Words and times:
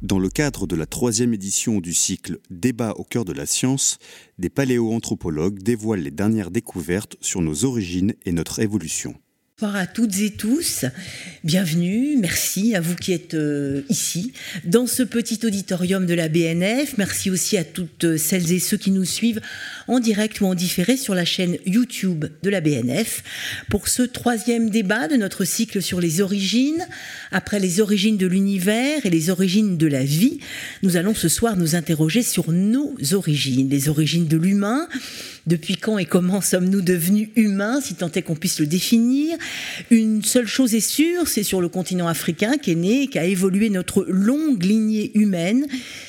Dans 0.00 0.18
le 0.18 0.30
cadre 0.30 0.66
de 0.66 0.74
la 0.74 0.86
troisième 0.86 1.34
édition 1.34 1.80
du 1.80 1.92
cycle 1.92 2.38
Débat 2.48 2.92
au 2.96 3.04
cœur 3.04 3.26
de 3.26 3.34
la 3.34 3.44
science, 3.44 3.98
des 4.38 4.48
paléoanthropologues 4.48 5.62
dévoilent 5.62 6.00
les 6.00 6.10
dernières 6.10 6.50
découvertes 6.50 7.16
sur 7.20 7.42
nos 7.42 7.66
origines 7.66 8.14
et 8.24 8.32
notre 8.32 8.60
évolution. 8.60 9.14
Bonsoir 9.58 9.76
à 9.76 9.86
toutes 9.86 10.20
et 10.20 10.32
tous, 10.32 10.84
bienvenue, 11.42 12.18
merci 12.18 12.76
à 12.76 12.82
vous 12.82 12.94
qui 12.94 13.14
êtes 13.14 13.32
euh, 13.32 13.80
ici 13.88 14.34
dans 14.66 14.86
ce 14.86 15.02
petit 15.02 15.40
auditorium 15.46 16.04
de 16.04 16.12
la 16.12 16.28
BNF, 16.28 16.98
merci 16.98 17.30
aussi 17.30 17.56
à 17.56 17.64
toutes 17.64 18.18
celles 18.18 18.52
et 18.52 18.58
ceux 18.58 18.76
qui 18.76 18.90
nous 18.90 19.06
suivent 19.06 19.40
en 19.88 19.98
direct 19.98 20.42
ou 20.42 20.44
en 20.44 20.54
différé 20.54 20.98
sur 20.98 21.14
la 21.14 21.24
chaîne 21.24 21.56
YouTube 21.64 22.26
de 22.42 22.50
la 22.50 22.60
BNF 22.60 23.24
pour 23.70 23.88
ce 23.88 24.02
troisième 24.02 24.68
débat 24.68 25.08
de 25.08 25.16
notre 25.16 25.46
cycle 25.46 25.80
sur 25.80 26.02
les 26.02 26.20
origines. 26.20 26.86
Après 27.32 27.58
les 27.58 27.80
origines 27.80 28.18
de 28.18 28.26
l'univers 28.26 29.06
et 29.06 29.10
les 29.10 29.30
origines 29.30 29.78
de 29.78 29.86
la 29.86 30.04
vie, 30.04 30.38
nous 30.82 30.98
allons 30.98 31.14
ce 31.14 31.30
soir 31.30 31.56
nous 31.56 31.74
interroger 31.74 32.22
sur 32.22 32.52
nos 32.52 32.94
origines, 33.12 33.70
les 33.70 33.88
origines 33.88 34.28
de 34.28 34.36
l'humain, 34.36 34.86
depuis 35.46 35.76
quand 35.76 35.96
et 35.96 36.04
comment 36.04 36.42
sommes-nous 36.42 36.82
devenus 36.82 37.30
humains, 37.36 37.80
si 37.80 37.94
tant 37.94 38.10
est 38.10 38.22
qu'on 38.22 38.34
puisse 38.34 38.60
le 38.60 38.66
définir? 38.66 39.38
Une 39.90 40.22
seule 40.24 40.46
chose 40.46 40.74
est 40.74 40.80
sûre, 40.80 41.28
c'est 41.28 41.42
sur 41.42 41.60
le 41.60 41.68
continent 41.68 42.08
africain 42.08 42.56
qu'est 42.60 42.74
né, 42.74 43.06
qu'a 43.08 43.24
évolué 43.24 43.70
notre 43.70 44.04
longue 44.08 44.62
lignée 44.62 45.12
humaine, 45.14 45.66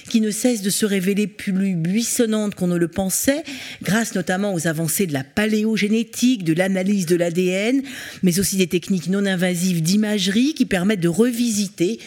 qui 0.10 0.22
ne 0.22 0.32
cesse 0.32 0.62
de 0.62 0.70
se 0.70 0.86
révéler 0.86 1.28
plus 1.28 1.76
buissonnante 1.76 2.56
qu'on 2.56 2.68
ne 2.68 2.78
le 2.78 2.88
pensait, 2.88 3.44
grâce 3.84 4.16
notamment 4.16 4.54
aux 4.54 4.68
avancées 4.68 5.08
de 5.08 5.14
la 5.14 5.24
paléogénétique, 5.24 6.44
de 6.44 6.54
l'analyse 6.54 7.06
de 7.06 7.16
l'ADN, 7.16 7.82
mais 8.24 8.40
aussi 8.40 8.58
des 8.58 8.68
techniques 8.68 9.08
non 9.08 9.26
invasives 9.26 9.82
d'imagerie 9.82 10.54
qui 10.54 10.66
permettent 10.66 11.00
de 11.00 11.08
revisiter 11.08 12.00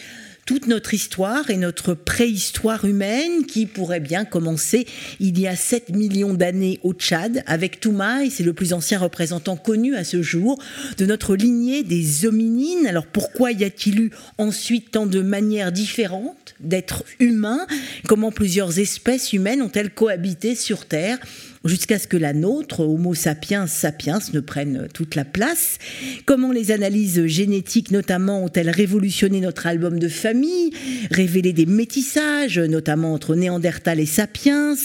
toute 0.45 0.67
notre 0.67 0.93
histoire 0.93 1.49
et 1.49 1.57
notre 1.57 1.93
préhistoire 1.93 2.85
humaine 2.85 3.45
qui 3.45 3.65
pourrait 3.65 3.99
bien 3.99 4.25
commencer 4.25 4.87
il 5.19 5.39
y 5.39 5.47
a 5.47 5.55
7 5.55 5.89
millions 5.89 6.33
d'années 6.33 6.79
au 6.83 6.93
Tchad 6.93 7.43
avec 7.45 7.79
Toumaï, 7.79 8.31
c'est 8.31 8.43
le 8.43 8.53
plus 8.53 8.73
ancien 8.73 8.99
représentant 8.99 9.55
connu 9.55 9.95
à 9.95 10.03
ce 10.03 10.21
jour 10.21 10.61
de 10.97 11.05
notre 11.05 11.35
lignée 11.35 11.83
des 11.83 12.25
hominines. 12.25 12.87
Alors 12.87 13.05
pourquoi 13.05 13.51
y 13.51 13.63
a-t-il 13.63 13.99
eu 13.99 14.11
ensuite 14.37 14.91
tant 14.91 15.05
de 15.05 15.21
manières 15.21 15.71
différentes 15.71 16.55
d'être 16.59 17.03
humains? 17.19 17.65
Comment 18.07 18.31
plusieurs 18.31 18.79
espèces 18.79 19.33
humaines 19.33 19.61
ont-elles 19.61 19.93
cohabité 19.93 20.55
sur 20.55 20.85
Terre? 20.85 21.19
Jusqu'à 21.65 21.99
ce 21.99 22.07
que 22.07 22.17
la 22.17 22.33
nôtre, 22.33 22.81
Homo 22.81 23.13
sapiens 23.13 23.67
sapiens, 23.67 24.19
ne 24.33 24.39
prenne 24.39 24.87
toute 24.93 25.15
la 25.15 25.25
place 25.25 25.77
Comment 26.25 26.51
les 26.51 26.71
analyses 26.71 27.25
génétiques 27.25 27.91
notamment 27.91 28.43
ont-elles 28.43 28.69
révolutionné 28.69 29.41
notre 29.41 29.67
album 29.67 29.99
de 29.99 30.07
famille, 30.07 30.71
révélé 31.11 31.53
des 31.53 31.65
métissages, 31.65 32.59
notamment 32.59 33.13
entre 33.13 33.35
Néandertal 33.35 33.99
et 33.99 34.05
Sapiens? 34.05 34.75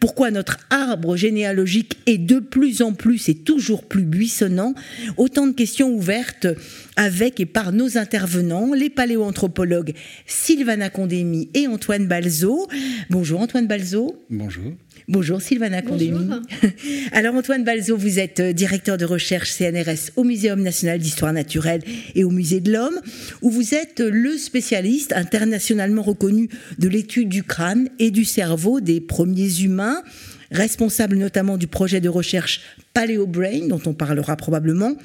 Pourquoi 0.00 0.30
notre 0.30 0.58
arbre 0.70 1.16
généalogique 1.16 1.98
est 2.06 2.18
de 2.18 2.38
plus 2.38 2.82
en 2.82 2.92
plus 2.92 3.28
et 3.28 3.34
toujours 3.34 3.84
plus 3.84 4.04
buissonnant? 4.04 4.74
Autant 5.16 5.46
de 5.46 5.52
questions 5.52 5.90
ouvertes 5.90 6.46
avec 6.96 7.40
et 7.40 7.46
par 7.46 7.72
nos 7.72 7.96
intervenants, 7.96 8.74
les 8.74 8.90
paléoanthropologues 8.90 9.94
Sylvana 10.26 10.90
Condémy 10.90 11.48
et 11.54 11.66
Antoine 11.66 12.06
Balzo. 12.06 12.66
Bonjour 13.10 13.40
Antoine 13.40 13.66
Balzo. 13.66 14.16
Bonjour. 14.30 14.72
Bonjour 15.06 15.40
Sylvana 15.40 15.82
Condémy. 15.82 16.18
Alors 17.12 17.34
Antoine 17.34 17.64
Balzo, 17.64 17.96
vous 17.96 18.18
êtes 18.18 18.40
euh, 18.40 18.52
directeur 18.52 18.96
de 18.96 19.04
recherche 19.04 19.52
CNRS 19.52 20.12
au 20.16 20.24
Muséum 20.24 20.60
national 20.60 20.98
d'histoire 20.98 21.32
naturelle 21.32 21.82
et 22.14 22.24
au 22.24 22.30
Musée 22.30 22.60
de 22.60 22.72
l'Homme, 22.72 22.98
où 23.42 23.50
vous 23.50 23.74
êtes 23.74 24.00
le 24.00 24.36
spécialiste 24.36 25.12
internationalement 25.12 26.02
reconnu 26.02 26.48
de 26.78 26.88
l'étude 26.88 27.28
du 27.28 27.42
crâne 27.42 27.88
et 27.98 28.10
du 28.10 28.24
cerveau 28.24 28.80
des 28.80 29.00
premiers 29.00 29.60
humains, 29.60 30.02
responsable 30.50 31.16
notamment 31.16 31.56
du 31.56 31.66
projet 31.66 32.00
de 32.00 32.08
recherche 32.08 32.60
PaléoBrain, 32.94 33.68
dont 33.68 33.80
on 33.86 33.94
parlera 33.94 34.36
probablement, 34.36 34.96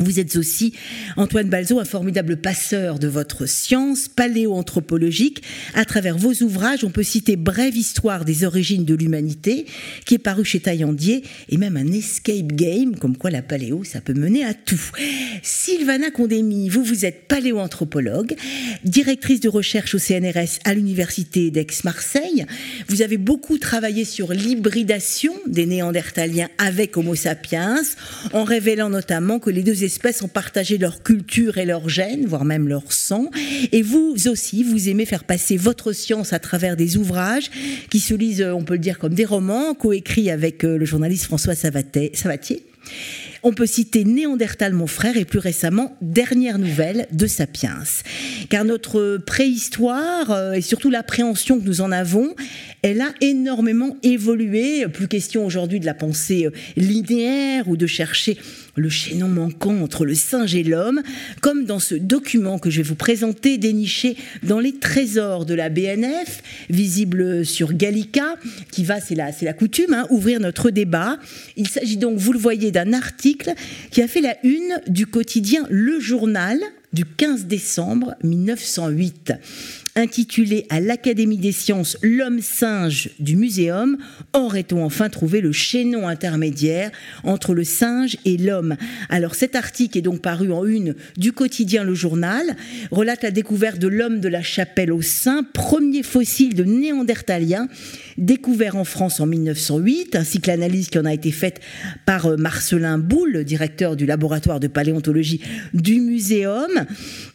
vous 0.00 0.18
êtes 0.18 0.34
aussi, 0.34 0.72
Antoine 1.16 1.48
Balzo, 1.48 1.78
un 1.78 1.84
formidable 1.84 2.36
passeur 2.36 2.98
de 2.98 3.06
votre 3.06 3.46
science 3.46 4.08
paléoanthropologique. 4.08 5.42
À 5.74 5.84
travers 5.84 6.18
vos 6.18 6.32
ouvrages, 6.42 6.82
on 6.82 6.90
peut 6.90 7.04
citer 7.04 7.36
Brève 7.36 7.76
histoire 7.76 8.24
des 8.24 8.44
origines 8.44 8.84
de 8.84 8.94
l'humanité, 8.94 9.66
qui 10.04 10.14
est 10.14 10.18
paru 10.18 10.44
chez 10.44 10.58
Taillandier, 10.58 11.22
et 11.48 11.58
même 11.58 11.76
un 11.76 11.92
escape 11.92 12.52
game, 12.52 12.96
comme 12.96 13.16
quoi 13.16 13.30
la 13.30 13.42
paléo, 13.42 13.84
ça 13.84 14.00
peut 14.00 14.14
mener 14.14 14.44
à 14.44 14.52
tout. 14.52 14.90
Sylvana 15.42 16.10
Condémy, 16.10 16.68
vous, 16.68 16.82
vous 16.82 17.04
êtes 17.04 17.28
paléoanthropologue, 17.28 18.34
directrice 18.84 19.40
de 19.40 19.48
recherche 19.48 19.94
au 19.94 19.98
CNRS 19.98 20.58
à 20.64 20.74
l'Université 20.74 21.52
d'Aix-Marseille. 21.52 22.46
Vous 22.88 23.02
avez 23.02 23.16
beaucoup 23.16 23.58
travaillé 23.58 24.04
sur 24.04 24.32
l'hybridation 24.32 25.34
des 25.46 25.66
néandertaliens 25.66 26.48
avec 26.58 26.96
Homo 26.96 27.14
sapiens, 27.14 27.80
en 28.32 28.42
révélant 28.42 28.90
notamment 28.90 29.38
que 29.38 29.50
les 29.50 29.62
deux 29.62 29.83
espèces 29.84 30.22
ont 30.22 30.28
partagé 30.28 30.78
leur 30.78 31.02
culture 31.02 31.58
et 31.58 31.64
leur 31.64 31.88
gènes, 31.88 32.26
voire 32.26 32.44
même 32.44 32.68
leur 32.68 32.92
sang. 32.92 33.30
Et 33.72 33.82
vous 33.82 34.14
aussi, 34.26 34.62
vous 34.62 34.88
aimez 34.88 35.06
faire 35.06 35.24
passer 35.24 35.56
votre 35.56 35.92
science 35.92 36.32
à 36.32 36.38
travers 36.38 36.76
des 36.76 36.96
ouvrages 36.96 37.50
qui 37.90 38.00
se 38.00 38.14
lisent, 38.14 38.42
on 38.42 38.64
peut 38.64 38.74
le 38.74 38.80
dire, 38.80 38.98
comme 38.98 39.14
des 39.14 39.24
romans, 39.24 39.74
coécrits 39.74 40.30
avec 40.30 40.64
euh, 40.64 40.76
le 40.76 40.84
journaliste 40.84 41.24
François 41.24 41.54
Savatier. 41.54 42.12
On 43.42 43.52
peut 43.52 43.66
citer 43.66 44.04
Néandertal, 44.04 44.72
mon 44.72 44.86
frère, 44.86 45.18
et 45.18 45.26
plus 45.26 45.38
récemment, 45.38 45.96
Dernière 46.00 46.58
nouvelle 46.58 47.06
de 47.12 47.26
Sapiens. 47.26 47.82
Car 48.48 48.64
notre 48.64 49.18
préhistoire, 49.18 50.30
euh, 50.30 50.52
et 50.52 50.62
surtout 50.62 50.88
l'appréhension 50.88 51.60
que 51.60 51.64
nous 51.66 51.82
en 51.82 51.92
avons, 51.92 52.34
elle 52.80 53.02
a 53.02 53.12
énormément 53.20 53.98
évolué. 54.02 54.86
Plus 54.88 55.08
question 55.08 55.44
aujourd'hui 55.44 55.78
de 55.78 55.84
la 55.84 55.92
pensée 55.92 56.46
euh, 56.46 56.52
linéaire 56.76 57.68
ou 57.68 57.76
de 57.76 57.86
chercher 57.86 58.38
le 58.76 58.88
chaînon 58.88 59.28
manquant 59.28 59.80
entre 59.80 60.04
le 60.04 60.14
singe 60.14 60.54
et 60.54 60.62
l'homme, 60.62 61.02
comme 61.40 61.64
dans 61.64 61.78
ce 61.78 61.94
document 61.94 62.58
que 62.58 62.70
je 62.70 62.78
vais 62.78 62.88
vous 62.88 62.94
présenter, 62.94 63.58
déniché 63.58 64.16
dans 64.42 64.60
les 64.60 64.74
trésors 64.74 65.46
de 65.46 65.54
la 65.54 65.68
BNF, 65.68 66.42
visible 66.70 67.44
sur 67.44 67.72
Gallica, 67.72 68.36
qui 68.70 68.84
va, 68.84 69.00
c'est 69.00 69.14
la, 69.14 69.52
coutume, 69.52 69.94
hein, 69.94 70.06
ouvrir 70.10 70.40
notre 70.40 70.70
débat. 70.70 71.18
Il 71.56 71.68
s'agit 71.68 71.96
donc, 71.96 72.18
vous 72.18 72.32
le 72.32 72.38
voyez, 72.38 72.70
d'un 72.70 72.92
article 72.92 73.52
qui 73.90 74.02
a 74.02 74.08
fait 74.08 74.20
la 74.20 74.36
une 74.44 74.80
du 74.86 75.06
quotidien 75.06 75.66
Le 75.70 76.00
Journal 76.00 76.58
du 76.94 77.04
15 77.04 77.46
décembre 77.46 78.14
1908 78.22 79.32
intitulé 79.96 80.66
à 80.70 80.80
l'Académie 80.80 81.38
des 81.38 81.52
sciences 81.52 81.96
L'homme 82.02 82.40
singe 82.40 83.10
du 83.18 83.36
muséum, 83.36 83.96
aurait-on 84.32 84.84
enfin 84.84 85.08
trouvé 85.08 85.40
le 85.40 85.52
chaînon 85.52 86.08
intermédiaire 86.08 86.90
entre 87.22 87.54
le 87.54 87.64
singe 87.64 88.16
et 88.24 88.36
l'homme? 88.36 88.76
Alors 89.08 89.34
cet 89.34 89.56
article 89.56 89.98
est 89.98 90.02
donc 90.02 90.20
paru 90.20 90.52
en 90.52 90.64
une 90.64 90.94
du 91.16 91.32
quotidien 91.32 91.84
Le 91.84 91.94
Journal, 91.94 92.56
relate 92.90 93.22
la 93.22 93.30
découverte 93.30 93.78
de 93.78 93.88
l'homme 93.88 94.20
de 94.20 94.28
la 94.28 94.42
chapelle 94.42 94.92
au 94.92 95.02
sein, 95.02 95.42
premier 95.42 96.02
fossile 96.02 96.54
de 96.54 96.64
néandertalien 96.64 97.68
découvert 98.18 98.76
en 98.76 98.84
France 98.84 99.20
en 99.20 99.26
1908, 99.26 100.16
ainsi 100.16 100.40
que 100.40 100.48
l'analyse 100.48 100.88
qui 100.88 100.98
en 100.98 101.04
a 101.04 101.12
été 101.12 101.32
faite 101.32 101.60
par 102.06 102.26
euh, 102.26 102.36
Marcelin 102.36 102.98
Boulle, 102.98 103.44
directeur 103.44 103.96
du 103.96 104.06
laboratoire 104.06 104.60
de 104.60 104.68
paléontologie 104.68 105.40
du 105.72 106.00
muséum. 106.00 106.83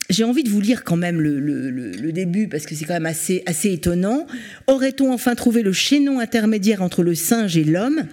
J'ai 0.09 0.23
envie 0.23 0.43
de 0.43 0.49
vous 0.49 0.61
lire 0.61 0.83
quand 0.83 0.97
même 0.97 1.21
le, 1.21 2.11
début 2.11 2.47
parce 2.47 2.65
que 2.65 2.75
c'est 2.75 2.85
quand 2.85 2.93
même 2.93 3.05
assez, 3.05 3.43
assez 3.45 3.71
étonnant. 3.71 4.25
Aurait-on 4.67 5.13
enfin 5.13 5.35
trouvé 5.35 5.61
le 5.61 5.73
chaînon 5.73 6.19
intermédiaire 6.19 6.81
entre 6.81 7.03
le 7.03 7.15
singe 7.15 7.57
et 7.57 7.63
l'homme? 7.63 8.03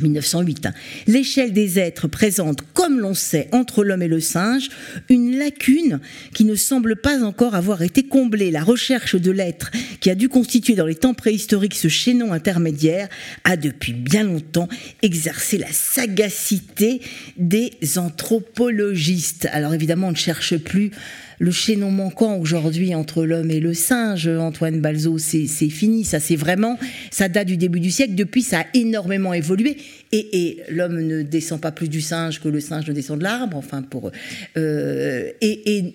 1908. 0.00 0.66
Hein. 0.66 0.74
L'échelle 1.06 1.52
des 1.52 1.78
êtres 1.78 2.08
présente, 2.08 2.60
comme 2.72 2.98
l'on 2.98 3.14
sait, 3.14 3.48
entre 3.52 3.84
l'homme 3.84 4.02
et 4.02 4.08
le 4.08 4.20
singe, 4.20 4.68
une 5.08 5.38
lacune 5.38 6.00
qui 6.32 6.44
ne 6.44 6.54
semble 6.54 6.96
pas 6.96 7.22
encore 7.22 7.54
avoir 7.54 7.82
été 7.82 8.02
comblée. 8.02 8.50
La 8.50 8.62
recherche 8.62 9.16
de 9.16 9.30
l'être 9.30 9.70
qui 10.00 10.10
a 10.10 10.14
dû 10.14 10.28
constituer 10.28 10.74
dans 10.74 10.86
les 10.86 10.94
temps 10.94 11.14
préhistoriques 11.14 11.74
ce 11.74 11.88
chaînon 11.88 12.32
intermédiaire 12.32 13.08
a 13.44 13.56
depuis 13.56 13.92
bien 13.92 14.24
longtemps 14.24 14.68
exercé 15.02 15.58
la 15.58 15.72
sagacité 15.72 17.00
des 17.36 17.72
anthropologistes. 17.96 19.48
Alors 19.52 19.74
évidemment, 19.74 20.08
on 20.08 20.12
ne 20.12 20.16
cherche 20.16 20.56
plus 20.56 20.90
le 21.38 21.50
chaînon 21.50 21.90
manquant 21.90 22.36
aujourd'hui 22.38 22.94
entre 22.94 23.24
l'homme 23.24 23.50
et 23.50 23.60
le 23.60 23.74
singe, 23.74 24.28
Antoine 24.28 24.80
Balzo, 24.80 25.18
c'est 25.18 25.46
fini. 25.46 26.04
Ça, 26.04 26.20
c'est 26.20 26.36
vraiment, 26.36 26.78
ça 27.10 27.28
date 27.28 27.48
du 27.48 27.56
début 27.56 27.80
du 27.80 27.90
siècle. 27.90 28.14
Depuis, 28.14 28.42
ça 28.42 28.60
a 28.60 28.66
énormément 28.74 29.34
évolué. 29.34 29.76
Et, 30.12 30.58
l'homme 30.70 31.00
ne 31.00 31.22
descend 31.22 31.60
pas 31.60 31.72
plus 31.72 31.88
du 31.88 32.00
singe 32.00 32.40
que 32.40 32.48
le 32.48 32.60
singe 32.60 32.86
ne 32.88 32.92
descend 32.92 33.18
de 33.18 33.24
l'arbre. 33.24 33.56
Enfin, 33.56 33.82
pour 33.82 34.10
euh, 34.56 35.30
et, 35.40 35.94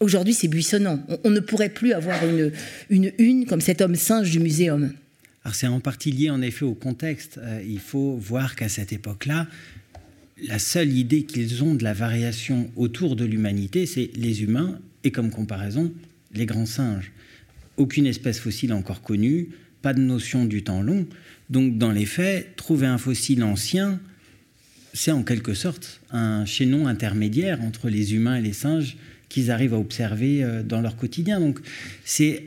aujourd'hui, 0.00 0.34
c'est 0.34 0.48
buissonnant. 0.48 1.00
On, 1.24 1.30
ne 1.30 1.40
pourrait 1.40 1.68
plus 1.68 1.92
avoir 1.92 2.18
une, 2.88 3.12
une 3.18 3.46
comme 3.46 3.60
cet 3.60 3.80
homme 3.80 3.96
singe 3.96 4.30
du 4.30 4.40
muséum. 4.40 4.92
Alors 5.44 5.54
c'est 5.54 5.66
en 5.66 5.80
partie 5.80 6.12
lié 6.12 6.30
en 6.30 6.42
effet 6.42 6.64
au 6.64 6.74
contexte. 6.74 7.38
Euh, 7.38 7.62
il 7.66 7.80
faut 7.80 8.16
voir 8.16 8.56
qu'à 8.56 8.68
cette 8.68 8.92
époque-là, 8.92 9.46
la 10.46 10.58
seule 10.58 10.92
idée 10.92 11.24
qu'ils 11.24 11.62
ont 11.62 11.74
de 11.74 11.84
la 11.84 11.92
variation 11.92 12.70
autour 12.76 13.16
de 13.16 13.24
l'humanité, 13.24 13.86
c'est 13.86 14.10
les 14.14 14.42
humains 14.42 14.78
et 15.04 15.10
comme 15.10 15.30
comparaison, 15.30 15.92
les 16.34 16.46
grands 16.46 16.66
singes. 16.66 17.12
Aucune 17.76 18.06
espèce 18.06 18.38
fossile 18.38 18.72
encore 18.72 19.02
connue, 19.02 19.48
pas 19.82 19.94
de 19.94 20.00
notion 20.00 20.44
du 20.44 20.62
temps 20.62 20.82
long. 20.82 21.06
Donc 21.48 21.78
dans 21.78 21.92
les 21.92 22.06
faits, 22.06 22.56
trouver 22.56 22.86
un 22.86 22.98
fossile 22.98 23.42
ancien, 23.42 24.00
c'est 24.92 25.12
en 25.12 25.22
quelque 25.22 25.54
sorte 25.54 26.00
un 26.10 26.44
chaînon 26.44 26.86
intermédiaire 26.86 27.60
entre 27.62 27.88
les 27.88 28.14
humains 28.14 28.36
et 28.36 28.42
les 28.42 28.52
singes 28.52 28.96
qu'ils 29.28 29.50
arrivent 29.50 29.74
à 29.74 29.78
observer 29.78 30.42
euh, 30.42 30.62
dans 30.62 30.80
leur 30.80 30.96
quotidien. 30.96 31.40
Donc 31.40 31.60
c'est 32.04 32.44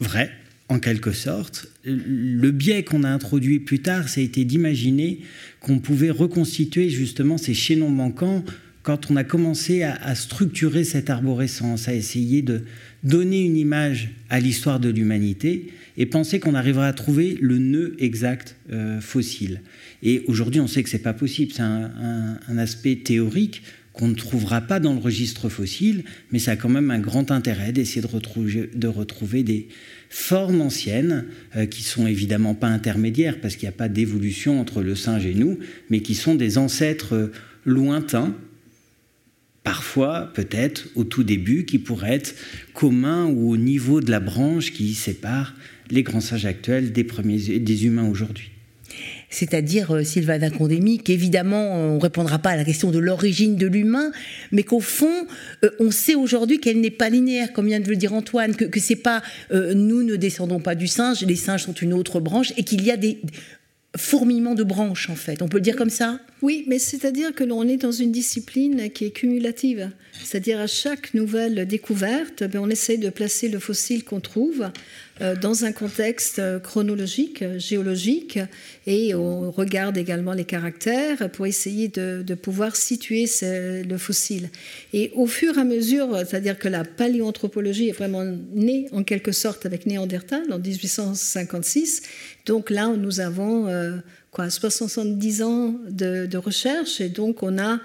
vrai, 0.00 0.30
en 0.68 0.78
quelque 0.78 1.12
sorte. 1.12 1.68
Le 1.84 2.50
biais 2.50 2.82
qu'on 2.82 3.04
a 3.04 3.08
introduit 3.08 3.60
plus 3.60 3.80
tard, 3.80 4.08
ça 4.08 4.20
été 4.20 4.44
d'imaginer 4.44 5.20
qu'on 5.60 5.78
pouvait 5.78 6.10
reconstituer 6.10 6.88
justement 6.90 7.38
ces 7.38 7.54
chaînons 7.54 7.90
manquants 7.90 8.44
quand 8.82 9.10
on 9.10 9.16
a 9.16 9.24
commencé 9.24 9.82
à, 9.82 10.14
structurer 10.14 10.84
cette 10.84 11.10
arborescence, 11.10 11.88
à 11.88 11.94
essayer 11.94 12.40
de 12.40 12.62
donner 13.02 13.44
une 13.44 13.56
image 13.56 14.10
à 14.30 14.38
l'histoire 14.38 14.78
de 14.78 14.88
l'humanité 14.88 15.72
et 15.96 16.06
penser 16.06 16.38
qu'on 16.38 16.54
arriverait 16.54 16.86
à 16.86 16.92
trouver 16.92 17.36
le 17.40 17.58
nœud 17.58 17.96
exact 17.98 18.54
euh, 18.70 19.00
fossile. 19.00 19.60
Et 20.04 20.22
aujourd'hui, 20.28 20.60
on 20.60 20.68
sait 20.68 20.84
que 20.84 20.88
c'est 20.88 21.00
pas 21.00 21.14
possible. 21.14 21.50
C'est 21.52 21.62
un, 21.62 22.58
aspect 22.58 22.94
théorique 22.94 23.62
qu'on 23.92 24.06
ne 24.06 24.14
trouvera 24.14 24.60
pas 24.60 24.78
dans 24.78 24.92
le 24.92 25.00
registre 25.00 25.48
fossile, 25.48 26.04
mais 26.30 26.38
ça 26.38 26.52
a 26.52 26.56
quand 26.56 26.68
même 26.68 26.92
un 26.92 27.00
grand 27.00 27.32
intérêt 27.32 27.72
d'essayer 27.72 28.02
de 28.02 28.86
retrouver 28.86 29.42
des 29.42 29.66
formes 30.08 30.60
anciennes 30.60 31.26
euh, 31.56 31.66
qui 31.66 31.82
sont 31.82 32.06
évidemment 32.06 32.54
pas 32.54 32.68
intermédiaires 32.68 33.40
parce 33.40 33.56
qu'il 33.56 33.68
n'y 33.68 33.74
a 33.74 33.78
pas 33.78 33.88
d'évolution 33.88 34.60
entre 34.60 34.82
le 34.82 34.94
singe 34.94 35.26
et 35.26 35.34
nous, 35.34 35.58
mais 35.90 36.00
qui 36.00 36.14
sont 36.14 36.34
des 36.34 36.58
ancêtres 36.58 37.14
euh, 37.14 37.32
lointains, 37.64 38.34
parfois 39.62 40.32
peut-être 40.34 40.88
au 40.94 41.04
tout 41.04 41.24
début, 41.24 41.64
qui 41.64 41.78
pourraient 41.78 42.14
être 42.14 42.34
communs 42.74 43.26
ou 43.26 43.50
au 43.50 43.56
niveau 43.56 44.00
de 44.00 44.10
la 44.10 44.20
branche 44.20 44.72
qui 44.72 44.94
sépare 44.94 45.54
les 45.90 46.02
grands 46.02 46.20
singes 46.20 46.46
actuels 46.46 46.92
des, 46.92 47.04
premiers, 47.04 47.58
des 47.58 47.86
humains 47.86 48.08
aujourd'hui 48.08 48.50
c'est-à-dire 49.36 49.94
euh, 49.94 50.02
Sylvana 50.02 50.48
Condémy, 50.48 50.98
qu'évidemment, 50.98 51.74
on 51.74 51.96
ne 51.96 52.00
répondra 52.00 52.38
pas 52.38 52.50
à 52.50 52.56
la 52.56 52.64
question 52.64 52.90
de 52.90 52.98
l'origine 52.98 53.56
de 53.56 53.66
l'humain, 53.66 54.10
mais 54.50 54.62
qu'au 54.62 54.80
fond, 54.80 55.26
euh, 55.62 55.70
on 55.78 55.90
sait 55.90 56.14
aujourd'hui 56.14 56.58
qu'elle 56.58 56.80
n'est 56.80 56.90
pas 56.90 57.10
linéaire, 57.10 57.52
comme 57.52 57.66
vient 57.66 57.80
de 57.80 57.88
le 57.88 57.96
dire 57.96 58.14
Antoine, 58.14 58.56
que, 58.56 58.64
que 58.64 58.80
c'est 58.80 58.96
pas 58.96 59.22
euh, 59.52 59.74
nous 59.74 60.02
ne 60.02 60.16
descendons 60.16 60.58
pas 60.58 60.74
du 60.74 60.86
singe, 60.86 61.22
les 61.22 61.36
singes 61.36 61.64
sont 61.64 61.74
une 61.74 61.92
autre 61.92 62.18
branche, 62.18 62.54
et 62.56 62.64
qu'il 62.64 62.82
y 62.82 62.90
a 62.90 62.96
des 62.96 63.20
fourmillements 63.96 64.54
de 64.54 64.64
branches, 64.64 65.10
en 65.10 65.16
fait. 65.16 65.42
On 65.42 65.48
peut 65.48 65.58
le 65.58 65.62
dire 65.62 65.76
comme 65.76 65.90
ça? 65.90 66.20
Oui, 66.42 66.64
mais 66.66 66.78
c'est-à-dire 66.78 67.34
que 67.34 67.44
l'on 67.44 67.66
est 67.68 67.76
dans 67.76 67.92
une 67.92 68.12
discipline 68.12 68.90
qui 68.90 69.06
est 69.06 69.10
cumulative. 69.10 69.90
C'est-à-dire 70.22 70.60
à 70.60 70.66
chaque 70.66 71.14
nouvelle 71.14 71.66
découverte, 71.66 72.44
ben, 72.44 72.60
on 72.60 72.70
essaie 72.70 72.98
de 72.98 73.10
placer 73.10 73.48
le 73.48 73.58
fossile 73.58 74.04
qu'on 74.04 74.20
trouve 74.20 74.62
euh, 74.62 74.68
dans 75.20 75.64
un 75.64 75.72
contexte 75.72 76.38
euh, 76.38 76.58
chronologique, 76.58 77.40
euh, 77.40 77.58
géologique, 77.58 78.38
et 78.86 79.14
on 79.14 79.50
regarde 79.50 79.96
également 79.96 80.34
les 80.34 80.44
caractères 80.44 81.30
pour 81.30 81.46
essayer 81.46 81.88
de, 81.88 82.34
pouvoir 82.34 82.76
situer 82.76 83.26
le 83.42 83.96
fossile. 83.96 84.50
Et 84.92 85.10
au 85.14 85.26
fur 85.26 85.56
et 85.56 85.60
à 85.60 85.64
mesure, 85.64 86.18
c'est-à-dire 86.18 86.58
que 86.58 86.68
la 86.68 86.84
paléoanthropologie 86.84 87.88
est 87.88 87.92
vraiment 87.92 88.24
née 88.54 88.88
en 88.92 89.02
quelque 89.02 89.32
sorte 89.32 89.64
avec 89.64 89.86
Néandertal 89.86 90.52
en 90.52 90.58
1856, 90.58 92.02
donc 92.44 92.70
là 92.70 92.88
nous 92.88 93.20
avons 93.20 93.68
quoi, 94.30 94.50
70 94.50 95.42
ans 95.42 95.74
de 95.88 96.36
recherche, 96.36 97.00
et 97.00 97.08
donc 97.08 97.42
on 97.42 97.58
a 97.58 97.80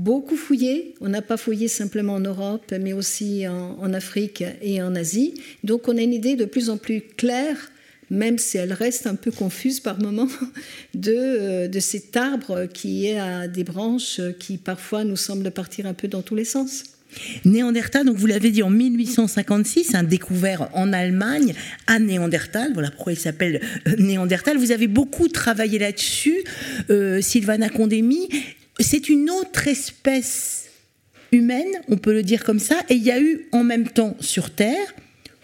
beaucoup 0.00 0.36
fouillé. 0.36 0.94
On 1.00 1.08
n'a 1.08 1.20
pas 1.20 1.36
fouillé 1.36 1.68
simplement 1.68 2.14
en 2.14 2.20
Europe, 2.20 2.72
mais 2.80 2.92
aussi 2.92 3.46
en, 3.46 3.92
Afrique 3.92 4.42
et 4.62 4.82
en 4.82 4.94
Asie. 4.94 5.34
Donc 5.62 5.88
on 5.88 5.96
a 5.96 6.00
une 6.00 6.14
idée 6.14 6.36
de 6.36 6.46
plus 6.46 6.70
en 6.70 6.78
plus 6.78 7.02
claire, 7.16 7.70
même 8.08 8.38
si 8.38 8.56
elle 8.56 8.72
reste 8.72 9.06
un 9.06 9.14
peu 9.14 9.30
confuse 9.30 9.78
par 9.80 10.00
moments, 10.00 10.28
de, 10.94 11.14
euh, 11.14 11.68
de 11.68 11.80
cet 11.80 12.16
arbre 12.16 12.66
qui 12.66 13.06
est 13.06 13.18
à 13.18 13.46
des 13.46 13.64
branches 13.64 14.20
qui 14.38 14.56
parfois 14.56 15.04
nous 15.04 15.16
semblent 15.16 15.50
partir 15.50 15.86
un 15.86 15.94
peu 15.94 16.08
dans 16.08 16.22
tous 16.22 16.34
les 16.34 16.46
sens. 16.46 16.84
Néandertal, 17.44 18.06
donc 18.06 18.16
vous 18.16 18.28
l'avez 18.28 18.52
dit 18.52 18.62
en 18.62 18.70
1856, 18.70 19.96
un 19.96 20.04
découvert 20.04 20.70
en 20.74 20.92
Allemagne 20.92 21.54
à 21.88 21.98
Néandertal. 21.98 22.70
Voilà 22.72 22.90
pourquoi 22.90 23.12
il 23.12 23.18
s'appelle 23.18 23.60
euh, 23.88 23.96
Néandertal. 23.98 24.56
Vous 24.56 24.70
avez 24.70 24.86
beaucoup 24.86 25.28
travaillé 25.28 25.78
là-dessus, 25.78 26.44
euh, 26.88 27.20
Sylvana 27.20 27.68
Condémy 27.68 28.28
c'est 28.82 29.08
une 29.08 29.30
autre 29.30 29.68
espèce 29.68 30.66
humaine, 31.32 31.70
on 31.88 31.96
peut 31.96 32.12
le 32.12 32.22
dire 32.22 32.44
comme 32.44 32.58
ça, 32.58 32.76
et 32.88 32.94
il 32.94 33.02
y 33.02 33.10
a 33.10 33.20
eu 33.20 33.46
en 33.52 33.62
même 33.62 33.88
temps 33.88 34.16
sur 34.20 34.50
Terre 34.50 34.94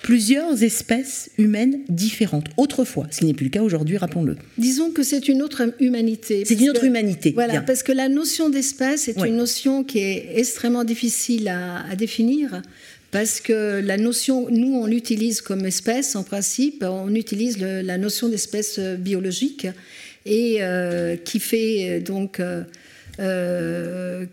plusieurs 0.02 0.62
espèces 0.62 1.30
humaines 1.36 1.80
différentes, 1.88 2.46
autrefois, 2.56 3.08
ce 3.10 3.18
qui 3.18 3.26
n'est 3.26 3.34
plus 3.34 3.46
le 3.46 3.50
cas 3.50 3.62
aujourd'hui, 3.62 3.96
rappelons-le. 3.96 4.36
Disons 4.56 4.90
que 4.90 5.02
c'est 5.02 5.26
une 5.26 5.42
autre 5.42 5.74
humanité. 5.80 6.44
C'est 6.46 6.60
une 6.60 6.70
autre 6.70 6.84
humanité. 6.84 7.32
Voilà, 7.34 7.60
parce 7.60 7.82
que 7.82 7.92
la 7.92 8.08
notion 8.08 8.48
d'espèce 8.48 9.08
est 9.08 9.18
une 9.18 9.36
notion 9.36 9.82
qui 9.84 9.98
est 9.98 10.38
extrêmement 10.38 10.84
difficile 10.84 11.48
à, 11.48 11.96
définir. 11.96 12.62
Parce 13.10 13.40
que 13.40 13.80
la 13.80 13.96
notion, 13.96 14.48
nous 14.50 14.74
on 14.74 14.86
l'utilise 14.86 15.40
comme 15.40 15.64
espèce 15.64 16.16
en 16.16 16.22
principe, 16.22 16.84
on 16.86 17.14
utilise 17.14 17.58
la 17.58 17.98
notion 17.98 18.28
d'espèce 18.28 18.78
biologique 18.78 19.66
et 20.26 20.58
euh, 20.60 21.16
qui 21.16 21.38
fait 21.38 21.88
euh, 21.88 22.00
donc 22.00 22.40
euh, 22.40 22.62
euh, 23.18 24.26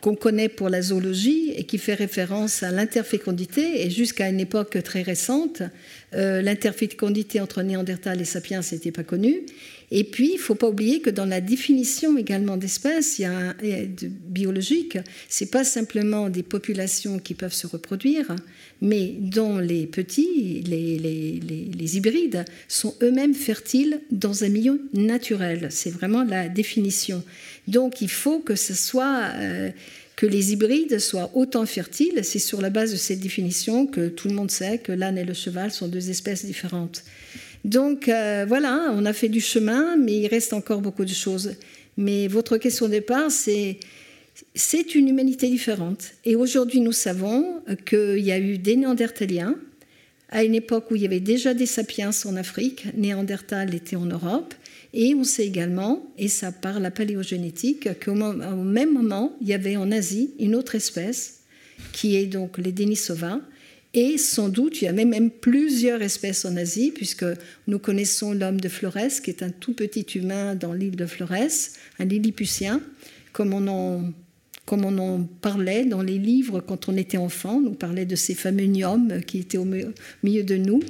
qu'on 0.00 0.14
connaît 0.14 0.48
pour 0.48 0.68
la 0.68 0.82
zoologie 0.82 1.52
et 1.56 1.64
qui 1.64 1.78
fait 1.78 1.94
référence 1.94 2.62
à 2.62 2.70
l'interfécondité. 2.70 3.84
Et 3.84 3.90
jusqu'à 3.90 4.28
une 4.28 4.38
époque 4.38 4.80
très 4.84 5.02
récente, 5.02 5.62
euh, 6.14 6.42
l'interfécondité 6.42 7.40
entre 7.40 7.62
Néandertal 7.62 8.20
et 8.20 8.24
Sapiens 8.24 8.60
n'était 8.70 8.92
pas 8.92 9.02
connue. 9.02 9.42
Et 9.90 10.04
puis, 10.04 10.30
il 10.30 10.36
ne 10.36 10.40
faut 10.40 10.54
pas 10.54 10.68
oublier 10.68 11.00
que 11.00 11.10
dans 11.10 11.26
la 11.26 11.40
définition 11.40 12.16
également 12.18 12.56
d'espèces, 12.56 13.18
il 13.18 13.22
y 13.22 13.24
a 13.24 13.54
c'est 15.28 15.50
pas 15.50 15.64
simplement 15.64 16.28
des 16.28 16.42
populations 16.42 17.18
qui 17.18 17.34
peuvent 17.34 17.52
se 17.52 17.66
reproduire, 17.66 18.34
mais 18.80 19.14
dont 19.18 19.58
les 19.58 19.86
petits, 19.86 20.62
les 20.62 21.96
hybrides, 21.96 22.44
sont 22.68 22.94
eux-mêmes 23.02 23.34
fertiles 23.34 24.00
dans 24.10 24.44
un 24.44 24.48
milieu 24.48 24.88
naturel. 24.92 25.68
C'est 25.70 25.90
vraiment 25.90 26.24
la 26.24 26.48
définition. 26.48 27.22
Donc 27.68 28.00
il 28.00 28.10
faut 28.10 28.38
que 28.38 28.54
euh, 28.54 29.70
que 30.14 30.26
les 30.26 30.52
hybrides 30.52 30.98
soient 30.98 31.30
autant 31.34 31.66
fertiles. 31.66 32.20
C'est 32.22 32.38
sur 32.38 32.60
la 32.60 32.70
base 32.70 32.92
de 32.92 32.96
cette 32.96 33.20
définition 33.20 33.86
que 33.86 34.08
tout 34.08 34.28
le 34.28 34.34
monde 34.34 34.50
sait 34.50 34.78
que 34.78 34.92
l'âne 34.92 35.18
et 35.18 35.24
le 35.24 35.34
cheval 35.34 35.70
sont 35.70 35.88
deux 35.88 36.10
espèces 36.10 36.44
différentes. 36.44 37.04
Donc 37.64 38.08
euh, 38.08 38.44
voilà, 38.46 38.92
on 38.94 39.04
a 39.04 39.12
fait 39.12 39.28
du 39.28 39.40
chemin, 39.40 39.96
mais 39.96 40.16
il 40.18 40.26
reste 40.28 40.52
encore 40.52 40.80
beaucoup 40.80 41.04
de 41.04 41.12
choses. 41.12 41.54
Mais 41.96 42.28
votre 42.28 42.58
question 42.58 42.86
de 42.86 42.92
départ, 42.92 43.30
c'est 43.30 43.78
c'est 44.54 44.94
une 44.94 45.08
humanité 45.08 45.48
différente. 45.48 46.12
Et 46.24 46.36
aujourd'hui, 46.36 46.80
nous 46.80 46.92
savons 46.92 47.62
qu'il 47.86 48.18
y 48.20 48.32
a 48.32 48.38
eu 48.38 48.58
des 48.58 48.76
Néandertaliens 48.76 49.56
à 50.28 50.44
une 50.44 50.54
époque 50.54 50.90
où 50.90 50.96
il 50.96 51.02
y 51.02 51.06
avait 51.06 51.20
déjà 51.20 51.54
des 51.54 51.66
sapiens 51.66 52.10
en 52.24 52.36
Afrique. 52.36 52.86
Néandertal 52.96 53.74
était 53.74 53.96
en 53.96 54.06
Europe. 54.06 54.54
Et 54.98 55.14
on 55.14 55.24
sait 55.24 55.46
également, 55.46 56.10
et 56.16 56.28
ça 56.28 56.52
par 56.52 56.80
la 56.80 56.90
paléogénétique, 56.90 57.86
qu'au 58.02 58.14
même 58.14 58.94
moment, 58.94 59.36
il 59.42 59.48
y 59.48 59.52
avait 59.52 59.76
en 59.76 59.92
Asie 59.92 60.30
une 60.40 60.54
autre 60.54 60.74
espèce, 60.74 61.40
qui 61.92 62.16
est 62.16 62.24
donc 62.24 62.56
les 62.56 62.72
Denisova, 62.72 63.42
et 63.92 64.16
sans 64.16 64.48
doute, 64.48 64.80
il 64.80 64.86
y 64.86 64.88
avait 64.88 65.04
même 65.04 65.30
plusieurs 65.30 66.00
espèces 66.00 66.46
en 66.46 66.56
Asie, 66.56 66.92
puisque 66.94 67.26
nous 67.66 67.78
connaissons 67.78 68.32
l'homme 68.32 68.58
de 68.58 68.70
Flores, 68.70 69.20
qui 69.22 69.28
est 69.28 69.42
un 69.42 69.50
tout 69.50 69.74
petit 69.74 70.06
humain 70.18 70.54
dans 70.54 70.72
l'île 70.72 70.96
de 70.96 71.04
Flores, 71.04 71.30
un 71.98 72.04
lilliputien, 72.06 72.80
comme 73.32 73.52
on 73.52 73.68
en 73.68 74.12
comme 74.64 74.84
on 74.84 74.98
en 74.98 75.22
parlait 75.22 75.84
dans 75.84 76.02
les 76.02 76.18
livres 76.18 76.58
quand 76.58 76.88
on 76.88 76.96
était 76.96 77.18
enfant, 77.18 77.62
on 77.64 77.74
parlait 77.74 78.04
de 78.04 78.16
ces 78.16 78.34
fameux 78.34 78.66
gnomes 78.66 79.20
qui 79.24 79.38
étaient 79.38 79.58
au 79.58 79.66
milieu 80.24 80.42
de 80.42 80.56
nous 80.56 80.80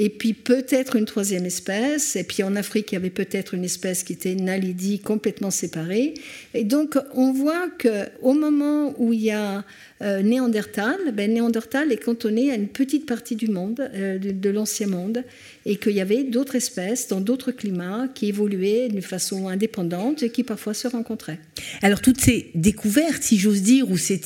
et 0.00 0.10
puis 0.10 0.32
peut-être 0.32 0.94
une 0.94 1.06
troisième 1.06 1.44
espèce, 1.44 2.14
et 2.14 2.22
puis 2.22 2.44
en 2.44 2.54
Afrique, 2.54 2.92
il 2.92 2.94
y 2.94 2.98
avait 2.98 3.10
peut-être 3.10 3.52
une 3.54 3.64
espèce 3.64 4.04
qui 4.04 4.12
était 4.12 4.36
Nalidi, 4.36 5.00
complètement 5.00 5.50
séparée. 5.50 6.14
Et 6.54 6.62
donc, 6.62 6.96
on 7.14 7.32
voit 7.32 7.68
qu'au 7.82 8.32
moment 8.32 8.94
où 8.98 9.12
il 9.12 9.24
y 9.24 9.32
a 9.32 9.64
euh, 10.02 10.22
Néandertal, 10.22 10.96
ben, 11.12 11.32
Néandertal 11.32 11.92
est 11.92 12.02
cantonné 12.02 12.50
à 12.50 12.54
une 12.54 12.68
petite 12.68 13.06
partie 13.06 13.36
du 13.36 13.48
monde, 13.48 13.90
euh, 13.94 14.18
de, 14.18 14.50
l'ancien 14.50 14.86
monde, 14.86 15.24
et 15.66 15.76
qu'il 15.76 15.92
y 15.92 16.00
avait 16.00 16.24
d'autres 16.24 16.54
espèces 16.54 17.08
dans 17.08 17.20
d'autres 17.20 17.50
climats 17.50 18.06
qui 18.14 18.28
évoluaient 18.28 18.88
d'une 18.88 19.02
façon 19.02 19.48
indépendante 19.48 20.22
et 20.22 20.30
qui 20.30 20.44
parfois 20.44 20.74
se 20.74 20.88
rencontraient. 20.88 21.38
Alors 21.82 22.00
toutes 22.00 22.20
ces 22.20 22.50
découvertes, 22.54 23.22
si 23.22 23.38
j'ose 23.38 23.62
dire, 23.62 23.90
ou 23.90 23.96
c'est, 23.96 24.20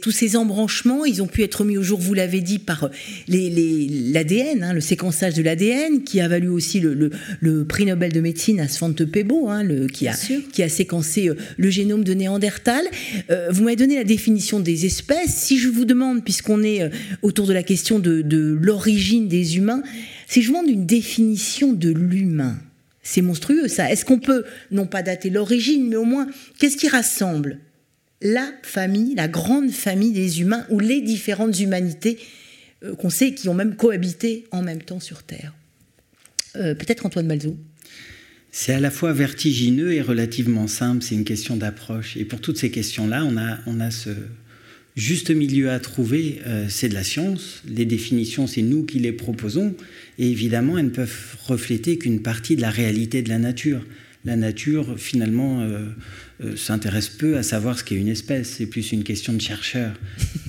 tous 0.00 0.10
ces 0.10 0.36
embranchements, 0.36 1.04
ils 1.04 1.22
ont 1.22 1.26
pu 1.26 1.42
être 1.42 1.64
mis 1.64 1.78
au 1.78 1.82
jour, 1.82 1.98
vous 1.98 2.14
l'avez 2.14 2.40
dit, 2.40 2.58
par 2.58 2.90
l'ADN, 3.28 4.62
hein, 4.62 4.72
le 4.72 4.80
séquençage 4.80 5.34
de 5.34 5.42
l'ADN, 5.42 6.04
qui 6.04 6.20
a 6.20 6.28
valu 6.28 6.48
aussi 6.48 6.80
le, 6.80 7.10
prix 7.64 7.86
Nobel 7.86 8.12
de 8.12 8.20
médecine 8.20 8.60
à 8.60 8.68
Svante 8.68 9.04
Pebo, 9.04 9.48
hein, 9.48 9.64
qui, 9.92 10.08
a, 10.08 10.14
qui 10.52 10.62
a 10.62 10.68
séquencé 10.68 11.28
euh, 11.28 11.36
le 11.56 11.70
génome 11.70 12.04
de 12.04 12.14
Néandertal. 12.14 12.84
Euh, 13.30 13.48
vous 13.50 13.64
m'avez 13.64 13.76
donné 13.76 13.96
la 13.96 14.04
définition 14.04 14.60
des 14.60 14.73
espèces. 14.82 15.34
Si 15.34 15.58
je 15.58 15.68
vous 15.68 15.84
demande, 15.84 16.24
puisqu'on 16.24 16.62
est 16.62 16.82
euh, 16.82 16.88
autour 17.22 17.46
de 17.46 17.52
la 17.52 17.62
question 17.62 17.98
de, 17.98 18.58
l'origine 18.60 19.28
des 19.28 19.56
humains, 19.56 19.82
si 20.26 20.42
je 20.42 20.48
vous 20.48 20.54
demande 20.54 20.70
une 20.70 20.86
définition 20.86 21.72
de 21.72 21.90
l'humain, 21.90 22.58
c'est 23.02 23.22
monstrueux 23.22 23.68
ça. 23.68 23.90
Est-ce 23.90 24.04
qu'on 24.04 24.18
peut, 24.18 24.44
non 24.70 24.86
pas 24.86 25.02
dater 25.02 25.30
l'origine, 25.30 25.88
mais 25.88 25.96
au 25.96 26.04
moins, 26.04 26.26
qu'est-ce 26.58 26.76
qui 26.76 26.88
rassemble 26.88 27.58
la 28.20 28.50
famille, 28.62 29.14
la 29.14 29.28
grande 29.28 29.70
famille 29.70 30.12
des 30.12 30.40
humains 30.40 30.66
ou 30.70 30.80
les 30.80 31.00
différentes 31.00 31.58
humanités 31.60 32.18
euh, 32.82 32.94
qu'on 32.94 33.10
sait 33.10 33.34
qui 33.34 33.48
ont 33.48 33.54
même 33.54 33.76
cohabité 33.76 34.44
en 34.50 34.62
même 34.62 34.82
temps 34.82 35.00
sur 35.00 35.22
Terre? 35.22 35.54
Euh, 36.56 36.74
peut-être 36.74 37.06
Antoine 37.06 37.26
Malzo. 37.26 37.56
C'est 38.56 38.72
à 38.72 38.78
la 38.78 38.92
fois 38.92 39.12
vertigineux 39.12 39.94
et 39.94 40.00
relativement 40.00 40.68
simple, 40.68 41.02
c'est 41.02 41.16
une 41.16 41.24
question 41.24 41.56
d'approche. 41.56 42.16
Et 42.16 42.24
pour 42.24 42.40
toutes 42.40 42.56
ces 42.56 42.70
questions-là, 42.70 43.24
on 43.24 43.36
a, 43.36 43.58
on 43.66 43.80
a 43.80 43.90
ce 43.90 44.10
juste 44.96 45.30
milieu 45.30 45.70
à 45.70 45.80
trouver, 45.80 46.40
euh, 46.46 46.66
c'est 46.68 46.88
de 46.88 46.94
la 46.94 47.04
science. 47.04 47.62
Les 47.68 47.84
définitions, 47.84 48.46
c'est 48.46 48.62
nous 48.62 48.84
qui 48.84 48.98
les 48.98 49.12
proposons. 49.12 49.74
Et 50.18 50.30
évidemment, 50.30 50.78
elles 50.78 50.86
ne 50.86 50.90
peuvent 50.90 51.36
refléter 51.46 51.98
qu'une 51.98 52.20
partie 52.20 52.56
de 52.56 52.60
la 52.60 52.70
réalité 52.70 53.22
de 53.22 53.28
la 53.28 53.38
nature. 53.38 53.84
La 54.24 54.36
nature, 54.36 54.98
finalement, 54.98 55.60
euh, 55.60 56.56
s'intéresse 56.56 57.08
peu 57.08 57.36
à 57.36 57.42
savoir 57.42 57.78
ce 57.78 57.84
qu'est 57.84 57.94
une 57.94 58.08
espèce, 58.08 58.48
c'est 58.50 58.66
plus 58.66 58.92
une 58.92 59.04
question 59.04 59.32
de 59.32 59.40
chercheur. 59.40 59.94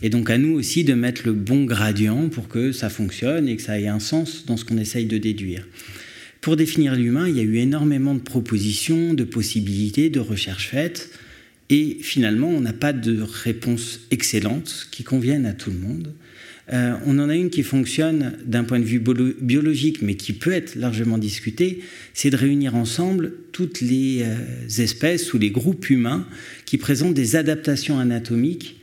Et 0.02 0.10
donc 0.10 0.30
à 0.30 0.38
nous 0.38 0.54
aussi 0.54 0.84
de 0.84 0.94
mettre 0.94 1.22
le 1.25 1.34
bon 1.34 1.66
gradient 1.66 2.28
pour 2.30 2.48
que 2.48 2.72
ça 2.72 2.90
fonctionne 2.90 3.48
et 3.48 3.56
que 3.56 3.62
ça 3.62 3.80
ait 3.80 3.88
un 3.88 4.00
sens 4.00 4.46
dans 4.46 4.58
ce 4.58 4.66
qu'on 4.66 4.78
essaye 4.78 5.06
de 5.06 5.18
déduire. 5.18 5.68
Pour 6.42 6.56
définir 6.56 6.96
l'humain, 6.96 7.28
il 7.28 7.38
y 7.38 7.40
a 7.40 7.44
eu 7.44 7.58
énormément 7.58 8.14
de 8.14 8.20
propositions, 8.20 9.14
de 9.14 9.24
possibilités, 9.24 10.10
de 10.10 10.20
recherches 10.20 10.70
faites, 10.70 11.12
et 11.69 11.98
finalement 12.01 12.50
on 12.50 12.62
n'a 12.62 12.74
pas 12.74 12.93
de 12.93 13.22
réponse 13.22 14.01
excellente 14.12 14.88
qui 14.91 15.03
convienne 15.03 15.45
à 15.45 15.53
tout 15.53 15.72
le 15.72 15.77
monde. 15.77 16.13
Euh, 16.74 16.95
on 17.05 17.19
en 17.19 17.29
a 17.29 17.36
une 17.36 17.51
qui 17.51 17.62
fonctionne 17.62 18.34
d'un 18.43 18.63
point 18.63 18.79
de 18.79 18.86
vue 18.86 19.00
biologique, 19.00 20.01
mais 20.01 20.15
qui 20.15 20.34
peut 20.34 20.51
être 20.51 20.75
largement 20.75 21.19
discutée, 21.19 21.81
c'est 22.13 22.31
de 22.31 22.38
réunir 22.38 22.75
ensemble 22.75 23.34
toutes 23.51 23.81
les 23.81 24.24
euh, 24.24 24.81
espèces 24.81 25.34
ou 25.34 25.38
les 25.38 25.51
groupes 25.51 25.89
humains 25.89 26.27
qui 26.65 26.77
présentent 26.77 27.13
des 27.13 27.36
adaptations 27.36 28.00
anatomiques 28.00 28.79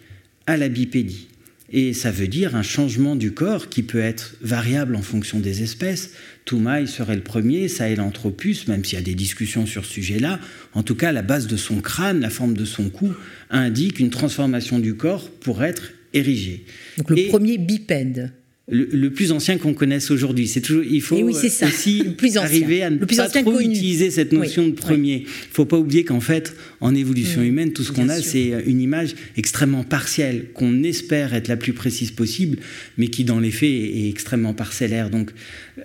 à 0.46 0.56
la 0.56 0.68
bipédie. 0.68 1.26
Et 1.72 1.94
ça 1.94 2.10
veut 2.10 2.28
dire 2.28 2.54
un 2.54 2.62
changement 2.62 3.16
du 3.16 3.32
corps 3.32 3.68
qui 3.68 3.82
peut 3.82 4.00
être 4.00 4.36
variable 4.42 4.94
en 4.94 5.02
fonction 5.02 5.40
des 5.40 5.62
espèces. 5.62 6.12
Toumaï 6.44 6.88
serait 6.88 7.16
le 7.16 7.22
premier, 7.22 7.68
Sahelanthropus, 7.68 8.66
même 8.68 8.84
s'il 8.84 8.98
y 8.98 9.02
a 9.02 9.04
des 9.04 9.14
discussions 9.14 9.66
sur 9.66 9.84
ce 9.84 9.92
sujet-là. 9.92 10.40
En 10.74 10.82
tout 10.82 10.94
cas, 10.94 11.12
la 11.12 11.22
base 11.22 11.46
de 11.46 11.56
son 11.56 11.80
crâne, 11.80 12.20
la 12.20 12.30
forme 12.30 12.54
de 12.54 12.64
son 12.64 12.90
cou, 12.90 13.12
indique 13.50 14.00
une 14.00 14.10
transformation 14.10 14.78
du 14.78 14.94
corps 14.94 15.30
pour 15.30 15.62
être 15.62 15.92
érigé. 16.12 16.64
Donc 16.98 17.10
le 17.10 17.28
premier 17.28 17.58
bipède. 17.58 18.32
Le, 18.68 19.08
plus 19.08 19.32
ancien 19.32 19.58
qu'on 19.58 19.74
connaisse 19.74 20.12
aujourd'hui. 20.12 20.46
C'est 20.46 20.60
toujours, 20.60 20.84
il 20.84 21.02
faut 21.02 21.16
oui, 21.16 21.34
aussi 21.34 22.04
plus 22.16 22.36
arriver 22.36 22.84
à 22.84 22.90
ne 22.90 22.98
pas 22.98 23.28
trop 23.28 23.58
utiliser 23.58 24.12
cette 24.12 24.30
notion 24.30 24.68
de 24.68 24.72
premier. 24.72 25.16
Il 25.16 25.22
ne 25.22 25.54
faut 25.54 25.64
pas 25.64 25.76
oublier 25.76 26.04
qu'en 26.04 26.20
fait, 26.20 26.54
en 26.80 26.94
évolution 26.94 27.40
mm. 27.40 27.44
humaine, 27.44 27.72
tout 27.72 27.82
ce 27.82 27.90
qu'on 27.90 28.08
a, 28.08 28.20
c'est 28.22 28.62
une 28.66 28.80
image 28.80 29.16
extrêmement 29.36 29.82
partielle, 29.82 30.46
qu'on 30.54 30.84
espère 30.84 31.34
être 31.34 31.48
la 31.48 31.56
plus 31.56 31.72
précise 31.72 32.12
possible, 32.12 32.58
mais 32.98 33.08
qui 33.08 33.24
dans 33.24 33.40
les 33.40 33.50
faits 33.50 33.68
est 33.68 34.08
extrêmement 34.08 34.54
parcellaire. 34.54 35.10
Donc, 35.10 35.32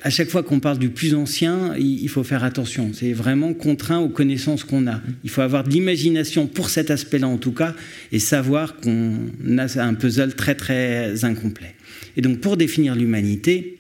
à 0.04 0.12
chaque 0.12 0.30
fois 0.30 0.44
qu'on 0.44 0.60
parle 0.60 0.78
du 0.78 0.90
plus 0.90 1.16
ancien, 1.16 1.76
il 1.80 2.10
faut 2.10 2.24
faire 2.24 2.44
attention. 2.44 2.92
C'est 2.94 3.14
vraiment 3.14 3.56
contraint 3.56 4.00
aux 4.00 4.10
connaissances 4.10 4.64
qu'on 4.64 4.86
a. 4.86 5.02
Il 5.24 5.32
faut 5.32 5.42
avoir 5.42 5.64
de 5.64 5.72
l'imagination 5.72 6.46
pour 6.46 6.70
cet 6.70 6.92
aspect-là 6.92 7.28
en 7.28 7.38
tout 7.38 7.54
cas, 7.54 7.76
et 8.12 8.20
savoir 8.20 8.78
qu'on 8.78 9.18
a 9.58 9.82
un 9.82 9.94
puzzle 9.96 10.36
très 10.36 10.54
très 10.54 11.26
incomplet. 11.26 11.74
Et 12.16 12.22
donc 12.22 12.40
pour 12.40 12.58
définir 12.58 12.96
l'humanité, 12.96 13.78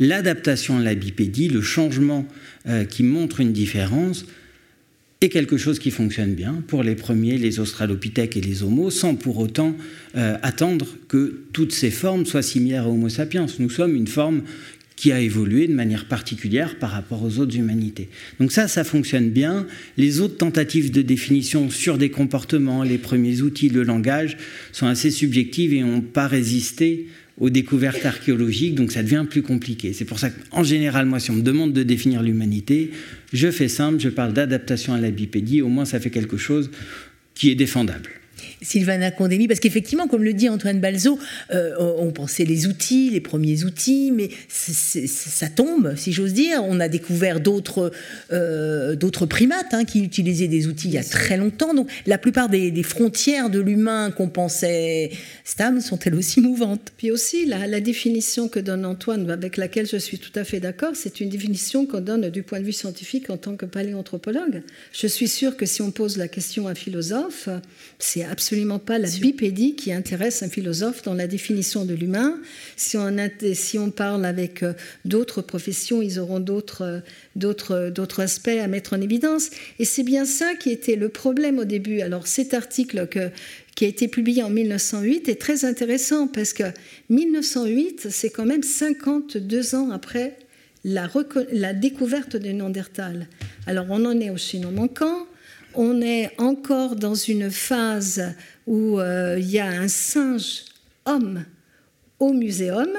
l'adaptation 0.00 0.78
à 0.78 0.82
la 0.82 0.94
bipédie, 0.94 1.48
le 1.48 1.62
changement 1.62 2.26
euh, 2.66 2.84
qui 2.84 3.02
montre 3.02 3.40
une 3.40 3.52
différence, 3.52 4.26
est 5.20 5.28
quelque 5.28 5.56
chose 5.56 5.78
qui 5.78 5.90
fonctionne 5.90 6.34
bien 6.34 6.62
pour 6.66 6.82
les 6.82 6.94
premiers, 6.94 7.38
les 7.38 7.60
australopithèques 7.60 8.36
et 8.36 8.40
les 8.40 8.62
homos, 8.62 8.90
sans 8.90 9.14
pour 9.14 9.38
autant 9.38 9.74
euh, 10.16 10.36
attendre 10.42 10.86
que 11.08 11.44
toutes 11.52 11.72
ces 11.72 11.90
formes 11.90 12.26
soient 12.26 12.42
similaires 12.42 12.84
à 12.84 12.88
Homo 12.88 13.08
sapiens. 13.08 13.46
Nous 13.58 13.70
sommes 13.70 13.96
une 13.96 14.06
forme 14.06 14.42
qui 14.96 15.12
a 15.12 15.20
évolué 15.20 15.66
de 15.66 15.74
manière 15.74 16.06
particulière 16.06 16.78
par 16.78 16.90
rapport 16.90 17.22
aux 17.24 17.38
autres 17.38 17.56
humanités. 17.56 18.08
Donc 18.38 18.52
ça, 18.52 18.68
ça 18.68 18.84
fonctionne 18.84 19.30
bien. 19.30 19.66
Les 19.96 20.20
autres 20.20 20.36
tentatives 20.36 20.92
de 20.92 21.02
définition 21.02 21.68
sur 21.68 21.98
des 21.98 22.10
comportements, 22.10 22.84
les 22.84 22.98
premiers 22.98 23.42
outils, 23.42 23.68
le 23.68 23.82
langage, 23.82 24.36
sont 24.72 24.86
assez 24.86 25.10
subjectives 25.10 25.74
et 25.74 25.80
n'ont 25.80 26.00
pas 26.00 26.28
résisté 26.28 27.08
aux 27.38 27.50
découvertes 27.50 28.06
archéologiques, 28.06 28.74
donc 28.74 28.92
ça 28.92 29.02
devient 29.02 29.24
plus 29.28 29.42
compliqué. 29.42 29.92
C'est 29.92 30.04
pour 30.04 30.18
ça 30.18 30.30
qu'en 30.30 30.62
général, 30.62 31.06
moi, 31.06 31.18
si 31.18 31.30
on 31.30 31.34
me 31.34 31.42
demande 31.42 31.72
de 31.72 31.82
définir 31.82 32.22
l'humanité, 32.22 32.92
je 33.32 33.50
fais 33.50 33.68
simple, 33.68 33.98
je 33.98 34.08
parle 34.08 34.32
d'adaptation 34.32 34.94
à 34.94 35.00
la 35.00 35.10
bipédie, 35.10 35.60
au 35.60 35.68
moins 35.68 35.84
ça 35.84 35.98
fait 35.98 36.10
quelque 36.10 36.36
chose 36.36 36.70
qui 37.34 37.50
est 37.50 37.56
défendable. 37.56 38.10
Sylvana 38.62 39.10
Condémy, 39.10 39.48
parce 39.48 39.60
qu'effectivement, 39.60 40.08
comme 40.08 40.24
le 40.24 40.32
dit 40.32 40.48
Antoine 40.48 40.80
Balzo, 40.80 41.18
euh, 41.52 41.74
on 41.98 42.10
pensait 42.12 42.44
les 42.44 42.66
outils, 42.66 43.10
les 43.10 43.20
premiers 43.20 43.64
outils, 43.64 44.10
mais 44.12 44.30
ça 44.48 45.48
tombe, 45.48 45.94
si 45.96 46.12
j'ose 46.12 46.32
dire. 46.32 46.62
On 46.64 46.80
a 46.80 46.88
découvert 46.88 47.40
d'autres 47.40 47.92
euh, 48.32 48.96
primates 49.28 49.72
hein, 49.72 49.84
qui 49.84 50.00
utilisaient 50.00 50.48
des 50.48 50.66
outils 50.66 50.88
il 50.88 50.94
y 50.94 50.98
a 50.98 51.04
très 51.04 51.36
longtemps. 51.36 51.74
Donc 51.74 51.90
la 52.06 52.18
plupart 52.18 52.48
des, 52.48 52.82
frontières 52.82 53.50
de 53.50 53.60
l'humain 53.60 54.10
qu'on 54.10 54.28
pensait 54.28 55.10
stables 55.44 55.80
sont-elles 55.80 56.14
aussi 56.14 56.40
mouvantes. 56.40 56.92
Puis 56.96 57.10
aussi, 57.10 57.46
la, 57.46 57.66
la, 57.66 57.80
définition 57.80 58.48
que 58.48 58.60
donne 58.60 58.84
Antoine, 58.84 59.30
avec 59.30 59.56
laquelle 59.56 59.86
je 59.86 59.96
suis 59.96 60.18
tout 60.18 60.32
à 60.34 60.44
fait 60.44 60.60
d'accord, 60.60 60.92
c'est 60.94 61.20
une 61.20 61.28
définition 61.28 61.86
qu'on 61.86 62.00
donne 62.00 62.30
du 62.30 62.42
point 62.42 62.60
de 62.60 62.64
vue 62.64 62.72
scientifique 62.72 63.30
en 63.30 63.36
tant 63.36 63.56
que 63.56 63.66
paléanthropologue. 63.66 64.62
Je 64.92 65.06
suis 65.06 65.28
sûre 65.28 65.56
que 65.56 65.66
si 65.66 65.82
on 65.82 65.90
pose 65.90 66.16
la 66.16 66.28
question 66.28 66.68
à 66.68 66.72
un 66.72 66.74
philosophe, 66.74 67.48
c'est 67.98 68.24
absolument 68.24 68.53
absolument 68.54 68.78
pas 68.78 69.00
la 69.00 69.08
bipédie 69.08 69.74
qui 69.74 69.92
intéresse 69.92 70.44
un 70.44 70.48
philosophe 70.48 71.02
dans 71.02 71.14
la 71.14 71.26
définition 71.26 71.84
de 71.84 71.92
l'humain. 71.92 72.38
Si 72.76 72.96
on, 72.96 73.16
si 73.52 73.80
on 73.80 73.90
parle 73.90 74.24
avec 74.24 74.62
euh, 74.62 74.74
d'autres 75.04 75.42
professions, 75.42 76.00
ils 76.00 76.20
auront 76.20 76.38
d'autres, 76.38 77.02
d'autres, 77.34 77.90
d'autres 77.90 78.20
aspects 78.20 78.46
à 78.46 78.68
mettre 78.68 78.92
en 78.92 79.00
évidence. 79.00 79.50
Et 79.80 79.84
c'est 79.84 80.04
bien 80.04 80.24
ça 80.24 80.54
qui 80.54 80.70
était 80.70 80.94
le 80.94 81.08
problème 81.08 81.58
au 81.58 81.64
début. 81.64 82.00
Alors 82.00 82.28
cet 82.28 82.54
article 82.54 83.08
que, 83.08 83.30
qui 83.74 83.86
a 83.86 83.88
été 83.88 84.06
publié 84.06 84.44
en 84.44 84.50
1908 84.50 85.28
est 85.28 85.40
très 85.40 85.64
intéressant 85.64 86.28
parce 86.28 86.52
que 86.52 86.62
1908, 87.08 88.06
c'est 88.08 88.30
quand 88.30 88.46
même 88.46 88.62
52 88.62 89.74
ans 89.74 89.90
après 89.90 90.36
la, 90.84 91.10
la 91.50 91.74
découverte 91.74 92.36
de 92.36 92.50
Néandertal. 92.50 93.26
Alors 93.66 93.86
on 93.90 94.04
en 94.04 94.20
est 94.20 94.30
au 94.30 94.36
chaînon 94.36 94.70
manquant, 94.70 95.26
on 95.76 96.00
est 96.00 96.30
encore 96.40 96.96
dans 96.96 97.14
une 97.14 97.50
phase 97.50 98.34
où 98.66 98.98
euh, 98.98 99.36
il 99.38 99.50
y 99.50 99.58
a 99.58 99.66
un 99.66 99.88
singe 99.88 100.64
homme 101.04 101.44
au 102.18 102.32
muséum 102.32 102.90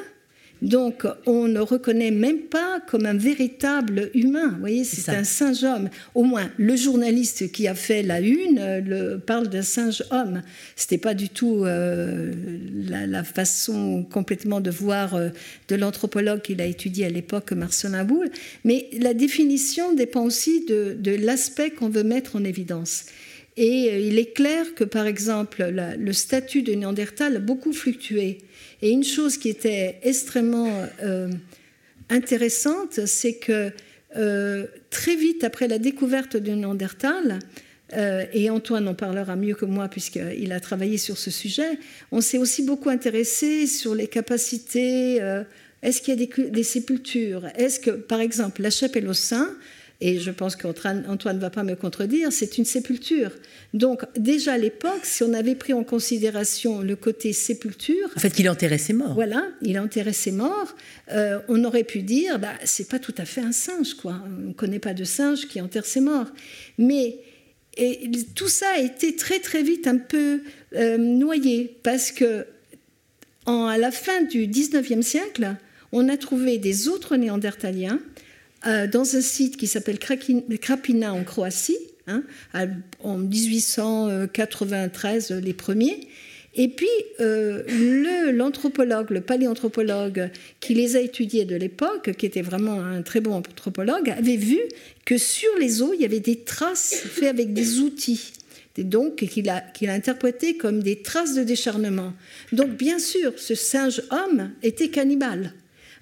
donc, 0.62 1.06
on 1.26 1.48
ne 1.48 1.60
reconnaît 1.60 2.12
même 2.12 2.40
pas 2.40 2.80
comme 2.88 3.06
un 3.06 3.14
véritable 3.14 4.10
humain. 4.14 4.52
Vous 4.54 4.60
voyez, 4.60 4.84
c'est 4.86 5.12
un 5.12 5.26
singe-homme. 5.26 5.90
Au 6.14 6.24
moins, 6.24 6.50
le 6.58 6.76
journaliste 6.76 7.52
qui 7.52 7.68
a 7.68 7.76
fait 7.76 8.04
la 8.04 8.22
une 8.22 8.60
euh, 8.60 8.82
le, 8.82 9.20
parle 9.20 9.50
d'un 9.50 9.62
singe-homme. 9.62 10.42
C'était 10.76 10.98
pas 10.98 11.14
du 11.14 11.30
tout 11.30 11.66
euh, 11.66 12.32
la, 12.88 13.24
façon 13.24 14.06
complètement 14.10 14.62
de 14.62 14.72
voir 14.72 15.16
euh, 15.16 15.30
de 15.68 15.76
l'anthropologue 15.76 16.42
qu'il 16.42 16.62
a 16.62 16.66
étudié 16.66 17.06
à 17.06 17.10
l'époque, 17.10 17.52
Marcelin 17.52 18.06
Boulle. 18.06 18.32
Mais 18.64 18.88
la 18.98 19.14
définition 19.14 19.94
dépend 19.94 20.24
aussi 20.24 20.66
de, 20.66 20.96
de 20.98 21.12
l'aspect 21.12 21.72
qu'on 21.72 21.90
veut 21.90 22.04
mettre 22.04 22.38
en 22.38 22.44
évidence. 22.46 23.06
Et 23.58 24.08
il 24.08 24.20
est 24.20 24.34
clair 24.34 24.74
que, 24.76 24.84
par 24.84 25.06
exemple, 25.06 25.66
le 25.98 26.14
statut 26.14 26.62
de 26.62 26.74
Néandertal 26.74 27.38
a 27.38 27.40
beaucoup 27.40 27.72
fluctué. 27.72 28.40
Et 28.82 28.90
une 28.90 29.04
chose 29.04 29.38
qui 29.38 29.50
était 29.50 30.00
extrêmement 30.04 30.86
euh, 31.04 31.30
intéressante, 32.10 33.06
c'est 33.06 33.36
que 33.36 33.72
euh, 34.18 34.66
très 34.90 35.16
vite 35.16 35.44
après 35.44 35.68
la 35.68 35.80
découverte 35.80 36.38
de 36.38 36.52
Néandertal, 36.52 37.40
euh, 37.94 38.26
et 38.34 38.50
Antoine 38.50 38.88
en 38.88 38.96
parlera 38.96 39.36
mieux 39.36 39.54
que 39.54 39.66
moi 39.66 39.88
puisqu'il 39.88 40.52
a 40.52 40.60
travaillé 40.60 40.98
sur 40.98 41.18
ce 41.18 41.30
sujet, 41.30 41.78
on 42.12 42.20
s'est 42.20 42.40
aussi 42.40 42.64
beaucoup 42.64 42.90
intéressé 42.90 43.68
sur 43.68 43.94
les 43.94 44.08
capacités. 44.08 45.18
Est-ce 45.84 46.02
qu'il 46.02 46.20
y 46.20 46.24
a 46.24 46.26
des, 46.26 46.50
des 46.50 46.64
sépultures? 46.64 47.46
Est-ce 47.56 47.80
que, 47.80 47.92
par 47.92 48.22
exemple, 48.22 48.64
la 48.64 48.72
chapelle 48.72 49.08
au 49.08 49.14
sein 49.14 49.56
et 50.02 50.20
je 50.20 50.32
pense 50.32 50.56
qu'Antoine 50.56 51.04
ne 51.08 51.40
va 51.40 51.50
pas 51.50 51.64
me 51.64 51.76
contredire, 51.76 52.32
c'est 52.32 52.58
une 52.58 52.66
sépulture. 52.66 53.32
Donc 53.74 54.02
déjà 54.18 54.54
à 54.54 54.58
l'époque, 54.58 55.04
si 55.04 55.24
on 55.24 55.34
avait 55.34 55.56
pris 55.56 55.74
en 55.74 55.84
considération 55.84 56.82
le 56.82 56.96
côté 56.96 57.32
sépulture... 57.34 58.10
En 58.16 58.20
fait, 58.20 58.32
qu'il 58.32 58.50
enterrait 58.50 58.78
ses 58.78 58.94
morts. 58.94 59.14
Voilà, 59.14 59.48
il 59.62 59.80
enterrait 59.80 60.14
ses 60.14 60.32
morts. 60.32 60.76
Euh, 61.12 61.40
on 61.48 61.64
aurait 61.64 61.84
pu 61.84 62.02
dire, 62.02 62.40
bah, 62.40 62.54
c'est 62.66 62.90
pas 62.90 63.00
tout 63.00 63.16
à 63.18 63.26
fait 63.26 63.42
un 63.42 63.54
singe, 63.54 63.94
quoi. 63.94 64.22
On 64.26 64.50
ne 64.50 64.54
connaît 64.54 64.80
pas 64.80 64.94
de 64.94 65.04
singe 65.04 65.48
qui 65.48 65.62
enterre 65.62 65.86
ses 65.86 66.02
morts. 66.02 66.28
Mais 66.78 67.20
et 67.78 68.10
tout 68.36 68.48
ça 68.48 68.68
a 68.76 68.80
été 68.80 69.16
très 69.16 69.40
très 69.40 69.62
vite 69.62 69.86
un 69.88 69.98
peu 69.98 70.42
euh, 70.76 70.98
noyé 70.98 71.78
parce 71.84 72.12
que 72.12 72.46
à 73.46 73.78
la 73.78 73.92
fin 73.92 74.24
du 74.24 74.48
19e 74.48 75.02
siècle, 75.02 75.56
on 75.92 76.10
a 76.10 76.18
trouvé 76.18 76.58
des 76.58 76.88
autres 76.88 77.16
néandertaliens 77.16 78.00
euh, 78.68 78.88
dans 78.88 79.16
un 79.16 79.22
site 79.22 79.58
qui 79.58 79.68
s'appelle 79.68 80.00
Krapina 80.00 81.14
en 81.14 81.24
Croatie, 81.24 81.78
hein, 82.08 82.24
en 83.04 83.18
1893 83.18 85.32
les 85.32 85.54
premiers. 85.54 86.08
Et 86.58 86.70
puis, 86.70 86.88
euh, 87.20 88.32
l'anthropologue, 88.32 89.10
le, 89.10 89.20
paléanthropologue 89.20 90.30
qui 90.62 90.74
les 90.74 90.96
a 90.96 91.02
étudiés 91.02 91.44
de 91.44 91.56
l'époque, 91.56 92.14
qui 92.18 92.26
était 92.26 92.42
vraiment 92.42 92.82
un 92.82 93.02
très 93.02 93.20
bon 93.20 93.34
anthropologue, 93.34 94.10
avait 94.10 94.38
vu 94.38 94.60
que 95.04 95.18
sur 95.18 95.50
les 95.60 95.82
os, 95.82 95.92
il 95.94 96.02
y 96.02 96.06
avait 96.06 96.22
des 96.22 96.40
traces 96.40 96.96
faites 96.96 97.28
avec 97.28 97.54
des 97.54 97.80
outils. 97.80 98.32
Et 98.78 98.84
donc, 98.84 99.18
qu'il 99.18 99.50
a, 99.50 99.62
qu'il 99.62 99.90
a 99.90 99.94
interprété 99.94 100.56
comme 100.56 100.82
des 100.82 101.02
traces 101.02 101.34
de 101.34 101.44
décharnement. 101.44 102.14
Donc, 102.54 102.72
bien 102.72 103.00
sûr, 103.00 103.34
ce 103.38 103.56
singe 103.56 104.02
homme 104.12 104.52
était 104.64 104.90
cannibale. 104.90 105.54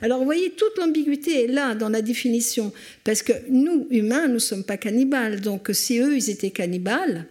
Alors 0.02 0.20
vous 0.20 0.26
voyez, 0.26 0.52
toute 0.52 0.78
l'ambiguïté 0.78 1.46
est 1.46 1.48
là 1.48 1.76
dans 1.76 1.90
la 1.90 2.02
définition, 2.02 2.74
parce 3.04 3.22
que 3.22 3.34
nous, 3.50 3.88
humains, 3.90 4.28
nous 4.28 4.36
ne 4.36 4.40
sommes 4.40 4.64
pas 4.64 4.78
cannibales. 4.78 5.42
Donc 5.42 5.70
si 5.74 6.00
eux, 6.00 6.16
ils 6.16 6.30
étaient 6.30 6.52
cannibales, 6.52 7.26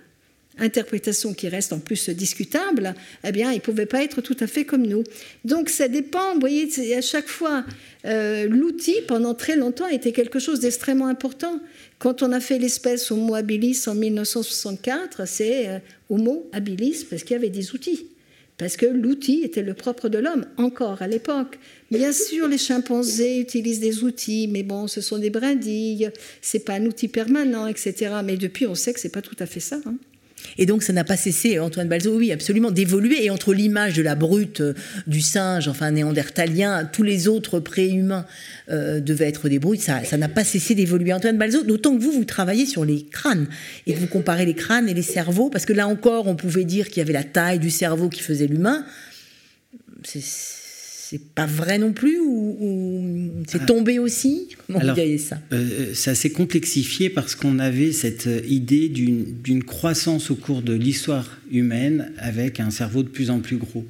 interprétation 0.58 1.34
qui 1.34 1.48
reste 1.48 1.72
en 1.72 1.80
plus 1.80 2.08
discutable, 2.10 2.94
eh 3.24 3.32
bien, 3.32 3.52
ils 3.52 3.56
ne 3.56 3.60
pouvaient 3.60 3.86
pas 3.86 4.02
être 4.02 4.20
tout 4.20 4.36
à 4.40 4.46
fait 4.46 4.64
comme 4.64 4.86
nous. 4.86 5.04
Donc 5.44 5.68
ça 5.68 5.88
dépend, 5.88 6.34
vous 6.34 6.40
voyez, 6.40 6.68
à 6.96 7.00
chaque 7.00 7.28
fois, 7.28 7.64
euh, 8.04 8.46
l'outil, 8.48 8.96
pendant 9.06 9.34
très 9.34 9.56
longtemps, 9.56 9.88
était 9.88 10.12
quelque 10.12 10.38
chose 10.38 10.60
d'extrêmement 10.60 11.08
important. 11.08 11.60
Quand 11.98 12.22
on 12.22 12.32
a 12.32 12.40
fait 12.40 12.58
l'espèce 12.58 13.10
Homo 13.10 13.34
habilis 13.34 13.80
en 13.86 13.94
1964, 13.94 15.26
c'est 15.26 15.68
euh, 15.68 15.78
Homo 16.10 16.48
habilis 16.52 17.06
parce 17.08 17.22
qu'il 17.22 17.32
y 17.32 17.38
avait 17.38 17.50
des 17.50 17.72
outils 17.72 18.06
parce 18.62 18.76
que 18.76 18.86
l'outil 18.86 19.40
était 19.42 19.60
le 19.60 19.74
propre 19.74 20.08
de 20.08 20.18
l'homme, 20.18 20.46
encore 20.56 21.02
à 21.02 21.08
l'époque. 21.08 21.58
Bien 21.90 22.12
sûr, 22.12 22.46
les 22.46 22.58
chimpanzés 22.58 23.40
utilisent 23.40 23.80
des 23.80 24.04
outils, 24.04 24.46
mais 24.46 24.62
bon, 24.62 24.86
ce 24.86 25.00
sont 25.00 25.18
des 25.18 25.30
brindilles, 25.30 26.10
c'est 26.40 26.64
pas 26.64 26.74
un 26.74 26.86
outil 26.86 27.08
permanent, 27.08 27.66
etc. 27.66 28.20
Mais 28.24 28.36
depuis, 28.36 28.68
on 28.68 28.76
sait 28.76 28.92
que 28.92 29.00
c'est 29.00 29.08
pas 29.08 29.20
tout 29.20 29.34
à 29.40 29.46
fait 29.46 29.58
ça. 29.58 29.80
Hein. 29.84 29.96
Et 30.58 30.66
donc, 30.66 30.82
ça 30.82 30.92
n'a 30.92 31.04
pas 31.04 31.16
cessé, 31.16 31.58
Antoine 31.58 31.88
Balzo, 31.88 32.16
oui, 32.16 32.32
absolument, 32.32 32.70
d'évoluer. 32.70 33.24
Et 33.24 33.30
entre 33.30 33.54
l'image 33.54 33.94
de 33.94 34.02
la 34.02 34.14
brute 34.14 34.60
euh, 34.60 34.74
du 35.06 35.20
singe, 35.20 35.68
enfin 35.68 35.90
néandertalien, 35.90 36.84
tous 36.84 37.02
les 37.02 37.28
autres 37.28 37.60
préhumains 37.60 38.26
euh, 38.70 39.00
devaient 39.00 39.28
être 39.28 39.48
des 39.48 39.58
brutes, 39.58 39.80
ça 39.80 40.16
n'a 40.16 40.28
pas 40.28 40.44
cessé 40.44 40.74
d'évoluer. 40.74 41.12
Antoine 41.12 41.38
Balzo, 41.38 41.62
d'autant 41.62 41.96
que 41.96 42.02
vous, 42.02 42.12
vous 42.12 42.24
travaillez 42.24 42.66
sur 42.66 42.84
les 42.84 43.04
crânes 43.04 43.46
et 43.86 43.94
que 43.94 43.98
vous 43.98 44.06
comparez 44.06 44.46
les 44.46 44.54
crânes 44.54 44.88
et 44.88 44.94
les 44.94 45.02
cerveaux, 45.02 45.50
parce 45.50 45.66
que 45.66 45.72
là 45.72 45.88
encore, 45.88 46.28
on 46.28 46.36
pouvait 46.36 46.64
dire 46.64 46.88
qu'il 46.88 46.98
y 46.98 47.00
avait 47.00 47.12
la 47.12 47.24
taille 47.24 47.58
du 47.58 47.70
cerveau 47.70 48.08
qui 48.08 48.20
faisait 48.20 48.46
l'humain. 48.46 48.84
C'est 50.04 50.22
c'est 51.12 51.34
pas 51.34 51.44
vrai 51.44 51.76
non 51.76 51.92
plus 51.92 52.18
ou, 52.18 53.30
c'est 53.46 53.60
ah. 53.60 53.66
tombé 53.66 53.98
aussi? 53.98 54.48
Comment 54.66 54.78
vous 54.78 54.94
voyez 54.94 55.18
ça? 55.18 55.38
euh, 55.52 55.92
Ça 55.92 56.14
s'est 56.14 56.30
complexifié 56.30 57.10
parce 57.10 57.34
qu'on 57.34 57.58
avait 57.58 57.92
cette 57.92 58.28
idée 58.48 58.88
d'une 58.88 59.62
croissance 59.62 60.30
au 60.30 60.36
cours 60.36 60.62
de 60.62 60.72
l'histoire 60.72 61.38
humaine 61.50 62.12
avec 62.16 62.60
un 62.60 62.70
cerveau 62.70 63.02
de 63.02 63.08
plus 63.08 63.28
en 63.28 63.40
plus 63.40 63.58
gros. 63.58 63.84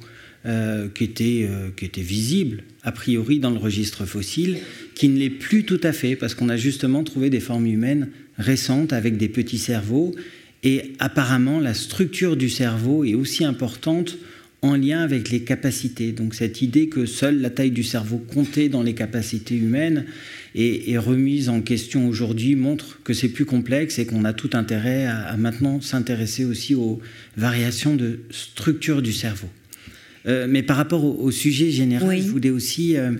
Euh, 0.45 0.89
qui, 0.93 1.05
était, 1.05 1.47
euh, 1.49 1.69
qui 1.73 1.85
était 1.85 2.01
visible, 2.01 2.63
a 2.83 2.91
priori, 2.91 3.39
dans 3.39 3.49
le 3.49 3.57
registre 3.57 4.05
fossile, 4.05 4.57
qui 4.93 5.07
ne 5.07 5.17
l'est 5.17 5.29
plus 5.29 5.63
tout 5.63 5.79
à 5.83 5.93
fait, 5.93 6.17
parce 6.17 6.35
qu'on 6.35 6.49
a 6.49 6.57
justement 6.57 7.05
trouvé 7.05 7.29
des 7.29 7.39
formes 7.39 7.65
humaines 7.65 8.09
récentes 8.37 8.91
avec 8.91 9.15
des 9.15 9.29
petits 9.29 9.57
cerveaux, 9.57 10.13
et 10.63 10.91
apparemment 10.99 11.61
la 11.61 11.73
structure 11.73 12.35
du 12.35 12.49
cerveau 12.49 13.05
est 13.05 13.13
aussi 13.13 13.45
importante 13.45 14.17
en 14.63 14.77
lien 14.77 15.01
avec 15.01 15.29
les 15.29 15.41
capacités. 15.41 16.13
Donc 16.13 16.33
cette 16.33 16.61
idée 16.61 16.87
que 16.87 17.05
seule 17.05 17.41
la 17.41 17.49
taille 17.49 17.71
du 17.71 17.83
cerveau 17.83 18.17
comptait 18.17 18.69
dans 18.69 18.81
les 18.81 18.95
capacités 18.95 19.55
humaines 19.55 20.05
est, 20.55 20.97
remise 20.97 21.49
en 21.49 21.61
question 21.61 22.07
aujourd'hui 22.07 22.55
montre 22.55 22.99
que 23.03 23.13
c'est 23.13 23.27
plus 23.27 23.45
complexe 23.45 23.99
et 23.99 24.05
qu'on 24.05 24.23
a 24.23 24.31
tout 24.31 24.51
intérêt 24.53 25.05
à, 25.05 25.35
maintenant 25.35 25.81
s'intéresser 25.81 26.45
aussi 26.45 26.75
aux 26.75 27.01
variations 27.35 27.95
de 27.95 28.21
structure 28.31 29.01
du 29.01 29.11
cerveau. 29.11 29.49
Euh, 30.25 30.47
mais 30.49 30.63
par 30.63 30.77
rapport 30.77 31.03
au, 31.03 31.31
sujet 31.31 31.69
général, 31.69 32.21
je 32.21 32.27
voulais 32.29 32.49
aussi 32.49 32.95
euh, 32.95 33.11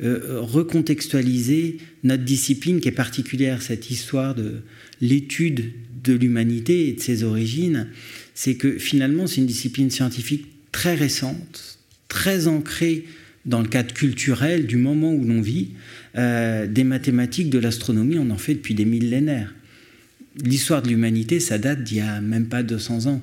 euh, 0.00 0.40
recontextualiser 0.40 1.78
notre 2.04 2.22
discipline 2.22 2.80
qui 2.80 2.86
est 2.86 2.92
particulière, 2.92 3.62
cette 3.62 3.90
histoire 3.90 4.36
de 4.36 4.62
l'étude 5.00 5.72
de 6.04 6.12
l'humanité 6.12 6.88
et 6.88 6.92
de 6.92 7.00
ses 7.00 7.24
origines. 7.24 7.88
C'est 8.34 8.54
que 8.54 8.78
finalement, 8.78 9.26
c'est 9.26 9.40
une 9.40 9.48
discipline 9.48 9.90
scientifique 9.90 10.53
très 10.74 10.96
récente, 10.96 11.78
très 12.08 12.48
ancrée 12.48 13.04
dans 13.46 13.62
le 13.62 13.68
cadre 13.68 13.94
culturel 13.94 14.66
du 14.66 14.76
moment 14.76 15.14
où 15.14 15.24
l'on 15.24 15.40
vit. 15.40 15.68
Euh, 16.16 16.66
des 16.66 16.82
mathématiques, 16.82 17.48
de 17.48 17.60
l'astronomie, 17.60 18.18
on 18.18 18.28
en 18.30 18.38
fait 18.38 18.54
depuis 18.54 18.74
des 18.74 18.84
millénaires. 18.84 19.54
L'histoire 20.44 20.82
de 20.82 20.88
l'humanité, 20.88 21.38
ça 21.38 21.58
date 21.58 21.84
d'il 21.84 21.98
y 21.98 22.00
a 22.00 22.20
même 22.20 22.46
pas 22.46 22.64
200 22.64 23.06
ans. 23.06 23.22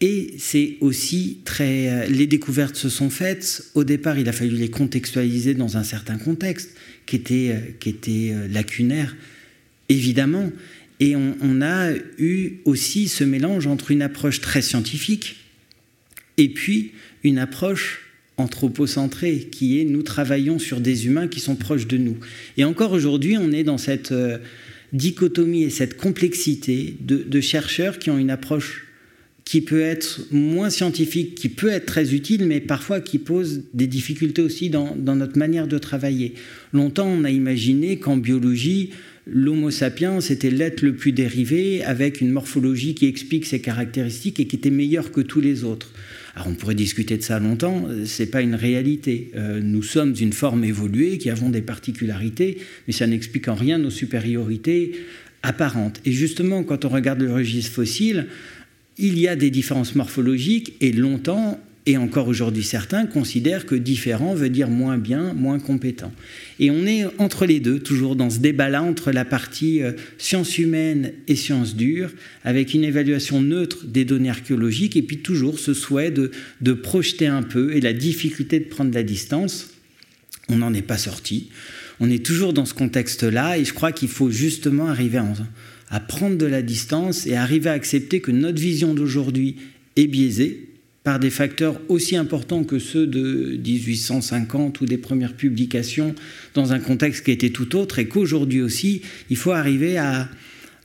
Et 0.00 0.34
c'est 0.38 0.78
aussi 0.80 1.40
très. 1.44 1.88
Euh, 1.90 2.06
les 2.06 2.26
découvertes 2.26 2.76
se 2.76 2.88
sont 2.88 3.10
faites. 3.10 3.64
Au 3.74 3.84
départ, 3.84 4.18
il 4.18 4.26
a 4.30 4.32
fallu 4.32 4.56
les 4.56 4.70
contextualiser 4.70 5.52
dans 5.52 5.76
un 5.76 5.84
certain 5.84 6.16
contexte 6.16 6.70
qui 7.04 7.16
était, 7.16 7.50
euh, 7.50 7.60
qui 7.80 7.90
était 7.90 8.34
lacunaire, 8.50 9.14
évidemment. 9.90 10.50
Et 11.00 11.16
on, 11.16 11.36
on, 11.42 11.60
a 11.60 11.92
eu 12.16 12.60
aussi 12.64 13.08
ce 13.08 13.24
mélange 13.24 13.66
entre 13.66 13.90
une 13.90 14.00
approche 14.00 14.40
très 14.40 14.62
scientifique 14.62 15.41
et 16.38 16.48
puis 16.48 16.92
une 17.24 17.38
approche 17.38 18.12
anthropocentrée 18.36 19.48
qui 19.50 19.80
est 19.80 19.84
nous 19.84 20.02
travaillons 20.02 20.58
sur 20.58 20.80
des 20.80 21.06
humains 21.06 21.28
qui 21.28 21.40
sont 21.40 21.56
proches 21.56 21.86
de 21.86 21.98
nous. 21.98 22.16
Et 22.56 22.64
encore 22.64 22.92
aujourd'hui, 22.92 23.36
on 23.38 23.52
est 23.52 23.64
dans 23.64 23.78
cette 23.78 24.12
euh, 24.12 24.38
dichotomie 24.92 25.64
et 25.64 25.70
cette 25.70 25.96
complexité 25.96 26.96
de, 27.00 27.40
chercheurs 27.40 27.98
qui 27.98 28.10
ont 28.10 28.18
une 28.18 28.30
approche 28.30 28.86
qui 29.44 29.60
peut 29.60 29.80
être 29.80 30.20
moins 30.30 30.70
scientifique, 30.70 31.34
qui 31.34 31.48
peut 31.48 31.68
être 31.68 31.86
très 31.86 32.14
utile, 32.14 32.46
mais 32.46 32.60
parfois 32.60 33.00
qui 33.00 33.18
pose 33.18 33.64
des 33.74 33.88
difficultés 33.88 34.40
aussi 34.40 34.70
dans, 34.70 34.94
dans 34.96 35.16
notre 35.16 35.36
manière 35.36 35.66
de 35.66 35.78
travailler. 35.78 36.34
Longtemps, 36.72 37.08
on 37.08 37.24
a 37.24 37.30
imaginé 37.30 37.98
qu'en 37.98 38.16
biologie, 38.16 38.90
l'Homo 39.26 39.70
sapiens 39.70 40.20
était 40.20 40.50
l'être 40.50 40.82
le 40.82 40.94
plus 40.94 41.12
dérivé, 41.12 41.82
avec 41.82 42.20
une 42.20 42.30
morphologie 42.30 42.94
qui 42.94 43.06
explique 43.06 43.46
ses 43.46 43.60
caractéristiques 43.60 44.38
et 44.38 44.46
qui 44.46 44.56
était 44.56 44.70
meilleure 44.70 45.10
que 45.10 45.20
tous 45.20 45.40
les 45.40 45.64
autres. 45.64 45.92
Alors 46.34 46.48
on 46.48 46.54
pourrait 46.54 46.74
discuter 46.74 47.18
de 47.18 47.22
ça 47.22 47.38
longtemps, 47.38 47.86
c'est 48.06 48.30
pas 48.30 48.40
une 48.40 48.54
réalité. 48.54 49.30
Euh, 49.36 49.60
nous 49.62 49.82
sommes 49.82 50.14
une 50.18 50.32
forme 50.32 50.64
évoluée 50.64 51.18
qui 51.18 51.28
avons 51.28 51.50
des 51.50 51.60
particularités, 51.60 52.58
mais 52.86 52.92
ça 52.92 53.06
n'explique 53.06 53.48
en 53.48 53.54
rien 53.54 53.78
nos 53.78 53.90
supériorités 53.90 54.92
apparentes. 55.42 56.00
Et 56.06 56.12
justement, 56.12 56.62
quand 56.64 56.84
on 56.84 56.88
regarde 56.88 57.20
le 57.20 57.32
registre 57.32 57.72
fossile, 57.72 58.28
il 58.98 59.18
y 59.18 59.28
a 59.28 59.36
des 59.36 59.50
différences 59.50 59.94
morphologiques 59.94 60.74
et 60.80 60.92
longtemps, 60.92 61.60
et 61.84 61.96
encore 61.96 62.28
aujourd'hui 62.28 62.62
certains 62.62 63.06
considèrent 63.06 63.66
que 63.66 63.74
différent 63.74 64.34
veut 64.34 64.48
dire 64.48 64.68
moins 64.68 64.98
bien, 64.98 65.34
moins 65.34 65.58
compétent. 65.58 66.12
Et 66.60 66.70
on 66.70 66.86
est 66.86 67.04
entre 67.18 67.44
les 67.44 67.58
deux, 67.58 67.80
toujours 67.80 68.14
dans 68.14 68.30
ce 68.30 68.38
débat-là, 68.38 68.82
entre 68.82 69.10
la 69.10 69.24
partie 69.24 69.82
euh, 69.82 69.92
sciences 70.16 70.58
humaines 70.58 71.12
et 71.26 71.34
sciences 71.34 71.74
dures, 71.74 72.10
avec 72.44 72.74
une 72.74 72.84
évaluation 72.84 73.40
neutre 73.40 73.86
des 73.86 74.04
données 74.04 74.30
archéologiques, 74.30 74.96
et 74.96 75.02
puis 75.02 75.18
toujours 75.18 75.58
ce 75.58 75.74
souhait 75.74 76.12
de, 76.12 76.30
de 76.60 76.72
projeter 76.72 77.26
un 77.26 77.42
peu 77.42 77.74
et 77.74 77.80
la 77.80 77.92
difficulté 77.92 78.60
de 78.60 78.66
prendre 78.66 78.94
la 78.94 79.02
distance. 79.02 79.70
On 80.48 80.56
n'en 80.56 80.74
est 80.74 80.82
pas 80.82 80.98
sorti. 80.98 81.50
On 81.98 82.10
est 82.10 82.24
toujours 82.24 82.52
dans 82.52 82.64
ce 82.64 82.74
contexte-là, 82.74 83.58
et 83.58 83.64
je 83.64 83.72
crois 83.72 83.90
qu'il 83.90 84.08
faut 84.08 84.30
justement 84.30 84.88
arriver 84.88 85.18
à, 85.18 85.26
à 85.90 86.00
prendre 86.00 86.36
de 86.36 86.46
la 86.46 86.62
distance 86.62 87.26
et 87.26 87.34
arriver 87.34 87.70
à 87.70 87.74
accepter 87.74 88.20
que 88.20 88.30
notre 88.30 88.60
vision 88.60 88.94
d'aujourd'hui 88.94 89.56
est 89.96 90.06
biaisée, 90.06 90.71
par 91.04 91.18
des 91.18 91.30
facteurs 91.30 91.80
aussi 91.88 92.16
importants 92.16 92.64
que 92.64 92.78
ceux 92.78 93.06
de 93.06 93.58
1850 93.64 94.80
ou 94.80 94.86
des 94.86 94.98
premières 94.98 95.34
publications 95.34 96.14
dans 96.54 96.72
un 96.72 96.78
contexte 96.78 97.24
qui 97.24 97.32
était 97.32 97.50
tout 97.50 97.76
autre 97.76 97.98
et 97.98 98.06
qu'aujourd'hui 98.06 98.62
aussi, 98.62 99.02
il 99.28 99.36
faut 99.36 99.52
arriver 99.52 99.98
à, 99.98 100.28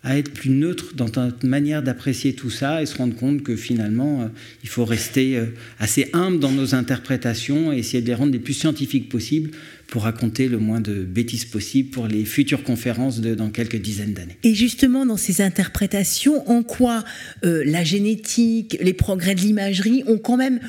être 0.06 0.32
plus 0.32 0.51
neutre 0.51 0.93
dans 0.95 1.10
notre 1.17 1.45
manière 1.45 1.84
d'apprécier 1.84 2.32
tout 2.32 2.49
ça 2.49 2.82
et 2.82 2.86
se 2.86 2.95
rendre 2.95 3.13
compte 3.13 3.43
que 3.43 3.58
finalement, 3.58 4.21
euh, 4.21 4.27
il 4.63 4.69
faut 4.69 4.86
rester 4.86 5.36
euh, 5.36 5.47
assez 5.80 6.10
humble 6.13 6.39
dans 6.39 6.51
nos 6.51 6.75
interprétations 6.75 7.73
et 7.73 7.80
essayer 7.80 8.01
de 8.01 8.08
les 8.08 8.13
rendre 8.13 8.32
les 8.32 8.39
plus 8.39 8.53
scientifiques 8.53 9.10
possibles 9.10 9.51
pour 9.88 10.04
raconter 10.04 10.47
le 10.47 10.58
moins 10.58 10.82
de 10.82 11.04
bêtises 11.04 11.45
possible 11.45 11.89
pour 11.89 12.08
les 12.08 12.26
futures 12.26 12.63
conférences 12.63 13.21
dans 13.21 13.50
quelques 13.50 13.78
dizaines 13.78 14.13
d'années. 14.13 14.38
Et 14.43 14.54
justement, 14.54 15.06
dans 15.06 15.17
ces 15.17 15.41
interprétations, 15.41 16.47
en 16.50 16.63
quoi 16.63 17.04
euh, 17.45 17.63
la 17.65 17.84
génétique, 17.84 18.78
les 18.82 18.93
progrès 18.93 19.36
de 19.36 19.41
l'imagerie 19.41 20.04
ont 20.08 20.17
quand 20.17 20.38
même 20.38 20.60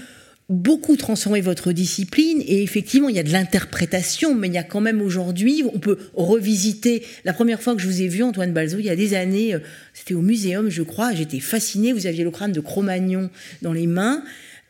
beaucoup 0.48 0.96
transformé 0.96 1.40
votre 1.40 1.72
discipline? 1.72 2.42
Et 2.46 2.62
effectivement 2.62 3.08
il 3.08 3.16
y 3.16 3.18
a 3.18 3.22
de 3.24 3.32
l'interprétation 3.32 4.34
mais 4.34 4.46
il 4.46 4.54
y 4.54 4.58
a 4.58 4.62
quand 4.62 4.80
même 4.80 5.02
aujourd'hui 5.02 5.62
on 5.74 5.78
peut 5.78 5.98
revisiter. 6.14 7.02
La 7.24 7.32
première 7.32 7.60
fois 7.60 7.74
que 7.74 7.82
je 7.82 7.86
vous 7.86 8.00
ai 8.00 8.08
vu 8.08 8.22
Antoine 8.22 8.52
Balzo 8.52 8.78
il 8.78 8.86
y 8.86 8.90
a 8.90 8.96
des 8.96 9.14
années 9.14 9.54
euh, 9.54 9.58
c'était 9.92 10.14
au 10.14 10.22
muséum 10.22 10.70
je 10.70 10.82
crois 10.82 11.12
j'étais 11.12 11.40
fascinée 11.40 11.92
vous 11.92 12.06
aviez 12.06 12.24
le 12.24 12.30
crâne 12.30 12.52
de 12.52 12.60
Cro-Magnon 12.60 13.28
dans 13.60 13.74
les 13.74 13.86
mains 13.86 14.22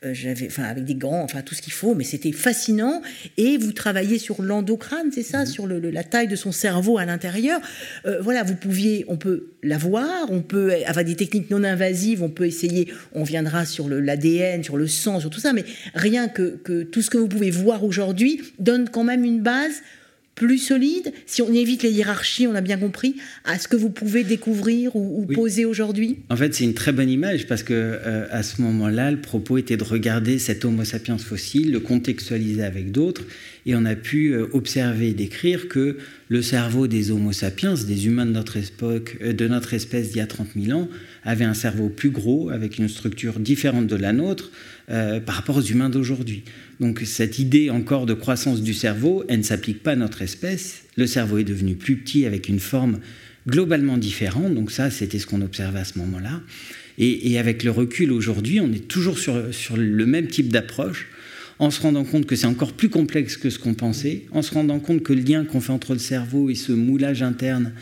j'avais, 0.03 0.47
enfin, 0.47 0.65
avec 0.65 0.85
des 0.85 0.95
gants, 0.95 1.23
enfin 1.23 1.43
tout 1.43 1.55
ce 1.55 1.63
qu'il 1.63 1.73
faut, 1.73 1.95
mais 1.95 2.05
c'était 2.05 2.33
fascinant. 2.33 3.03
Et 3.37 3.57
vous 3.57 3.73
travaillez 3.73 4.19
sur 4.19 4.43
l'endocrâne, 4.43 5.11
c'est 5.13 5.23
ça, 5.23 5.41
mhm. 5.41 5.47
sur 5.47 5.67
le, 5.67 5.79
la 5.79 6.05
taille 6.05 6.29
de 6.29 6.37
son 6.37 6.53
cerveau 6.53 6.99
à 6.99 7.05
l'intérieur. 7.05 7.61
Euh, 8.07 8.21
voilà, 8.21 8.43
vous 8.43 8.55
pouviez, 8.55 9.05
on 9.09 9.17
peut 9.17 9.49
la 9.63 9.79
voir, 9.79 10.31
on 10.31 10.41
peut, 10.41 10.73
avoir 10.87 11.05
des 11.05 11.17
techniques 11.17 11.51
non 11.51 11.65
invasives, 11.65 12.23
on 12.23 12.29
peut 12.29 12.47
essayer, 12.47 12.93
on 13.13 13.25
viendra 13.25 13.65
sur 13.65 13.89
l'ADN, 13.89 14.63
sur 14.63 14.77
le 14.77 14.87
sang, 14.87 15.21
sur 15.21 15.31
tout 15.31 15.41
ça, 15.41 15.53
mais 15.53 15.65
rien 15.95 16.29
que, 16.29 16.57
que 16.63 16.83
tout 16.83 17.03
ce 17.03 17.11
que 17.11 17.19
vous 17.19 17.29
pouvez 17.29 17.51
voir 17.51 17.85
aujourd'hui 17.85 18.41
donne 18.59 18.89
quand 18.89 19.05
même 19.05 19.25
une 19.25 19.41
base 19.41 19.83
plus 20.39 20.59
solide, 20.59 21.13
si 21.27 21.43
on 21.43 21.53
évite 21.53 21.83
les 21.83 21.91
hiérarchies, 21.91 22.47
on 22.47 22.55
a 22.55 22.61
bien 22.61 22.79
compris, 22.79 23.17
à 23.45 23.59
ce 23.59 23.67
que 23.67 23.77
vous 23.77 23.91
pouvez 23.91 24.23
découvrir 24.23 24.95
ou, 24.95 25.27
poser 25.35 25.65
aujourd'hui. 25.65 26.19
En 26.31 26.37
fait, 26.37 26.55
c'est 26.55 26.63
une 26.63 26.75
très 26.75 26.93
bonne 26.93 27.11
image 27.11 27.49
parce 27.49 27.65
que 27.65 27.75
euh, 27.75 28.27
à 28.31 28.45
ce 28.45 28.63
moment-là, 28.63 29.11
le 29.11 29.21
propos 29.21 29.59
était 29.59 29.77
de 29.77 29.83
regarder 29.83 30.39
cet 30.39 30.65
Homo 30.65 30.85
sapiens 30.85 31.19
fossile, 31.19 31.73
le 31.73 31.81
contextualiser 31.81 32.63
avec 32.63 32.93
d'autres, 32.93 33.25
et 33.67 33.75
on 33.75 33.85
a 33.85 33.97
pu 33.97 34.29
euh, 34.29 34.47
observer 34.53 35.09
et 35.09 35.15
décrire 35.15 35.69
que 35.69 35.99
le 36.29 36.43
cerveau 36.43 36.87
des 36.87 37.11
Homo 37.11 37.33
sapiens, 37.33 37.75
des 37.75 38.07
humains 38.07 38.27
de 38.27 38.31
notre, 38.31 38.59
époque, 38.59 39.17
euh, 39.21 39.33
de 39.33 39.49
notre 39.49 39.75
espèce 39.75 40.11
d'il 40.11 40.19
y 40.19 40.21
a 40.21 40.27
30 40.27 40.49
000 40.57 40.79
ans, 40.79 40.89
avait 41.29 41.45
un 41.45 41.55
cerveau 41.55 41.91
plus 41.91 42.11
gros, 42.11 42.49
avec 42.49 42.79
une 42.79 42.89
structure 42.89 43.39
différente 43.39 43.87
de 43.87 43.97
la 43.97 44.13
nôtre 44.13 44.51
par 44.89 45.35
rapport 45.35 45.59
aux 45.59 45.63
humains 45.63 45.91
d'aujourd'hui. 45.91 46.43
Donc 46.81 47.03
cette 47.05 47.39
idée 47.39 47.69
encore 47.69 48.07
de 48.07 48.15
croissance 48.15 48.63
du 48.63 48.73
cerveau, 48.73 49.25
elle 49.29 49.41
ne 49.41 49.45
s'applique 49.45 49.83
pas 49.83 49.93
à 49.93 49.97
notre 49.97 50.23
espèce. 50.23 50.85
Le 50.97 51.07
cerveau 51.07 51.37
est 51.37 51.45
devenu 51.45 51.75
plus 51.75 51.97
petit 51.97 52.25
avec 52.25 52.49
une 52.49 52.61
forme 52.61 52.99
globalement 53.47 53.99
différente. 53.99 54.55
Donc 54.55 54.71
ça, 54.71 54.91
c'était 54.91 55.19
ce 55.19 55.27
qu'on 55.27 55.43
observait 55.43 55.81
à 55.81 55.85
ce 55.85 55.99
moment-là. 55.99 56.41
Et, 57.01 57.39
avec 57.39 57.63
le 57.63 57.71
recul 57.71 58.11
aujourd'hui, 58.11 58.59
on 58.61 58.73
est 58.73 58.89
toujours 58.89 59.19
sur, 59.19 59.55
sur 59.55 59.77
le 59.77 60.07
même 60.07 60.27
type 60.27 60.49
d'approche, 60.49 61.07
en 61.61 61.71
se 61.71 61.81
rendant 61.81 62.05
compte 62.05 62.27
que 62.27 62.35
c'est 62.35 62.47
encore 62.47 62.73
plus 62.73 62.89
complexe 62.89 63.37
que 63.37 63.51
ce 63.51 63.59
qu'on 63.59 63.75
pensait, 63.75 64.25
en 64.33 64.43
se 64.43 64.53
rendant 64.53 64.81
compte 64.81 65.03
que 65.03 65.13
le 65.13 65.21
lien 65.21 65.45
qu'on 65.45 65.61
fait 65.61 65.73
entre 65.73 65.93
le 65.93 66.01
cerveau 66.01 66.51
et 66.51 66.57
ce 66.57 66.73
moulage 66.73 67.23
interne 67.23 67.73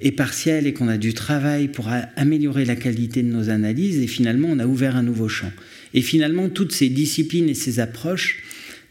est 0.00 0.12
partiel 0.12 0.66
et 0.66 0.72
qu'on 0.72 0.88
a 0.88 0.98
du 0.98 1.14
travail 1.14 1.68
pour 1.68 1.88
améliorer 2.16 2.64
la 2.64 2.76
qualité 2.76 3.22
de 3.22 3.28
nos 3.28 3.50
analyses. 3.50 3.98
Et 3.98 4.06
finalement, 4.06 4.48
on 4.50 4.58
a 4.58 4.66
ouvert 4.66 4.96
un 4.96 5.02
nouveau 5.02 5.28
champ. 5.28 5.52
Et 5.94 6.02
finalement, 6.02 6.48
toutes 6.48 6.72
ces 6.72 6.88
disciplines 6.88 7.48
et 7.48 7.54
ces 7.54 7.80
approches 7.80 8.42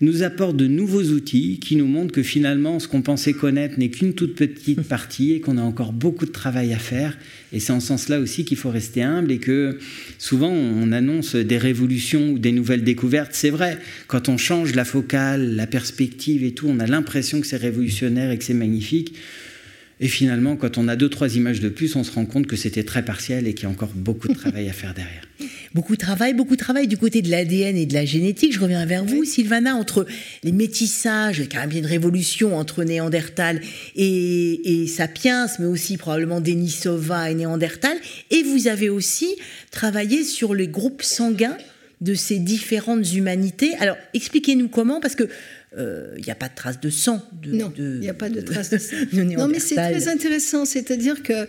nous 0.02 0.24
apportent 0.24 0.56
de 0.56 0.68
nouveaux 0.68 1.04
outils 1.04 1.60
qui 1.60 1.76
nous 1.76 1.86
montrent 1.86 2.14
que 2.14 2.24
finalement, 2.24 2.80
ce 2.80 2.88
qu'on 2.88 3.02
pensait 3.02 3.34
connaître 3.34 3.78
n'est 3.78 3.90
qu'une 3.90 4.14
toute 4.14 4.36
petite 4.36 4.82
partie 4.88 5.34
et 5.34 5.42
qu'on 5.42 5.58
a 5.58 5.62
encore 5.62 5.92
beaucoup 5.92 6.26
de 6.26 6.32
travail 6.32 6.74
à 6.74 6.78
faire. 6.78 7.18
Et 7.52 7.60
c'est 7.60 7.74
en 7.74 7.80
ce 7.80 7.88
sens-là 7.88 8.20
aussi 8.20 8.46
qu'il 8.46 8.58
faut 8.58 8.70
rester 8.70 9.02
humble 9.02 9.32
et 9.32 9.40
que 9.40 9.78
souvent 10.18 10.52
on 10.52 10.92
annonce 10.92 11.36
des 11.36 11.58
révolutions 11.58 12.32
ou 12.32 12.40
des 12.40 12.52
nouvelles 12.52 12.84
découvertes. 12.84 13.32
C'est 13.34 13.50
vrai, 13.50 13.78
quand 14.08 14.30
on 14.30 14.38
change 14.38 14.74
la 14.74 14.86
focale, 14.86 15.56
la 15.56 15.68
perspective 15.68 16.44
et 16.44 16.52
tout, 16.54 16.68
on 16.70 16.80
a 16.80 16.88
l'impression 16.88 17.42
que 17.42 17.48
c'est 17.48 17.58
révolutionnaire 17.58 18.32
et 18.32 18.38
que 18.38 18.44
c'est 18.44 18.54
magnifique. 18.54 19.16
Et 20.02 20.08
finalement, 20.08 20.56
quand 20.56 20.78
on 20.78 20.88
a 20.88 20.96
deux, 20.96 21.10
trois 21.10 21.36
images 21.36 21.60
de 21.60 21.68
plus, 21.68 21.96
on 21.96 22.04
se 22.04 22.12
rend 22.12 22.26
compte 22.26 22.48
que 22.48 22.56
c'était 22.56 22.84
très 22.84 23.04
partiel 23.04 23.48
et 23.48 23.54
qu'il 23.54 23.64
y 23.64 23.66
a 23.68 23.70
encore 23.70 23.92
beaucoup 23.94 24.30
de 24.30 24.34
travail 24.34 24.70
à 24.70 24.74
faire 24.74 24.94
derrière. 24.94 25.24
Beaucoup 25.76 25.94
de 25.94 26.02
travail, 26.02 26.34
beaucoup 26.34 26.56
de 26.56 26.60
travail 26.60 26.88
du 26.88 26.98
côté 26.98 27.22
de 27.22 27.30
l'ADN 27.30 27.78
et 27.78 27.86
de 27.86 27.94
la 27.94 28.04
génétique. 28.04 28.54
Je 28.54 28.60
reviens 28.60 28.88
vers 28.88 29.06
vous, 29.06 29.24
Sylvana, 29.24 29.76
entre 29.76 30.08
les 30.44 30.52
métissages, 30.52 31.38
y 31.38 31.56
a 31.56 31.66
une 31.66 31.86
révolution 31.86 32.58
entre 32.58 32.84
Néandertal 32.84 33.62
et, 33.96 34.82
et 34.82 34.88
Sapiens, 34.88 35.46
mais 35.60 35.68
aussi 35.68 35.98
probablement 35.98 36.42
Denisova 36.42 37.30
et 37.30 37.36
Néandertal. 37.36 38.00
Et 38.32 38.42
vous 38.42 38.68
avez 38.68 38.90
aussi 38.90 39.36
travaillé 39.70 40.24
sur 40.24 40.56
les 40.56 40.68
groupes 40.68 41.04
sanguins 41.04 41.58
de 42.02 42.14
ces 42.16 42.40
différentes 42.40 43.14
humanités. 43.14 43.76
Alors, 43.80 43.98
expliquez-nous 44.14 44.70
comment, 44.70 45.00
parce 45.00 45.16
que 45.16 45.30
il 45.74 45.80
euh, 45.80 46.18
n'y 46.18 46.32
a 46.32 46.36
pas 46.36 46.50
de 46.50 46.56
traces 46.56 46.80
de 46.80 46.90
sang. 46.90 47.22
De, 47.32 47.52
non, 47.52 47.72
il 47.78 48.00
n'y 48.00 48.10
a 48.10 48.14
pas 48.14 48.30
de 48.30 48.42
traces 48.42 48.72
de 48.72 48.80
sang. 48.80 48.96
non, 49.14 49.48
mais 49.48 49.60
c'est 49.60 49.76
très 49.76 50.08
intéressant, 50.08 50.66
c'est-à-dire 50.66 51.22
que 51.22 51.48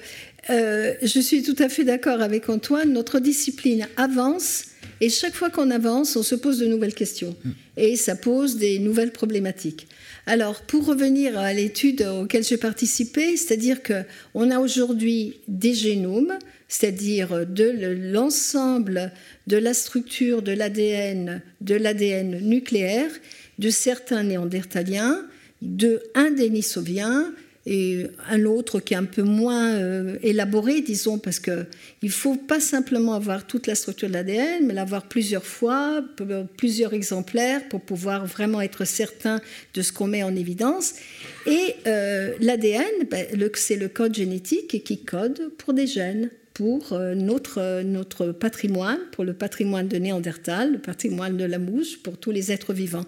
euh, 0.50 0.94
je 1.02 1.20
suis 1.20 1.42
tout 1.42 1.56
à 1.59 1.68
fait 1.68 1.85
d'accord 1.85 2.20
avec 2.20 2.48
Antoine, 2.48 2.92
notre 2.92 3.18
discipline 3.18 3.87
avance 3.96 4.64
et 5.00 5.09
chaque 5.09 5.35
fois 5.35 5.48
qu'on 5.48 5.70
avance, 5.70 6.16
on 6.16 6.22
se 6.22 6.35
pose 6.35 6.59
de 6.59 6.66
nouvelles 6.66 6.94
questions 6.94 7.35
mm. 7.44 7.50
et 7.78 7.96
ça 7.96 8.14
pose 8.14 8.56
des 8.56 8.78
nouvelles 8.78 9.12
problématiques. 9.12 9.88
Alors, 10.26 10.61
pour 10.61 10.85
revenir 10.85 11.38
à 11.38 11.52
l'étude 11.54 12.02
auquel 12.02 12.44
j'ai 12.44 12.59
participé, 12.59 13.37
c'est-à-dire 13.38 13.78
qu'on 13.83 14.50
a 14.50 14.59
aujourd'hui 14.59 15.38
des 15.48 15.72
génomes, 15.72 16.37
c'est-à-dire 16.68 17.46
de 17.46 17.72
l'ensemble 18.12 19.12
de 19.46 19.56
la 19.56 19.72
structure 19.72 20.42
de 20.42 20.52
l'ADN, 20.52 21.40
de 21.62 21.74
l'ADN 21.74 22.38
nucléaire, 22.40 23.11
de 23.61 23.70
certains 23.70 24.25
néandertaliens, 24.25 25.23
de 25.62 26.03
un 26.14 26.31
Denisovien 26.31 27.33
et 27.66 28.07
un 28.31 28.46
autre 28.46 28.81
qui 28.81 28.94
est 28.94 28.96
un 28.96 29.05
peu 29.05 29.23
moins 29.23 29.75
euh, 29.75 30.16
élaboré, 30.23 30.81
disons, 30.81 31.18
parce 31.18 31.38
qu'il 31.38 31.66
ne 32.03 32.09
faut 32.09 32.37
pas 32.37 32.59
simplement 32.59 33.12
avoir 33.12 33.46
toute 33.46 33.66
la 33.66 33.75
structure 33.75 34.09
de 34.09 34.14
l'ADN, 34.14 34.66
mais 34.66 34.73
l'avoir 34.73 35.07
plusieurs 35.07 35.44
fois, 35.44 36.03
plusieurs 36.57 36.94
exemplaires, 36.94 37.68
pour 37.68 37.83
pouvoir 37.83 38.25
vraiment 38.25 38.62
être 38.62 38.87
certain 38.87 39.42
de 39.75 39.83
ce 39.83 39.92
qu'on 39.92 40.07
met 40.07 40.23
en 40.23 40.35
évidence. 40.35 40.94
Et 41.46 41.75
euh, 41.87 42.35
l'ADN, 42.40 43.07
ben, 43.11 43.27
c'est 43.55 43.77
le 43.77 43.88
code 43.88 44.14
génétique 44.14 44.83
qui 44.83 45.05
code 45.05 45.53
pour 45.59 45.75
des 45.75 45.87
gènes 45.87 46.31
pour 46.61 46.92
euh, 46.92 47.14
notre, 47.14 47.83
notre 47.83 48.33
patrimoine, 48.33 48.99
pour 49.12 49.25
le 49.25 49.33
patrimoine 49.33 49.88
de 49.88 49.96
Néandertal, 49.96 50.73
le 50.73 50.79
patrimoine 50.79 51.38
de 51.38 51.44
la 51.44 51.59
mouche, 51.59 52.03
pour 52.03 52.18
tous 52.18 52.33
les 52.33 52.53
êtres 52.53 52.75
vivants. 52.75 53.07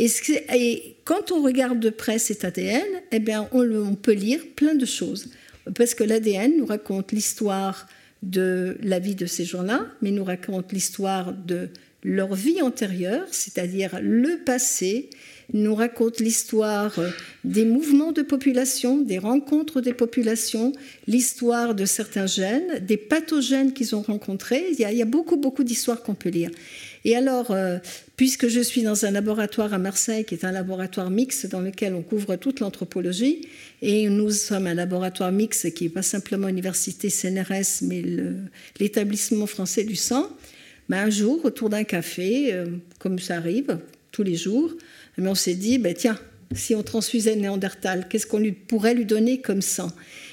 Et, 0.00 0.96
quand 1.04 1.30
on 1.30 1.42
regarde 1.42 1.78
de 1.78 1.90
près 1.90 2.18
cet 2.18 2.44
ADN, 2.44 2.86
eh 3.12 3.18
bien, 3.18 3.48
on, 3.52 3.94
peut 3.94 4.12
lire 4.12 4.40
plein 4.56 4.74
de 4.74 4.86
choses. 4.86 5.28
Parce 5.74 5.94
que 5.94 6.04
l'ADN 6.04 6.56
nous 6.56 6.66
raconte 6.66 7.12
l'histoire 7.12 7.86
de 8.22 8.78
la 8.82 8.98
vie 8.98 9.14
de 9.14 9.26
ces 9.26 9.44
gens-là, 9.44 9.86
mais 10.00 10.10
nous 10.10 10.24
raconte 10.24 10.72
l'histoire 10.72 11.34
de 11.34 11.68
leur 12.02 12.34
vie 12.34 12.62
antérieure, 12.62 13.26
c'est-à-dire 13.30 13.98
le 14.00 14.38
passé, 14.38 15.10
nous 15.52 15.74
raconte 15.74 16.20
l'histoire 16.20 16.98
des 17.44 17.64
mouvements 17.66 18.12
de 18.12 18.22
population, 18.22 18.98
des 18.98 19.18
rencontres 19.18 19.82
des 19.82 19.92
populations, 19.92 20.72
l'histoire 21.08 21.74
de 21.74 21.84
certains 21.84 22.26
gènes, 22.26 22.78
des 22.80 22.96
pathogènes 22.96 23.74
qu'ils 23.74 23.94
ont 23.94 24.02
rencontrés. 24.02 24.68
Il 24.70 24.78
y 24.78 25.02
a 25.02 25.06
beaucoup, 25.06 25.36
beaucoup 25.36 25.64
d'histoires 25.64 26.02
qu'on 26.02 26.14
peut 26.14 26.30
lire. 26.30 26.50
Et 27.04 27.16
alors, 27.16 27.50
euh, 27.50 27.78
puisque 28.16 28.48
je 28.48 28.60
suis 28.60 28.82
dans 28.82 29.04
un 29.04 29.10
laboratoire 29.10 29.72
à 29.72 29.78
Marseille, 29.78 30.24
qui 30.24 30.34
est 30.34 30.44
un 30.44 30.52
laboratoire 30.52 31.10
mixte 31.10 31.46
dans 31.46 31.60
lequel 31.60 31.94
on 31.94 32.02
couvre 32.02 32.36
toute 32.36 32.60
l'anthropologie, 32.60 33.48
et 33.80 34.08
nous 34.08 34.30
sommes 34.30 34.66
un 34.66 34.74
laboratoire 34.74 35.32
mixte 35.32 35.72
qui 35.72 35.84
n'est 35.84 35.90
pas 35.90 36.02
simplement 36.02 36.48
l'université 36.48 37.08
CNRS, 37.08 37.82
mais 37.82 38.02
l'établissement 38.78 39.46
français 39.46 39.84
du 39.84 39.96
sang, 39.96 40.28
ben 40.90 41.06
un 41.06 41.10
jour, 41.10 41.44
autour 41.44 41.70
d'un 41.70 41.84
café, 41.84 42.52
euh, 42.52 42.66
comme 42.98 43.18
ça 43.18 43.36
arrive 43.36 43.78
tous 44.12 44.22
les 44.22 44.36
jours, 44.36 44.74
mais 45.16 45.28
on 45.28 45.34
s'est 45.34 45.54
dit, 45.54 45.78
ben 45.78 45.94
tiens, 45.94 46.18
si 46.52 46.74
on 46.74 46.82
transfusait 46.82 47.36
Néandertal, 47.36 48.08
qu'est-ce 48.08 48.26
qu'on 48.26 48.42
pourrait 48.66 48.94
lui 48.94 49.04
donner 49.04 49.40
comme 49.40 49.62
sang? 49.62 49.90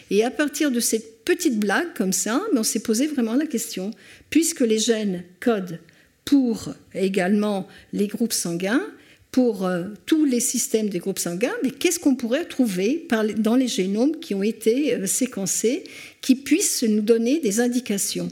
Et 0.10 0.23
à 0.23 0.32
partir 0.32 0.71
de 0.71 0.80
cette 0.80 1.23
petite 1.23 1.60
blague 1.60 1.93
comme 1.95 2.13
ça, 2.13 2.41
ben 2.53 2.60
on 2.62 2.63
s'est 2.63 2.80
posé 2.80 3.08
vraiment 3.08 3.36
la 3.36 3.45
question, 3.45 3.91
puisque 4.30 4.62
les 4.62 4.80
gènes 4.80 5.23
codent 5.39 5.80
pour 6.28 6.74
également 6.94 7.68
les 7.94 8.08
groupes 8.08 8.34
sanguins, 8.34 8.84
pour 9.32 9.66
euh, 9.66 9.86
tous 10.06 10.26
les 10.26 10.42
systèmes 10.42 10.90
des 10.90 11.00
groupes 11.00 11.20
sanguins, 11.20 11.54
mais 11.63 11.72
qu'est-ce 11.72 12.00
qu'on 12.00 12.16
pourrait 12.16 12.44
trouver 12.44 13.08
dans 13.38 13.56
les 13.56 13.68
génomes 13.68 14.20
qui 14.20 14.36
ont 14.36 14.44
été 14.44 14.94
euh, 14.94 15.06
séquencés 15.06 15.86
qui 16.22 16.36
puissent 16.36 16.84
nous 16.84 17.02
donner 17.02 17.40
des 17.40 17.62
indications? 17.62 18.28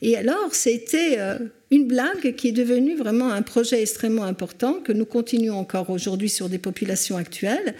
Et 0.00 0.16
alors, 0.16 0.54
c'était 0.54 1.16
euh, 1.18 1.38
une 1.72 1.88
blague 1.88 2.36
qui 2.36 2.48
est 2.48 2.52
devenue 2.52 2.94
vraiment 2.94 3.30
un 3.30 3.42
projet 3.42 3.82
extrêmement 3.82 4.24
important 4.24 4.74
que 4.74 4.92
nous 4.92 5.04
continuons 5.04 5.56
encore 5.56 5.90
aujourd'hui 5.90 6.28
sur 6.28 6.48
des 6.48 6.58
populations 6.58 7.16
actuelles, 7.16 7.74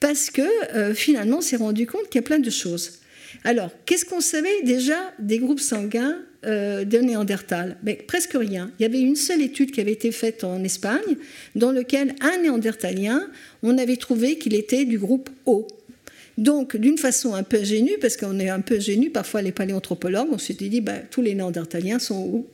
parce 0.00 0.30
que 0.30 0.94
finalement, 0.94 1.38
on 1.38 1.42
s'est 1.42 1.56
rendu 1.56 1.86
compte 1.86 2.08
qu'il 2.08 2.22
y 2.22 2.24
a 2.24 2.26
plein 2.26 2.38
de 2.38 2.48
choses. 2.48 2.99
Alors, 3.44 3.70
qu'est-ce 3.86 4.04
qu'on 4.04 4.20
savait 4.20 4.62
déjà 4.62 5.12
des 5.18 5.38
groupes 5.38 5.60
sanguins 5.60 6.16
euh, 6.44 6.84
de 6.84 6.98
Néandertal? 6.98 7.76
Presque 8.06 8.34
rien. 8.34 8.70
Il 8.78 8.82
y 8.82 8.86
avait 8.86 9.00
une 9.00 9.16
seule 9.16 9.42
étude 9.42 9.70
qui 9.70 9.80
avait 9.80 9.92
été 9.92 10.12
faite 10.12 10.44
en 10.44 10.62
Espagne, 10.64 11.16
dans 11.54 11.72
laquelle 11.72 12.14
un 12.20 12.42
Néandertalien, 12.42 13.26
on 13.62 13.78
avait 13.78 13.96
trouvé 13.96 14.38
qu'il 14.38 14.54
était 14.54 14.84
du 14.84 14.98
groupe 14.98 15.30
O. 15.46 15.66
Donc, 16.40 16.74
d'une 16.74 16.96
façon 16.96 17.34
un 17.34 17.42
peu 17.42 17.58
ingénue, 17.58 17.98
parce 18.00 18.16
qu'on 18.16 18.38
est 18.38 18.48
un 18.48 18.62
peu 18.62 18.76
ingénu, 18.76 19.10
parfois 19.10 19.42
les 19.42 19.52
paléanthropologues, 19.52 20.28
on 20.32 20.38
s'était 20.38 20.70
dit, 20.70 20.80
bah, 20.80 20.96
tous 21.10 21.20
les 21.20 21.34
néandertaliens 21.34 21.98
sont 21.98 22.18
où. 22.18 22.46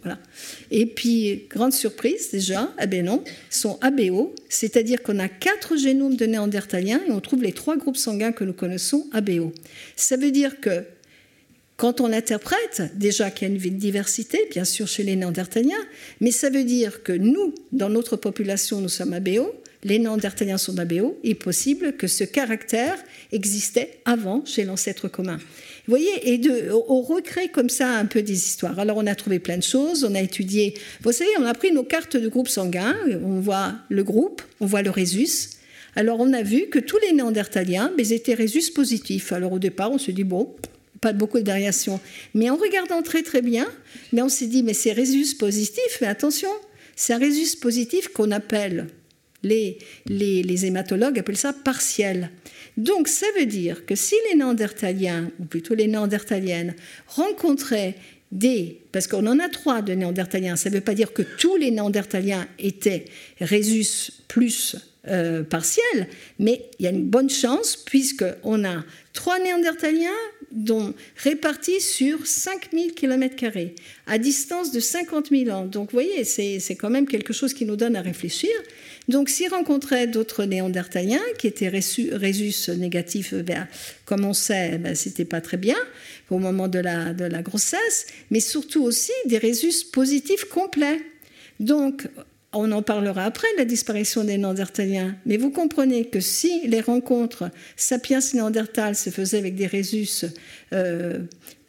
Et 0.73 0.87
puis, 0.87 1.47
grande 1.49 1.73
surprise 1.73 2.33
déjà, 2.33 2.75
eh 2.83 2.89
ben 2.89 3.05
non, 3.05 3.23
sont 3.49 3.79
ABO, 3.83 4.35
c'est-à-dire 4.49 5.05
qu'on 5.05 5.21
a 5.21 5.29
quatre 5.29 5.77
génomes 5.77 6.17
de 6.17 6.27
néandertaliens 6.27 7.01
et 7.07 7.13
on 7.13 7.21
trouve 7.21 7.45
les 7.45 7.53
trois 7.53 7.77
groupes 7.77 7.97
sanguins 7.97 8.33
que 8.33 8.43
nous 8.43 8.53
connaissons 8.53 9.07
ABO. 9.13 9.53
Ça 9.95 10.17
veut 10.17 10.33
dire 10.33 10.59
que 10.61 10.83
quand 11.77 12.01
on 12.01 12.13
interprète, 12.13 12.83
déjà 12.97 13.31
qu'il 13.31 13.47
y 13.47 13.53
a 13.53 13.55
une 13.55 13.77
diversité, 13.77 14.49
bien 14.51 14.65
sûr, 14.65 14.89
chez 14.89 15.05
les 15.05 15.15
néandertaliens, 15.15 15.77
mais 16.21 16.33
ça 16.33 16.51
veut 16.51 16.65
dire 16.65 17.05
que 17.05 17.13
nous, 17.13 17.55
dans 17.71 17.89
notre 17.89 18.17
population, 18.17 18.81
nous 18.81 18.89
sommes 18.89 19.13
ABO, 19.13 19.55
les 19.85 19.99
Néandertaliens 19.99 20.59
sont 20.59 20.79
ABO, 20.79 21.19
il 21.23 21.33
est 21.33 21.35
possible 21.35 21.97
que 21.97 22.07
ce 22.07 22.25
caractère 22.25 22.97
existait 23.33 23.99
avant 24.05 24.45
chez 24.45 24.65
l'ancêtre 24.65 25.09
commun. 25.09 25.37
Vous 25.37 25.93
voyez, 25.93 26.33
et 26.33 26.39
de, 26.39 26.71
on 26.89 27.01
recrée 27.03 27.49
comme 27.49 27.69
ça 27.69 27.91
un 27.91 28.07
peu 28.07 28.23
des 28.23 28.35
histoires. 28.35 28.79
Alors 28.79 28.97
on 28.97 29.07
a 29.07 29.15
trouvé 29.15 29.39
plein 29.39 29.57
de 29.57 29.63
choses, 29.63 30.05
on 30.05 30.15
a 30.15 30.21
étudié, 30.21 30.75
vous 31.03 31.13
savez, 31.13 31.31
on 31.39 31.45
a 31.45 31.55
pris 31.55 31.73
nos 31.73 31.85
cartes 31.85 32.17
de 32.17 32.29
groupe 32.29 32.49
sanguin, 32.49 32.97
on 33.23 33.41
voit 33.41 33.75
le 33.89 34.03
groupe, 34.03 34.43
on 34.61 34.67
voit 34.67 34.83
le 34.83 34.91
rhésus. 34.91 35.51
Alors 35.95 36.19
on 36.21 36.33
a 36.33 36.43
vu 36.43 36.67
que 36.69 36.79
tous 36.79 36.99
les 36.99 37.13
Néandertaliens, 37.13 37.93
mais 37.97 38.09
étaient 38.11 38.35
rhésus 38.35 38.71
positifs. 38.73 39.33
Alors 39.33 39.53
au 39.53 39.59
départ, 39.59 39.93
on 39.93 39.99
se 39.99 40.11
dit, 40.11 40.25
bon, 40.25 40.55
pas 41.01 41.13
beaucoup 41.13 41.39
de 41.39 41.47
variations. 41.47 42.01
Mais 42.35 42.51
en 42.51 42.57
regardant 42.57 43.03
très 43.03 43.23
très 43.23 43.43
bien, 43.43 43.67
mais 44.13 44.23
on 44.23 44.29
s'est 44.29 44.47
dit, 44.47 44.63
mais 44.63 44.75
c'est 44.75 44.93
rhésus 44.93 45.35
positif, 45.35 45.99
mais 46.01 46.07
attention, 46.09 46.51
c'est 46.97 47.13
un 47.13 47.19
rhésus 47.19 47.57
positif 47.57 48.09
qu'on 48.09 48.31
appelle 48.31 48.89
les, 49.43 49.79
les, 50.07 50.67
hématologues 50.67 51.19
appellent 51.19 51.37
ça 51.37 51.53
partiel. 51.53 52.31
Donc 52.77 53.09
ça 53.09 53.27
veut 53.39 53.47
dire 53.47 53.87
que 53.87 53.95
si 53.95 54.15
les 54.31 54.37
néandertaliens, 54.37 55.31
ou 55.41 55.45
plutôt 55.45 55.75
les 55.75 55.87
néandertaliennes, 55.87 56.75
rencontraient 57.07 57.95
des, 58.33 58.81
parce 58.93 59.07
qu'on 59.07 59.27
en 59.27 59.39
a 59.39 59.49
trois 59.49 59.83
de 59.83 59.93
néandertaliens, 59.93 60.57
ça 60.57 60.69
ne 60.69 60.75
veut 60.75 60.81
pas 60.81 60.95
dire 60.95 61.13
que 61.13 61.23
tous 61.23 61.57
les 61.57 61.71
néandertaliens 61.71 62.47
étaient 62.59 63.05
rhésus 63.41 64.13
plus 64.29 64.77
euh, 65.09 65.45
partiel, 65.45 66.09
mais 66.41 66.69
il 66.79 66.85
y 66.85 66.89
a 66.89 66.91
une 66.91 67.05
bonne 67.05 67.31
chance 67.31 67.77
puisqu'on 67.77 68.65
a 68.65 68.85
trois 69.13 69.39
néandertaliens 69.39 70.11
dont 70.51 70.95
répartis 71.17 71.81
sur 71.81 72.27
5000 72.27 72.93
km, 72.93 73.47
à 74.07 74.19
distance 74.19 74.73
de 74.73 74.81
50 74.81 75.29
000 75.31 75.57
ans. 75.57 75.65
Donc 75.65 75.93
vous 75.93 75.97
voyez, 75.97 76.25
c'est 76.25 76.75
quand 76.75 76.91
même 76.91 77.07
quelque 77.07 77.33
chose 77.33 77.55
qui 77.55 77.67
nous 77.67 77.77
donne 77.77 77.95
à 77.95 78.03
réfléchir. 78.03 78.51
Donc, 79.09 79.29
s'ils 79.29 79.49
rencontraient 79.49 80.07
d'autres 80.07 80.45
néandertaliens 80.45 81.23
qui 81.39 81.47
étaient 81.47 81.69
rhésus 81.69 82.71
négatifs, 82.77 83.35
ben, 83.35 83.69
comme 84.05 84.25
on 84.25 84.33
sait, 84.33 84.79
ben, 84.79 84.95
c'était 84.95 85.25
pas 85.25 85.41
très 85.41 85.57
bien 85.57 85.77
au 86.31 86.39
moment 86.39 86.69
de 86.69 86.79
la, 86.79 87.43
grossesse, 87.43 88.07
mais 88.31 88.41
surtout 88.41 88.83
aussi 88.83 89.13
des 89.27 89.39
rhésus 89.39 89.85
positifs 89.93 90.47
complets. 90.47 91.01
Donc, 91.61 92.09
on 92.53 92.73
en 92.73 92.83
parlera 92.83 93.25
après, 93.25 93.49
la 93.59 93.65
disparition 93.65 94.25
des 94.25 94.39
Néandertaliens. 94.39 95.17
Mais 95.27 95.37
vous 95.37 95.51
comprenez 95.51 96.07
que 96.07 96.21
si 96.21 96.67
les 96.67 96.81
rencontres 96.81 97.51
sapiens-néandertal 97.77 98.95
se 98.97 99.11
faisaient 99.11 99.39
avec 99.39 99.55
des 99.55 99.67
rhésus 99.67 100.25
euh, 100.73 101.19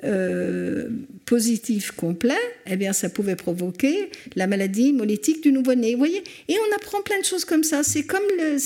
euh, 0.03 0.89
positifs 1.25 1.91
complets, 1.91 2.35
eh 2.67 2.75
bien, 2.75 2.93
ça 2.93 3.09
pouvait 3.09 3.35
provoquer 3.35 4.11
la 4.35 4.47
maladie 4.47 4.93
molétique 4.93 5.41
du 5.41 5.51
nouveau-né. 5.51 5.93
Vous 5.93 5.97
voyez 5.97 6.23
Et 6.47 6.55
on 6.55 6.75
apprend 6.75 7.01
plein 7.01 7.19
de 7.19 7.25
choses 7.25 7.45
comme 7.45 7.63
ça. 7.63 7.83
C'est 7.83 8.03
comme 8.03 8.23
le, 8.37 8.57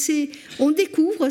on 0.60 0.72
découvre, 0.72 1.30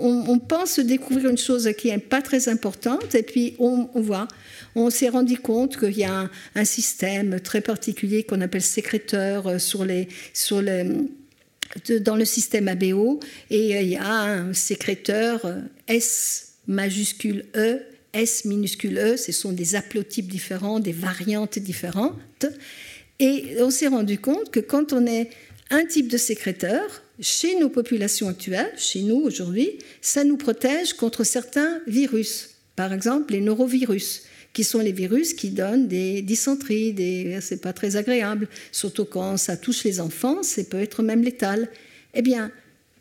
on, 0.00 0.38
pense 0.38 0.80
découvrir 0.80 1.30
une 1.30 1.38
chose 1.38 1.70
qui 1.78 1.88
n'est 1.88 1.98
pas 1.98 2.22
très 2.22 2.48
importante, 2.48 3.14
et 3.14 3.22
puis 3.22 3.54
on 3.58 3.88
voit 3.94 4.28
on 4.74 4.90
s'est 4.90 5.08
rendu 5.08 5.38
compte 5.38 5.78
qu'il 5.78 5.98
y 5.98 6.04
a 6.04 6.30
un, 6.54 6.64
système 6.64 7.40
très 7.40 7.60
particulier 7.60 8.22
qu'on 8.22 8.40
appelle 8.40 8.62
sécréteur 8.62 9.46
euh, 9.46 9.58
sur 9.58 9.84
les, 9.84 10.08
sur 10.32 10.62
dans 12.00 12.16
le 12.16 12.24
système 12.24 12.68
ABO, 12.68 13.20
et 13.50 13.76
euh, 13.76 13.80
il 13.80 13.88
y 13.88 13.96
a 13.96 14.22
un 14.22 14.54
sécréteur 14.54 15.40
S 15.86 16.54
majuscule 16.66 17.44
E, 17.56 17.80
S 18.12 18.44
minuscule 18.44 18.98
E, 18.98 19.16
ce 19.16 19.32
sont 19.32 19.52
des 19.52 19.74
haplotypes 19.74 20.28
différents, 20.28 20.80
des 20.80 20.92
variantes 20.92 21.58
différentes. 21.58 22.46
Et 23.20 23.56
on 23.60 23.70
s'est 23.70 23.88
rendu 23.88 24.18
compte 24.18 24.50
que 24.50 24.60
quand 24.60 24.92
on 24.92 25.06
est 25.06 25.30
un 25.70 25.84
type 25.84 26.08
de 26.08 26.16
sécréteur, 26.16 27.02
chez 27.20 27.58
nos 27.58 27.68
populations 27.68 28.28
actuelles, 28.28 28.72
chez 28.76 29.02
nous 29.02 29.16
aujourd'hui, 29.16 29.78
ça 30.00 30.24
nous 30.24 30.36
protège 30.36 30.94
contre 30.94 31.24
certains 31.24 31.80
virus, 31.86 32.50
par 32.76 32.92
exemple 32.92 33.32
les 33.32 33.40
norovirus 33.40 34.22
qui 34.52 34.64
sont 34.64 34.78
les 34.80 34.92
virus 34.92 35.34
qui 35.34 35.50
donnent 35.50 35.88
des 35.88 36.22
dysenteries, 36.22 36.92
des... 36.92 37.38
c'est 37.40 37.60
pas 37.60 37.72
très 37.72 37.96
agréable, 37.96 38.48
surtout 38.72 39.04
quand 39.04 39.36
ça 39.36 39.56
touche 39.56 39.84
les 39.84 40.00
enfants, 40.00 40.42
ça 40.42 40.64
peut 40.64 40.80
être 40.80 41.02
même 41.02 41.22
létal. 41.22 41.68
Eh 42.14 42.22
bien, 42.22 42.50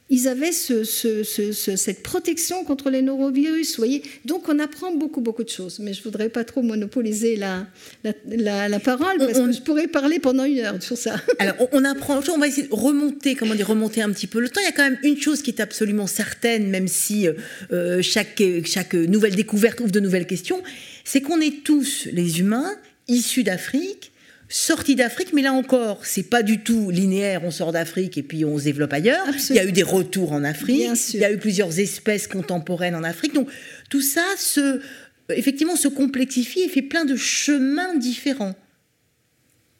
ils 0.10 0.28
avaient 0.30 0.54
cette 0.54 2.02
protection 2.02 2.64
contre 2.64 2.90
les 2.90 3.02
norovirus, 3.02 3.76
voyez. 3.78 4.04
Donc 4.24 4.48
on 4.48 4.58
apprend 4.60 4.94
beaucoup, 4.94 5.20
beaucoup 5.20 5.44
de 5.44 5.50
choses. 5.50 5.80
Mais 5.80 5.94
je 5.94 6.00
ne 6.00 6.04
voudrais 6.06 6.30
pas 6.30 6.46
trop 6.46 6.62
monopoliser 6.62 7.36
la, 7.36 7.68
la, 8.04 8.80
parole, 8.80 9.18
parce 9.18 9.40
que 9.40 9.52
je 9.52 9.62
pourrais 9.62 9.88
parler 9.88 10.20
pendant 10.20 10.46
une 10.46 10.60
heure 10.60 10.82
sur 10.82 10.98
ça. 10.98 11.18
Alors 11.40 11.56
on, 11.74 11.84
apprend, 11.84 12.22
on 12.30 12.38
va 12.38 12.48
essayer 12.48 12.68
de 12.68 12.74
remonter, 12.74 13.36
comment 13.36 13.54
dire, 13.54 13.68
remonter 13.68 14.02
un 14.02 14.12
petit 14.12 14.28
peu 14.28 14.40
le 14.40 14.48
temps. 14.48 14.62
Il 14.62 14.66
y 14.66 14.70
a 14.70 14.72
quand 14.72 14.90
même 14.90 15.00
une 15.04 15.18
chose 15.18 15.42
qui 15.42 15.52
est 15.52 15.60
absolument 15.60 16.08
certaine, 16.08 16.70
même 16.70 16.88
si 16.88 17.28
euh, 17.72 18.02
chaque, 18.02 18.42
chaque 18.66 18.94
nouvelle 18.94 19.36
découverte 19.36 19.82
ouvre 19.82 19.92
de 19.92 20.00
nouvelles 20.00 20.28
questions, 20.28 20.62
c'est 21.04 21.20
qu'on 21.20 21.42
est 21.42 21.64
tous 21.64 22.08
les 22.14 22.40
humains 22.40 22.72
issus 23.10 23.44
d'Afrique, 23.44 24.12
sortis 24.50 24.96
d'Afrique, 24.96 25.34
mais 25.34 25.42
là 25.42 25.54
encore, 25.54 26.06
c'est 26.06 26.30
pas 26.30 26.44
du 26.44 26.60
tout 26.60 26.90
linéaire. 26.90 27.42
On 27.44 27.52
sort 27.52 27.72
d'Afrique 27.72 28.18
et 28.18 28.24
puis 28.24 28.46
on 28.46 28.58
se 28.58 28.64
développe 28.64 28.94
ailleurs. 28.94 29.26
Il 29.50 29.56
y 29.56 29.60
a 29.60 29.66
eu 29.66 29.72
des 29.72 29.84
retours 29.84 30.32
en 30.32 30.44
Afrique. 30.44 30.90
Il 31.14 31.20
y 31.20 31.26
a 31.26 31.32
eu 31.32 31.38
plusieurs 31.38 31.80
espèces 31.80 32.28
contemporaines 32.28 32.96
en 32.96 33.04
Afrique. 33.04 33.34
Donc 33.34 33.50
tout 33.90 34.02
ça 34.02 34.26
se, 34.38 34.82
effectivement, 35.30 35.76
se 35.76 35.88
complexifie 35.88 36.62
et 36.62 36.70
fait 36.70 36.82
plein 36.82 37.06
de 37.06 37.16
chemins 37.16 37.96
différents. 37.96 38.56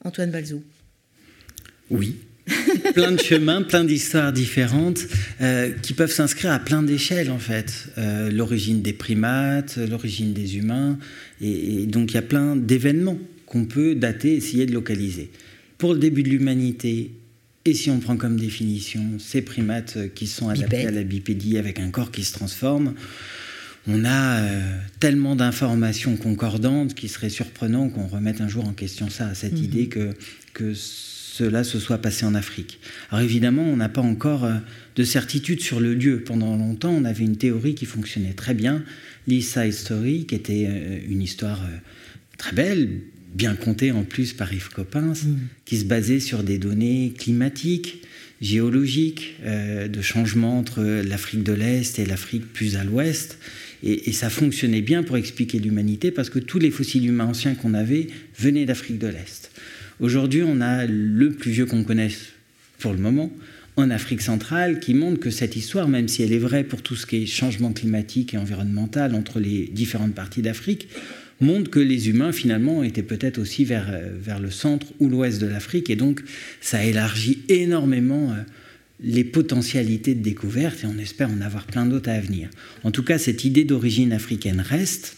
Antoine 0.04 0.32
Balzo. 0.32 0.64
Oui, 1.90 2.18
plein 2.94 3.12
de 3.12 3.22
chemins, 3.22 3.62
plein 3.62 3.84
d'histoires 3.84 4.32
différentes 4.32 5.00
euh, 5.42 5.72
qui 5.82 5.94
peuvent 5.94 6.12
s'inscrire 6.12 6.52
à 6.52 6.60
plein 6.60 6.84
d'échelles 6.84 7.32
en 7.32 7.40
fait. 7.40 7.88
Euh, 7.98 8.30
l'origine 8.30 8.82
des 8.82 8.94
primates, 8.94 9.78
l'origine 9.78 10.34
des 10.34 10.58
humains, 10.58 10.98
et, 11.42 11.86
donc 11.86 12.12
il 12.12 12.16
y 12.16 12.18
a 12.18 12.24
plein 12.24 12.56
d'événements 12.56 13.18
qu'on 13.48 13.66
peut 13.66 13.96
dater, 13.96 14.36
essayer 14.36 14.68
de 14.68 14.74
localiser. 14.74 15.32
Pour 15.80 15.94
le 15.94 16.00
début 16.00 16.22
de 16.22 16.30
l'humanité, 16.30 17.12
et 17.66 17.74
si 17.74 17.90
on 17.90 18.00
prend 18.00 18.16
comme 18.16 18.40
définition 18.40 19.02
ces 19.18 19.42
primates 19.42 20.14
qui 20.14 20.28
sont 20.28 20.50
adaptés 20.50 20.86
à 20.86 20.92
la 20.92 21.04
bipédie 21.04 21.58
avec 21.58 21.80
un 21.80 21.90
corps 21.90 22.12
qui 22.12 22.24
se 22.24 22.34
transforme, 22.34 22.94
on 23.88 24.06
a 24.06 24.40
euh, 24.42 24.78
tellement 25.00 25.36
d'informations 25.36 26.18
concordantes 26.18 26.94
qu'il 26.94 27.10
serait 27.10 27.30
surprenant 27.30 27.90
qu'on 27.90 28.08
remette 28.08 28.42
un 28.42 28.48
jour 28.48 28.68
en 28.68 28.74
question 28.74 29.10
ça, 29.10 29.34
cette 29.34 29.54
mhm. 29.54 29.64
idée 29.64 29.88
que, 29.88 30.14
que 30.54 30.74
cela 31.38 31.64
se 31.64 31.80
soit 31.80 32.00
passé 32.00 32.26
en 32.26 32.34
Afrique. 32.34 32.80
Alors 33.12 33.24
évidemment, 33.24 33.62
on 33.62 33.78
n'a 33.78 33.90
pas 33.90 34.02
encore 34.02 34.44
euh, 34.44 34.56
de 34.96 35.04
certitude 35.04 35.62
sur 35.62 35.80
le 35.80 35.94
lieu. 35.94 36.24
Pendant 36.24 36.58
longtemps, 36.58 36.92
on 36.92 37.06
avait 37.06 37.24
une 37.24 37.38
théorie 37.38 37.76
qui 37.76 37.86
fonctionnait 37.86 38.34
très 38.34 38.56
bien, 38.56 38.84
Side 39.28 39.74
Story, 39.74 40.26
qui 40.26 40.34
était 40.34 40.66
euh, 40.68 41.00
une 41.08 41.22
histoire 41.22 41.62
euh, 41.62 41.78
très 42.40 42.54
belle, 42.54 43.02
bien 43.38 43.56
contée 43.56 43.92
en 43.92 44.04
plus 44.04 44.34
par 44.34 44.52
Yves 44.52 44.70
Coppens, 44.70 45.24
mm. 45.24 45.38
qui 45.66 45.78
se 45.78 45.86
basait 45.86 46.20
sur 46.20 46.44
des 46.44 46.58
données 46.58 47.14
climatiques, 47.18 48.02
géologiques, 48.42 49.36
de 49.44 50.02
changement 50.02 50.60
entre 50.60 50.84
l'Afrique 50.84 51.44
de 51.44 51.54
l'Est 51.54 51.98
et 52.00 52.06
l'Afrique 52.06 52.52
plus 52.52 52.76
à 52.76 52.84
l'Ouest. 52.84 53.38
Et, 53.84 54.10
et, 54.10 54.12
ça 54.12 54.30
fonctionnait 54.30 54.82
bien 54.82 55.04
pour 55.04 55.18
expliquer 55.18 55.60
l'humanité 55.60 56.12
parce 56.12 56.30
que 56.30 56.40
tous 56.40 56.58
les 56.60 56.72
fossiles 56.72 57.06
humains 57.06 57.28
anciens 57.28 57.56
qu'on 57.56 57.76
avait 57.76 58.08
venaient 58.38 58.66
d'Afrique 58.66 58.98
de 58.98 59.08
l'Est. 59.08 59.52
Aujourd'hui, 60.00 60.44
on 60.44 60.62
a 60.62 60.86
le 60.86 61.32
plus 61.32 61.52
vieux 61.52 61.66
qu'on 61.66 61.84
connaisse 61.84 62.28
pour 62.80 62.94
le 62.94 63.00
moment 63.00 63.32
en 63.78 63.92
Afrique 63.92 64.22
centrale 64.22 64.80
qui 64.80 64.94
montre 64.96 65.20
que 65.20 65.30
cette 65.30 65.56
histoire, 65.56 65.88
même 65.88 66.08
si 66.08 66.24
elle 66.24 66.34
est 66.34 66.40
vraie 66.40 66.64
pour 66.64 66.82
tout 66.82 66.96
ce 66.96 67.06
qui 67.06 67.24
est 67.24 67.26
changement 67.28 67.72
climatique 67.72 68.34
et 68.34 68.38
environnemental 68.38 69.14
entre 69.16 69.40
les 69.40 69.70
différentes 69.72 70.16
parties 70.16 70.42
d'Afrique, 70.42 70.90
montre 71.40 71.70
que 71.70 71.80
les 71.80 72.10
humains 72.10 72.32
finalement 72.32 72.84
étaient 72.84 73.04
peut-être 73.04 73.38
aussi 73.38 73.66
vers, 73.66 73.90
euh, 73.92 74.18
vers 74.20 74.40
le 74.40 74.52
centre 74.52 74.88
ou 75.00 75.10
l'ouest 75.10 75.40
de 75.40 75.48
l'Afrique 75.48 75.90
et 75.90 75.96
donc 75.96 76.24
ça 76.62 76.84
élargit 76.84 77.40
énormément 77.50 78.32
euh, 78.32 78.36
les 79.00 79.24
potentialités 79.24 80.16
de 80.16 80.24
découverte 80.24 80.84
et 80.84 80.88
on 80.88 80.98
espère 80.98 81.30
en 81.30 81.42
avoir 81.42 81.66
plein 81.66 81.86
d'autres 81.86 82.10
à 82.10 82.20
venir. 82.20 82.50
En 82.84 82.92
tout 82.92 83.04
cas, 83.04 83.20
cette 83.20 83.46
idée 83.46 83.64
d'origine 83.64 84.14
africaine 84.14 84.62
reste 84.62 85.18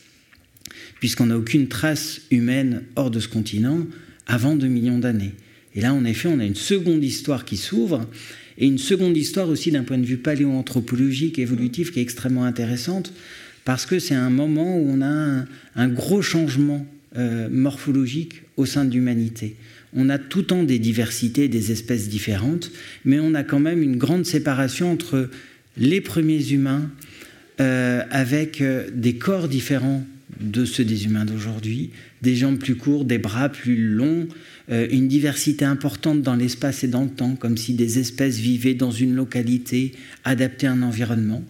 puisqu'on 1.00 1.28
n'a 1.28 1.38
aucune 1.38 1.68
trace 1.68 2.22
humaine 2.30 2.84
hors 2.96 3.12
de 3.12 3.20
ce 3.20 3.28
continent 3.28 3.88
avant 4.28 4.56
2 4.56 4.68
millions 4.68 5.00
d'années. 5.00 5.34
Et 5.76 5.82
là, 5.82 5.94
en 5.94 6.04
effet, 6.06 6.30
on 6.30 6.40
a 6.40 6.46
une 6.46 6.56
seconde 6.56 7.04
histoire 7.04 7.46
qui 7.46 7.58
s'ouvre, 7.58 8.08
et 8.58 8.66
une 8.66 8.78
seconde 8.78 9.16
histoire 9.16 9.50
aussi 9.50 9.72
d'un 9.72 9.84
point 9.84 9.98
de 9.98 10.06
vue 10.06 10.18
paléoanthropologique, 10.18 11.40
évolutif, 11.40 11.92
qui 11.92 12.00
est 12.00 12.04
extrêmement 12.04 12.44
intéressante, 12.44 13.14
parce 13.70 13.86
que 13.86 14.00
c'est 14.00 14.16
un 14.16 14.32
moment 14.32 14.80
où 14.80 14.90
on 14.90 15.00
a 15.04 15.46
un, 15.76 15.90
gros 15.90 16.24
changement 16.24 16.88
euh, 17.16 17.48
morphologique 17.52 18.42
au 18.58 18.66
sein 18.66 18.84
de 18.84 18.92
l'humanité. 18.92 19.58
On 19.94 20.10
a 20.10 20.18
tout 20.18 20.40
le 20.40 20.46
temps 20.46 20.64
des 20.64 20.80
diversités, 20.80 21.48
des 21.50 21.72
espèces 21.72 22.10
différentes, 22.10 22.72
mais 23.06 23.20
on 23.20 23.36
a 23.36 23.44
quand 23.44 23.60
même 23.60 23.84
une 23.84 23.98
grande 23.98 24.26
séparation 24.26 24.92
entre 24.92 25.30
les 25.78 26.02
premiers 26.02 26.52
humains 26.52 26.90
euh, 27.62 28.02
avec 28.10 28.62
euh, 28.62 28.90
des 28.92 29.18
corps 29.18 29.48
différents 29.48 30.04
de 30.40 30.66
ceux 30.66 30.84
des 30.84 31.06
humains 31.06 31.26
d'aujourd'hui, 31.26 31.92
des 32.24 32.36
jambes 32.36 32.58
plus 32.58 32.76
courtes, 32.76 33.06
des 33.06 33.20
bras 33.20 33.50
plus 33.50 33.88
longs, 33.88 34.28
une 34.70 35.08
diversité 35.08 35.66
importante 35.66 36.22
dans 36.24 36.36
l'espace 36.36 36.84
et 36.84 36.88
dans 36.88 37.04
le 37.04 37.10
temps, 37.10 37.36
comme 37.36 37.58
si 37.58 37.74
des 37.74 38.00
espèces 38.00 38.38
vivaient 38.38 38.76
dans 38.76 38.92
une 38.92 39.16
localité 39.16 39.92
adaptée 40.24 40.68
à 40.68 40.72
un 40.72 40.82
environnement. 40.82 41.44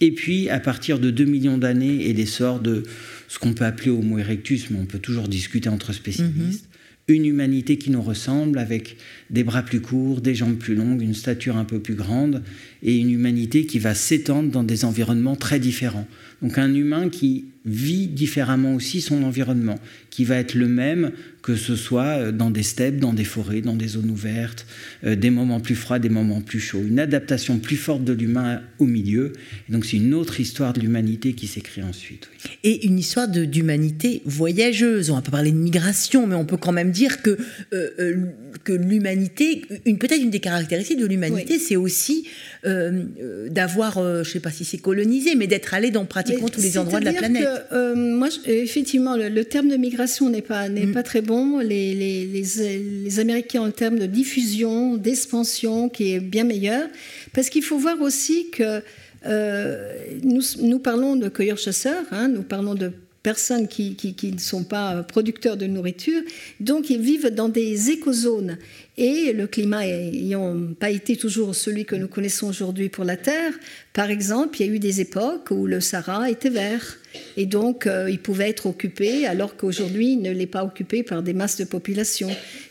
Et 0.00 0.12
puis, 0.12 0.50
à 0.50 0.60
partir 0.60 0.98
de 0.98 1.10
2 1.10 1.24
millions 1.24 1.58
d'années 1.58 2.08
et 2.08 2.12
l'essor 2.12 2.60
de 2.60 2.82
ce 3.28 3.38
qu'on 3.38 3.54
peut 3.54 3.64
appeler 3.64 3.90
Homo 3.90 4.18
erectus, 4.18 4.70
mais 4.70 4.78
on 4.78 4.84
peut 4.84 4.98
toujours 4.98 5.28
discuter 5.28 5.68
entre 5.68 5.92
spécialistes, 5.92 6.68
mhm. 7.08 7.14
une 7.14 7.26
humanité 7.26 7.78
qui 7.78 7.90
nous 7.90 8.02
ressemble, 8.02 8.58
avec 8.58 8.96
des 9.30 9.42
bras 9.42 9.62
plus 9.62 9.80
courts, 9.80 10.20
des 10.20 10.34
jambes 10.34 10.58
plus 10.58 10.74
longues, 10.74 11.00
une 11.00 11.14
stature 11.14 11.56
un 11.56 11.64
peu 11.64 11.80
plus 11.80 11.94
grande, 11.94 12.42
et 12.82 12.96
une 12.96 13.10
humanité 13.10 13.66
qui 13.66 13.78
va 13.78 13.94
s'étendre 13.94 14.50
dans 14.50 14.62
des 14.62 14.84
environnements 14.84 15.36
très 15.36 15.58
différents. 15.58 16.06
Donc 16.42 16.58
un 16.58 16.74
humain 16.74 17.08
qui 17.08 17.46
vit 17.64 18.06
différemment 18.06 18.74
aussi 18.74 19.00
son 19.00 19.22
environnement, 19.24 19.78
qui 20.10 20.24
va 20.24 20.36
être 20.36 20.54
le 20.54 20.68
même 20.68 21.10
que 21.46 21.54
ce 21.54 21.76
soit 21.76 22.18
euh, 22.18 22.32
dans 22.32 22.50
des 22.50 22.64
steppes, 22.64 22.98
dans 22.98 23.12
des 23.12 23.24
forêts, 23.24 23.60
dans 23.60 23.76
des 23.76 23.86
zones 23.86 24.10
ouvertes, 24.10 24.66
euh, 25.04 25.14
des 25.14 25.30
moments 25.30 25.60
plus 25.60 25.76
froids, 25.76 26.00
des 26.00 26.08
moments 26.08 26.40
plus 26.40 26.58
chauds. 26.58 26.82
Une 26.82 26.98
adaptation 26.98 27.60
plus 27.60 27.76
forte 27.76 28.02
de 28.02 28.12
l'humain 28.12 28.62
au 28.80 28.84
milieu. 28.84 29.32
Et 29.68 29.72
donc 29.72 29.84
c'est 29.84 29.96
une 29.96 30.12
autre 30.12 30.40
histoire 30.40 30.72
de 30.72 30.80
l'humanité 30.80 31.34
qui 31.34 31.46
s'écrit 31.46 31.84
ensuite. 31.84 32.28
Et 32.64 32.86
une 32.86 32.98
histoire 32.98 33.28
d'humanité 33.28 34.22
voyageuse. 34.24 35.10
On 35.10 35.14
va 35.14 35.22
pas 35.22 35.30
parler 35.30 35.52
de 35.52 35.56
migration, 35.56 36.26
mais 36.26 36.34
on 36.34 36.44
peut 36.44 36.56
quand 36.56 36.72
même 36.72 36.90
dire 36.90 37.22
que, 37.22 37.38
euh, 37.72 38.26
que 38.64 38.72
l'humanité, 38.72 39.62
une, 39.84 39.98
peut-être 39.98 40.22
une 40.22 40.30
des 40.30 40.40
caractéristiques 40.40 40.98
de 40.98 41.06
l'humanité, 41.06 41.60
c'est 41.60 41.76
aussi 41.76 42.26
d'avoir, 42.66 43.94
je 44.02 44.18
ne 44.18 44.24
sais 44.24 44.40
pas 44.40 44.50
si 44.50 44.64
c'est 44.64 44.78
colonisé, 44.78 45.34
mais 45.34 45.46
d'être 45.46 45.74
allé 45.74 45.90
dans 45.90 46.04
pratiquement 46.04 46.48
tous 46.48 46.62
les 46.62 46.78
endroits 46.78 47.00
de 47.00 47.04
la 47.04 47.12
planète. 47.12 47.44
Que, 47.70 47.94
moi, 47.94 48.28
effectivement, 48.46 49.16
le, 49.16 49.44
terme 49.44 49.68
de 49.68 49.76
migration 49.76 50.28
n'est 50.28 50.42
pas, 50.42 50.68
n'est 50.68 50.86
mm. 50.86 50.92
pas 50.92 51.02
très 51.02 51.20
bon 51.20 51.58
les, 51.60 51.94
les, 51.94 53.20
Américains 53.20 53.62
en 53.62 53.70
termes 53.70 53.98
de 53.98 54.06
diffusion, 54.06 54.96
d'expansion, 54.96 55.88
qui 55.88 56.12
est 56.12 56.20
bien 56.20 56.44
meilleur, 56.44 56.88
parce 57.32 57.48
qu'il 57.48 57.62
faut 57.62 57.78
voir 57.78 58.00
aussi 58.00 58.50
que 58.50 58.82
euh, 59.26 59.92
nous, 60.22 60.42
nous, 60.60 60.78
parlons 60.78 61.16
de 61.16 61.28
cueilleurs-chasseurs, 61.28 62.04
hein, 62.12 62.28
nous 62.28 62.42
parlons 62.42 62.74
de 62.74 62.92
personnes 63.26 63.66
qui, 63.66 64.14
ne 64.22 64.38
sont 64.38 64.62
pas 64.62 65.02
producteurs 65.02 65.56
de 65.56 65.66
nourriture, 65.66 66.22
donc 66.60 66.90
ils 66.90 67.00
vivent 67.00 67.34
dans 67.34 67.48
des 67.48 67.90
écozones. 67.90 68.56
Et 68.96 69.32
le 69.32 69.48
climat 69.48 69.84
n'ayant 69.84 70.54
pas 70.78 70.90
été 70.90 71.16
toujours 71.16 71.52
celui 71.56 71.84
que 71.84 71.96
nous 71.96 72.06
connaissons 72.06 72.46
aujourd'hui 72.46 72.88
pour 72.88 73.02
la 73.02 73.16
Terre, 73.16 73.52
par 73.92 74.10
exemple, 74.10 74.60
il 74.60 74.66
y 74.66 74.70
a 74.70 74.72
eu 74.72 74.78
des 74.78 75.00
époques 75.00 75.50
où 75.50 75.66
le 75.66 75.80
Sahara 75.80 76.30
était 76.30 76.50
vert. 76.50 76.98
Et 77.36 77.46
donc, 77.46 77.86
euh, 77.86 78.08
il 78.08 78.20
pouvait 78.20 78.50
être 78.50 78.66
occupé, 78.66 79.26
alors 79.26 79.56
qu'aujourd'hui, 79.56 80.12
il 80.12 80.22
ne 80.22 80.30
l'est 80.30 80.46
pas 80.46 80.64
occupé 80.64 81.02
par 81.02 81.22
des 81.22 81.32
masses 81.32 81.56
de 81.56 81.64
population. 81.64 82.28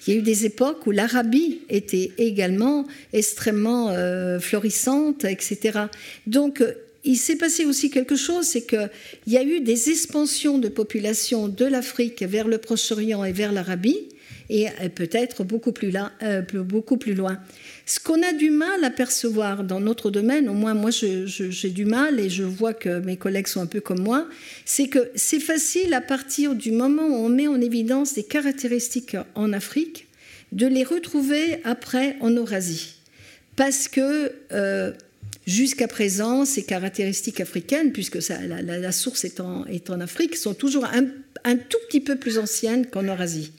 Il 0.07 0.13
y 0.13 0.15
a 0.15 0.19
eu 0.19 0.21
des 0.21 0.45
époques 0.45 0.87
où 0.87 0.91
l'Arabie 0.91 1.61
était 1.67 2.11
également 2.17 2.85
extrêmement 3.11 3.89
euh, 3.89 4.39
florissante, 4.39 5.25
etc. 5.25 5.79
Donc, 6.27 6.61
euh, 6.61 6.73
il 7.05 7.17
s'est 7.17 7.35
passé 7.35 7.65
aussi 7.65 7.89
quelque 7.89 8.15
chose, 8.15 8.45
c'est 8.45 8.65
qu'il 8.65 8.89
y 9.27 9.37
a 9.37 9.43
eu 9.43 9.61
des 9.61 9.89
expansions 9.89 10.57
de 10.57 10.67
population 10.67 11.47
de 11.47 11.65
l'Afrique 11.65 12.23
vers 12.23 12.47
le 12.47 12.57
Proche-Orient 12.57 13.23
et 13.23 13.31
vers 13.31 13.51
l'Arabie, 13.51 13.99
et 14.49 14.67
peut-être 14.93 15.43
beaucoup, 15.43 15.71
plus 15.71 15.91
beaucoup 16.53 16.97
plus 16.97 17.13
loin. 17.13 17.39
Ce 17.85 17.99
qu'on 17.99 18.21
a 18.21 18.33
du 18.33 18.49
mal 18.49 18.83
à 18.83 18.89
percevoir 18.89 19.63
dans 19.63 19.79
notre 19.79 20.11
domaine, 20.11 20.49
au 20.49 20.53
moins 20.53 20.73
moi 20.73 20.91
j'ai 20.91 21.69
du 21.69 21.85
mal 21.85 22.19
et 22.19 22.29
je 22.29 22.43
vois 22.43 22.73
que 22.73 22.99
mes 22.99 23.17
collègues 23.17 23.47
sont 23.47 23.61
un 23.61 23.67
peu 23.67 23.81
comme 23.81 24.01
moi, 24.01 24.27
c'est 24.65 24.87
que 24.87 25.09
c'est 25.15 25.39
facile 25.39 25.93
à 25.93 26.01
partir 26.01 26.55
du 26.55 26.71
moment 26.71 27.07
où 27.07 27.13
on 27.13 27.29
met 27.29 27.47
en 27.47 27.61
évidence 27.61 28.13
des 28.13 28.23
caractéristiques 28.23 29.17
en 29.35 29.53
Afrique, 29.53 30.07
de 30.51 30.67
les 30.67 30.83
retrouver 30.83 31.59
après 31.63 32.15
en 32.21 32.31
Eurasie. 32.31 32.95
Parce 33.55 33.87
que 33.87 34.31
euh, 34.51 34.91
jusqu'à 35.45 35.87
présent, 35.87 36.45
ces 36.45 36.63
caractéristiques 36.63 37.39
africaines, 37.39 37.91
puisque 37.91 38.19
la, 38.29 38.91
source 38.91 39.25
est 39.25 39.39
en, 39.39 39.99
Afrique, 40.01 40.35
sont 40.35 40.53
toujours 40.53 40.85
un 40.85 41.55
tout 41.57 41.77
petit 41.87 42.01
peu 42.01 42.15
plus 42.17 42.37
anciennes 42.37 42.87
qu'en 42.87 43.03
Eurasie. 43.03 43.51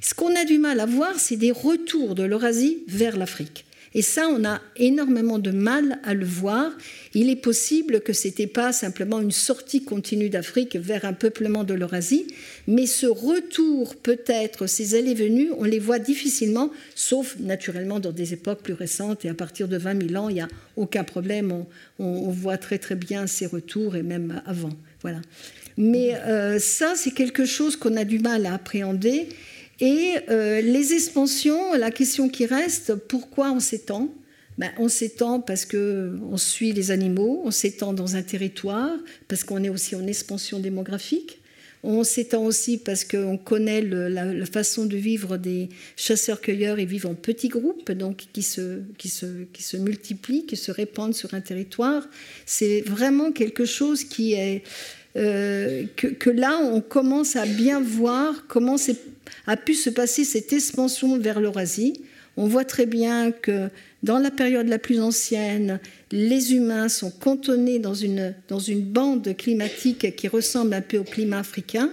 Ce 0.00 0.14
qu'on 0.14 0.34
a 0.36 0.44
du 0.44 0.58
mal 0.58 0.80
à 0.80 0.86
voir, 0.86 1.18
c'est 1.18 1.36
des 1.36 1.52
retours 1.52 2.14
de 2.14 2.22
l'Eurasie 2.22 2.84
vers 2.86 3.16
l'Afrique. 3.16 3.65
Et 3.96 4.02
ça, 4.02 4.28
on 4.28 4.44
a 4.44 4.60
énormément 4.76 5.38
de 5.38 5.50
mal 5.50 6.00
à 6.04 6.12
le 6.12 6.26
voir. 6.26 6.70
Il 7.14 7.30
est 7.30 7.34
possible 7.34 8.02
que 8.02 8.12
ce 8.12 8.28
n'était 8.28 8.46
pas 8.46 8.70
simplement 8.70 9.22
une 9.22 9.32
sortie 9.32 9.84
continue 9.84 10.28
d'Afrique 10.28 10.76
vers 10.76 11.06
un 11.06 11.14
peuplement 11.14 11.64
de 11.64 11.72
l'Eurasie, 11.72 12.26
mais 12.66 12.84
ce 12.84 13.06
retour, 13.06 13.96
peut-être, 13.96 14.66
ces 14.66 14.96
allées-venues, 14.96 15.48
on 15.56 15.64
les 15.64 15.78
voit 15.78 15.98
difficilement, 15.98 16.70
sauf 16.94 17.38
naturellement 17.40 17.98
dans 17.98 18.12
des 18.12 18.34
époques 18.34 18.60
plus 18.60 18.74
récentes. 18.74 19.24
Et 19.24 19.30
à 19.30 19.34
partir 19.34 19.66
de 19.66 19.78
20 19.78 20.08
000 20.10 20.22
ans, 20.22 20.28
il 20.28 20.34
n'y 20.34 20.40
a 20.42 20.48
aucun 20.76 21.02
problème. 21.02 21.64
On, 21.98 22.28
voit 22.28 22.58
très 22.58 22.76
très 22.76 22.96
bien 22.96 23.26
ces 23.26 23.46
retours 23.46 23.96
et 23.96 24.02
même 24.02 24.42
avant. 24.44 24.72
Voilà. 25.00 25.22
Mais 25.78 26.14
euh, 26.16 26.58
ça, 26.58 26.92
c'est 26.96 27.12
quelque 27.12 27.46
chose 27.46 27.76
qu'on 27.76 27.96
a 27.96 28.04
du 28.04 28.18
mal 28.18 28.44
à 28.44 28.52
appréhender. 28.52 29.30
Et 29.80 30.14
euh, 30.30 30.60
les 30.60 30.94
expansions, 30.94 31.74
la 31.74 31.90
question 31.90 32.28
qui 32.28 32.46
reste, 32.46 32.94
pourquoi 32.94 33.52
on 33.52 33.60
s'étend? 33.60 34.08
Ben, 34.58 34.72
On 34.78 34.88
s'étend 34.88 35.40
parce 35.40 35.66
qu'on 35.66 36.36
suit 36.36 36.72
les 36.72 36.90
animaux, 36.90 37.42
on 37.44 37.50
s'étend 37.50 37.92
dans 37.92 38.16
un 38.16 38.22
territoire, 38.22 38.96
parce 39.28 39.44
qu'on 39.44 39.62
est 39.62 39.68
aussi 39.68 39.94
en 39.94 40.06
expansion 40.06 40.58
démographique. 40.58 41.40
On 41.82 42.02
s'étend 42.04 42.44
aussi 42.44 42.78
parce 42.78 43.04
qu'on 43.04 43.36
connaît 43.36 43.82
la, 43.82 44.46
façon 44.46 44.86
de 44.86 44.96
vivre 44.96 45.36
des 45.36 45.68
chasseurs-cueilleurs. 45.96 46.80
Ils 46.80 46.88
vivent 46.88 47.06
en 47.06 47.14
petits 47.14 47.48
groupes, 47.48 47.92
donc 47.92 48.24
qui 48.32 48.42
se, 48.42 48.80
qui, 48.98 49.08
se, 49.08 49.44
qui 49.52 49.62
se 49.62 49.76
multiplient, 49.76 50.46
qui 50.46 50.56
se 50.56 50.72
répandent 50.72 51.14
sur 51.14 51.34
un 51.34 51.40
territoire. 51.40 52.08
C'est 52.44 52.80
vraiment 52.80 53.30
quelque 53.30 53.64
chose 53.64 54.04
qui 54.04 54.32
est... 54.32 54.62
Euh, 55.16 55.84
que, 55.96 56.30
là, 56.30 56.58
on 56.62 56.80
commence 56.80 57.36
à 57.36 57.46
bien 57.46 57.80
voir 57.80 58.46
comment 58.48 58.76
a 59.46 59.56
pu 59.56 59.74
se 59.74 59.90
passer 59.90 60.24
cette 60.24 60.52
expansion 60.52 61.18
vers 61.18 61.40
l'Eurasie. 61.40 62.02
On 62.36 62.46
voit 62.46 62.64
très 62.64 62.84
bien 62.84 63.32
que 63.32 63.70
dans 64.02 64.18
la 64.18 64.30
période 64.30 64.68
la 64.68 64.78
plus 64.78 65.00
ancienne, 65.00 65.80
les 66.12 66.54
humains 66.54 66.88
sont 66.88 67.10
cantonnés 67.10 67.78
dans 67.78 67.94
une, 67.94 68.34
dans 68.48 68.58
une 68.58 68.82
bande 68.82 69.34
climatique 69.36 70.14
qui 70.16 70.28
ressemble 70.28 70.74
un 70.74 70.82
peu 70.82 70.98
au 70.98 71.04
climat 71.04 71.38
africain, 71.38 71.90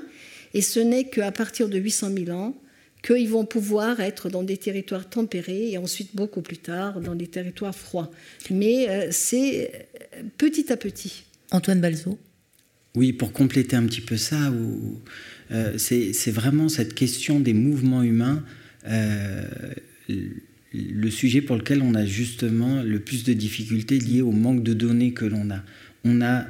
et 0.53 0.61
ce 0.61 0.81
n'est 0.81 1.05
qu'à 1.05 1.31
partir 1.31 1.69
de 1.69 1.77
800 1.77 2.09
000 2.25 2.37
ans 2.37 2.55
qu'ils 3.03 3.29
vont 3.29 3.45
pouvoir 3.45 3.99
être 3.99 4.29
dans 4.29 4.43
des 4.43 4.57
territoires 4.57 5.09
tempérés 5.09 5.71
et 5.71 5.77
ensuite 5.77 6.15
beaucoup 6.15 6.41
plus 6.41 6.57
tard 6.57 7.01
dans 7.01 7.15
des 7.15 7.27
territoires 7.27 7.75
froids. 7.75 8.09
Mais 8.49 8.89
euh, 8.89 9.07
c'est 9.11 9.87
euh, 10.15 10.23
petit 10.37 10.71
à 10.71 10.77
petit. 10.77 11.25
Antoine 11.51 11.81
Balzo 11.81 12.17
Oui, 12.95 13.11
pour 13.11 13.33
compléter 13.33 13.75
un 13.75 13.85
petit 13.87 14.01
peu 14.01 14.17
ça, 14.17 14.53
euh, 15.51 15.77
c'est 15.77 16.31
vraiment 16.31 16.69
cette 16.69 16.93
question 16.93 17.39
des 17.39 17.53
mouvements 17.53 18.03
humains, 18.03 18.43
euh, 18.87 19.45
le 20.73 21.09
sujet 21.09 21.41
pour 21.41 21.55
lequel 21.55 21.81
on 21.81 21.95
a 21.95 22.05
justement 22.05 22.83
le 22.83 22.99
plus 22.99 23.23
de 23.23 23.33
difficultés 23.33 23.97
liées 23.97 24.21
au 24.21 24.31
manque 24.31 24.61
de 24.61 24.73
données 24.73 25.11
que 25.11 25.25
l'on 25.25 25.49
a. 25.49 25.63
On 26.03 26.21
a 26.21 26.45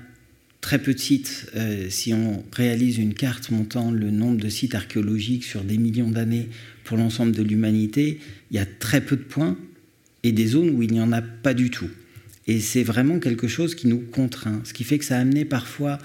très 0.59 0.81
sites. 0.97 1.49
Euh, 1.55 1.87
si 1.89 2.13
on 2.13 2.43
réalise 2.51 2.97
une 2.97 3.13
carte 3.13 3.49
montant 3.49 3.91
le 3.91 4.11
nombre 4.11 4.41
de 4.41 4.49
sites 4.49 4.75
archéologiques 4.75 5.45
sur 5.45 5.63
des 5.63 5.77
millions 5.77 6.09
d'années 6.09 6.49
pour 6.83 6.97
l'ensemble 6.97 7.31
de 7.31 7.43
l'humanité, 7.43 8.19
il 8.51 8.57
y 8.57 8.59
a 8.59 8.65
très 8.65 8.99
peu 8.99 9.15
de 9.15 9.21
points 9.23 9.57
et 10.23 10.33
des 10.33 10.47
zones 10.47 10.71
où 10.71 10.81
il 10.83 10.91
n'y 10.91 11.01
en 11.01 11.13
a 11.13 11.21
pas 11.21 11.53
du 11.53 11.69
tout. 11.69 11.89
Et 12.47 12.59
c'est 12.59 12.83
vraiment 12.83 13.19
quelque 13.19 13.47
chose 13.47 13.75
qui 13.75 13.87
nous 13.87 13.99
contraint, 13.99 14.61
ce 14.65 14.73
qui 14.73 14.83
fait 14.83 14.97
que 14.97 15.05
ça 15.05 15.17
a 15.17 15.19
amené 15.19 15.45
parfois 15.45 15.97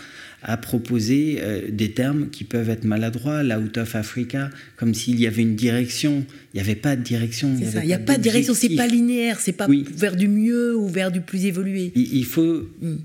à 0.43 0.57
proposer 0.57 1.39
euh, 1.41 1.63
des 1.71 1.91
termes 1.91 2.31
qui 2.31 2.45
peuvent 2.45 2.71
être 2.71 2.85
maladroits, 2.85 3.43
l'out 3.43 3.77
of 3.77 3.97
Africa, 3.97 4.51
comme 4.77 4.95
s'il 4.95 5.19
y 5.21 5.27
avait 5.27 5.43
une 5.43 5.57
direction. 5.57 6.25
Il 6.55 6.59
n'y 6.59 6.61
avait 6.61 6.77
pas 6.77 6.97
de 6.97 7.03
direction. 7.03 7.55
Il 7.59 7.87
n'y 7.87 7.93
a 7.93 7.99
pas 7.99 8.17
de 8.17 8.23
direction, 8.23 8.55
c'est 8.55 8.77
pas 8.77 8.87
linéaire, 8.87 9.41
c'est 9.41 9.53
pas 9.53 9.67
vers 9.69 10.17
du 10.17 10.29
mieux 10.29 10.77
ou 10.77 10.89
vers 10.89 11.11
du 11.11 11.21
plus 11.21 11.45
évolué. 11.45 11.93
Il, 11.95 12.25
faut. 12.25 12.69
Mm. 12.81 12.97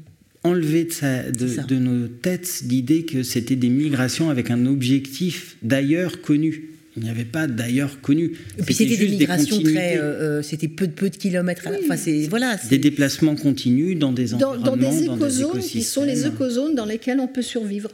enlever 0.44 0.84
de, 0.86 1.66
de 1.66 1.76
nos 1.76 2.08
têtes 2.08 2.64
l'idée 2.68 3.06
que 3.06 3.24
c'était 3.24 3.56
des 3.56 3.70
migrations 3.70 4.30
avec 4.30 4.52
un 4.52 4.66
objectif 4.66 5.58
d'ailleurs 5.64 6.22
connu. 6.22 6.73
Il 6.96 7.04
n'y 7.04 7.10
avait 7.10 7.26
pas 7.26 7.48
d'ailleurs 7.48 8.02
connu. 8.02 8.34
Et 8.58 8.64
puis 8.64 8.76
c'était 8.76 8.98
des 8.98 9.08
migrations 9.08 9.60
très, 9.62 9.98
euh, 9.98 10.02
euh, 10.02 10.42
c'était 10.44 10.68
peu 10.68 10.86
de 10.86 10.92
peu 10.92 11.10
de 11.10 11.16
kilomètres. 11.16 11.68
Enfin, 11.84 11.98
c'est 11.98 12.28
voilà. 12.28 12.58
Des 12.70 12.78
déplacements 12.78 13.36
continus 13.36 13.98
dans 13.98 14.12
des 14.12 14.36
environnements, 14.36 14.64
dans, 14.64 14.78
des 14.78 15.04
écozones 15.04 15.60
qui 15.60 15.82
sont 15.82 16.04
les 16.04 16.28
écozones 16.28 16.76
dans 16.76 16.86
lesquelles 16.86 17.20
on 17.20 17.28
peut 17.28 17.42
survivre. 17.42 17.92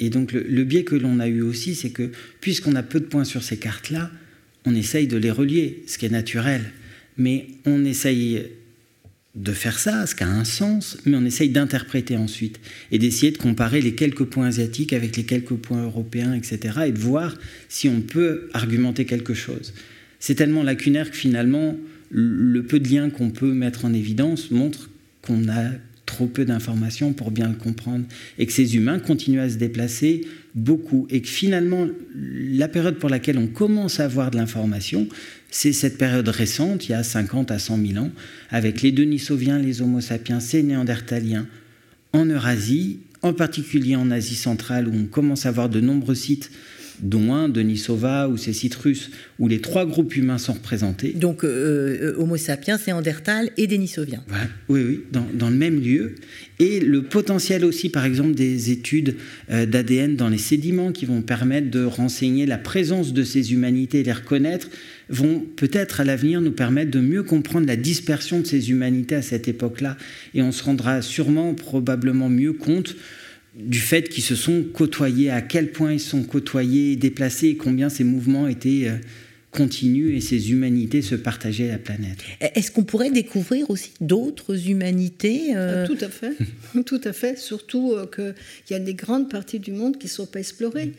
Et, 0.00 0.10
donc 0.10 0.32
le, 0.32 0.42
le, 0.42 0.64
biais 0.64 0.84
que 0.84 0.94
l'on 0.94 1.18
a 1.18 1.26
eu 1.26 1.40
aussi, 1.40 1.74
c'est 1.74 1.88
que 1.88 2.10
puisqu'on 2.42 2.74
a 2.74 2.82
peu 2.82 3.00
de 3.00 3.06
points 3.06 3.24
sur 3.24 3.42
ces 3.42 3.56
cartes-là, 3.56 4.10
on 4.66 4.74
essaye 4.74 5.06
de 5.06 5.16
les 5.16 5.30
relier, 5.30 5.82
ce 5.86 5.96
qui 5.96 6.04
est 6.04 6.10
naturel. 6.10 6.60
Mais 7.16 7.46
on 7.64 7.86
essaye 7.86 8.42
de 9.36 9.52
faire 9.52 9.78
ça, 9.78 10.06
ce 10.06 10.14
qui 10.14 10.24
a 10.24 10.28
un 10.28 10.44
sens, 10.44 10.96
mais 11.04 11.16
on 11.16 11.24
essaye 11.24 11.50
d'interpréter 11.50 12.16
ensuite 12.16 12.58
et 12.90 12.98
d'essayer 12.98 13.30
de 13.30 13.36
comparer 13.36 13.82
les 13.82 13.94
quelques 13.94 14.24
points 14.24 14.46
asiatiques 14.46 14.94
avec 14.94 15.16
les 15.16 15.24
quelques 15.24 15.54
points 15.54 15.82
européens, 15.82 16.32
etc., 16.32 16.58
et 16.86 16.92
de 16.92 16.98
voir 16.98 17.36
si 17.68 17.88
on 17.88 18.00
peut 18.00 18.48
argumenter 18.54 19.04
quelque 19.04 19.34
chose. 19.34 19.74
C'est 20.20 20.34
tellement 20.34 20.62
lacunaire 20.62 21.10
que 21.10 21.16
finalement, 21.16 21.76
le 22.10 22.62
peu 22.62 22.80
de 22.80 22.88
liens 22.88 23.10
qu'on 23.10 23.30
peut 23.30 23.52
mettre 23.52 23.84
en 23.84 23.92
évidence 23.92 24.50
montre 24.50 24.90
qu'on 25.20 25.48
a 25.48 25.70
trop 26.16 26.26
peu 26.26 26.46
d'informations 26.46 27.12
pour 27.12 27.30
bien 27.30 27.48
le 27.48 27.56
comprendre, 27.56 28.06
et 28.38 28.46
que 28.46 28.52
ces 28.52 28.74
humains 28.74 28.98
continuent 28.98 29.40
à 29.40 29.50
se 29.50 29.56
déplacer 29.56 30.22
beaucoup, 30.54 31.06
et 31.10 31.20
que 31.20 31.28
finalement, 31.28 31.86
la 32.14 32.68
période 32.68 32.96
pour 32.96 33.10
laquelle 33.10 33.36
on 33.36 33.48
commence 33.48 34.00
à 34.00 34.04
avoir 34.04 34.30
de 34.30 34.36
l'information, 34.36 35.08
c'est 35.50 35.74
cette 35.74 35.98
période 35.98 36.28
récente, 36.28 36.88
il 36.88 36.92
y 36.92 36.94
a 36.94 37.02
50 37.02 37.50
à 37.50 37.58
100 37.58 37.86
000 37.86 38.02
ans, 38.02 38.10
avec 38.48 38.80
les 38.80 38.92
Denisoviens, 38.92 39.58
les 39.58 39.82
Homo 39.82 40.00
sapiens, 40.00 40.40
ces 40.40 40.62
Néandertaliens 40.62 41.46
en 42.14 42.24
Eurasie, 42.24 43.00
en 43.20 43.34
particulier 43.34 43.94
en 43.94 44.10
Asie 44.10 44.36
centrale, 44.36 44.88
où 44.88 44.94
on 44.94 45.04
commence 45.04 45.44
à 45.44 45.50
avoir 45.50 45.68
de 45.68 45.80
nombreux 45.80 46.14
sites 46.14 46.50
dont 47.00 47.34
un, 47.34 47.48
Denisova 47.48 48.28
ou 48.28 48.36
ces 48.36 48.52
sites 48.52 48.74
russes, 48.74 49.10
où 49.38 49.48
les 49.48 49.60
trois 49.60 49.86
groupes 49.86 50.16
humains 50.16 50.38
sont 50.38 50.54
représentés. 50.54 51.12
Donc 51.12 51.44
euh, 51.44 52.14
euh, 52.14 52.16
Homo 52.18 52.36
sapiens, 52.36 52.78
Néandertal 52.86 53.50
et 53.56 53.66
Denisovien. 53.66 54.22
oui, 54.68 54.80
oui, 54.82 55.00
dans, 55.12 55.50
le 55.50 55.56
même 55.56 55.80
lieu. 55.80 56.14
Et 56.58 56.80
le 56.80 57.02
potentiel 57.02 57.64
aussi, 57.64 57.88
par 57.88 58.04
exemple, 58.04 58.34
des 58.34 58.70
études 58.70 59.16
euh, 59.50 59.66
d'ADN 59.66 60.16
dans 60.16 60.28
les 60.28 60.38
sédiments 60.38 60.92
qui 60.92 61.04
vont 61.04 61.22
permettre 61.22 61.70
de 61.70 61.84
renseigner 61.84 62.46
la 62.46 62.58
présence 62.58 63.12
de 63.12 63.22
ces 63.22 63.52
humanités 63.52 64.00
et 64.00 64.04
les 64.04 64.12
reconnaître, 64.12 64.68
vont 65.08 65.44
peut-être 65.56 66.00
à 66.00 66.04
l'avenir 66.04 66.40
nous 66.40 66.52
permettre 66.52 66.90
de 66.90 67.00
mieux 67.00 67.22
comprendre 67.22 67.66
la 67.66 67.76
dispersion 67.76 68.40
de 68.40 68.46
ces 68.46 68.70
humanités 68.70 69.14
à 69.14 69.22
cette 69.22 69.48
époque-là. 69.48 69.96
Et 70.34 70.42
on 70.42 70.52
se 70.52 70.64
rendra 70.64 71.02
sûrement, 71.02 71.54
probablement 71.54 72.28
mieux 72.28 72.52
compte 72.52 72.96
du 73.56 73.78
fait 73.78 74.08
qu'ils 74.08 74.22
se 74.22 74.36
sont 74.36 74.64
côtoyés, 74.72 75.30
à 75.30 75.40
quel 75.40 75.72
point 75.72 75.94
ils 75.94 76.00
sont 76.00 76.22
côtoyés, 76.22 76.96
déplacés, 76.96 77.48
et 77.48 77.56
combien 77.56 77.88
ces 77.88 78.04
mouvements 78.04 78.46
étaient 78.46 78.88
euh, 78.88 78.96
continus 79.50 80.14
et 80.14 80.20
ces 80.20 80.50
humanités 80.50 81.00
se 81.00 81.14
partageaient 81.14 81.68
la 81.68 81.78
planète. 81.78 82.18
Est-ce 82.40 82.70
qu'on 82.70 82.84
pourrait 82.84 83.10
découvrir 83.10 83.70
aussi 83.70 83.92
d'autres 84.00 84.68
humanités 84.68 85.56
euh? 85.56 85.84
Ah, 85.84 85.86
Tout 85.86 86.04
à 86.04 86.08
fait, 86.08 86.32
tout 86.84 87.00
à 87.02 87.12
fait. 87.12 87.38
Surtout 87.38 87.94
euh, 87.94 88.06
qu'il 88.06 88.34
y 88.70 88.74
a 88.74 88.78
des 88.78 88.94
grandes 88.94 89.30
parties 89.30 89.58
du 89.58 89.72
monde 89.72 89.96
qui 89.98 90.06
ne 90.06 90.10
sont 90.10 90.26
pas 90.26 90.40
explorées 90.40 90.92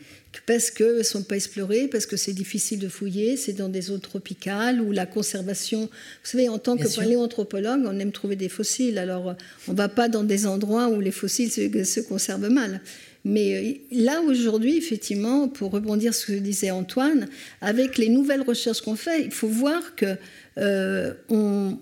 parce 0.46 0.70
qu'elles 0.70 0.98
ne 0.98 1.02
sont 1.02 1.22
pas 1.22 1.36
explorées, 1.36 1.88
parce 1.88 2.06
que 2.06 2.16
c'est 2.16 2.32
difficile 2.32 2.78
de 2.78 2.88
fouiller, 2.88 3.36
c'est 3.36 3.52
dans 3.52 3.68
des 3.68 3.82
zones 3.82 4.00
tropicales 4.00 4.80
où 4.80 4.92
la 4.92 5.06
conservation... 5.06 5.82
Vous 5.82 6.30
savez, 6.30 6.48
en 6.48 6.58
tant 6.58 6.76
que 6.76 6.94
paléoanthropologue, 6.94 7.82
on 7.84 7.98
aime 7.98 8.12
trouver 8.12 8.36
des 8.36 8.48
fossiles. 8.48 8.98
Alors, 8.98 9.34
on 9.66 9.72
ne 9.72 9.76
va 9.76 9.88
pas 9.88 10.08
dans 10.08 10.24
des 10.24 10.46
endroits 10.46 10.88
où 10.88 11.00
les 11.00 11.10
fossiles 11.10 11.50
se, 11.50 12.00
conservent 12.00 12.48
mal. 12.48 12.80
Mais 13.24 13.56
euh, 13.56 13.74
là, 13.90 14.22
aujourd'hui, 14.22 14.76
effectivement, 14.76 15.48
pour 15.48 15.70
rebondir 15.70 16.14
sur 16.14 16.28
ce 16.28 16.32
que 16.32 16.38
disait 16.38 16.70
Antoine, 16.70 17.28
avec 17.60 17.98
les 17.98 18.08
nouvelles 18.08 18.42
recherches 18.42 18.80
qu'on 18.80 18.96
fait, 18.96 19.24
il 19.24 19.32
faut 19.32 19.48
voir 19.48 19.96
que 19.96 20.16
euh, 20.58 21.14
on, 21.28 21.78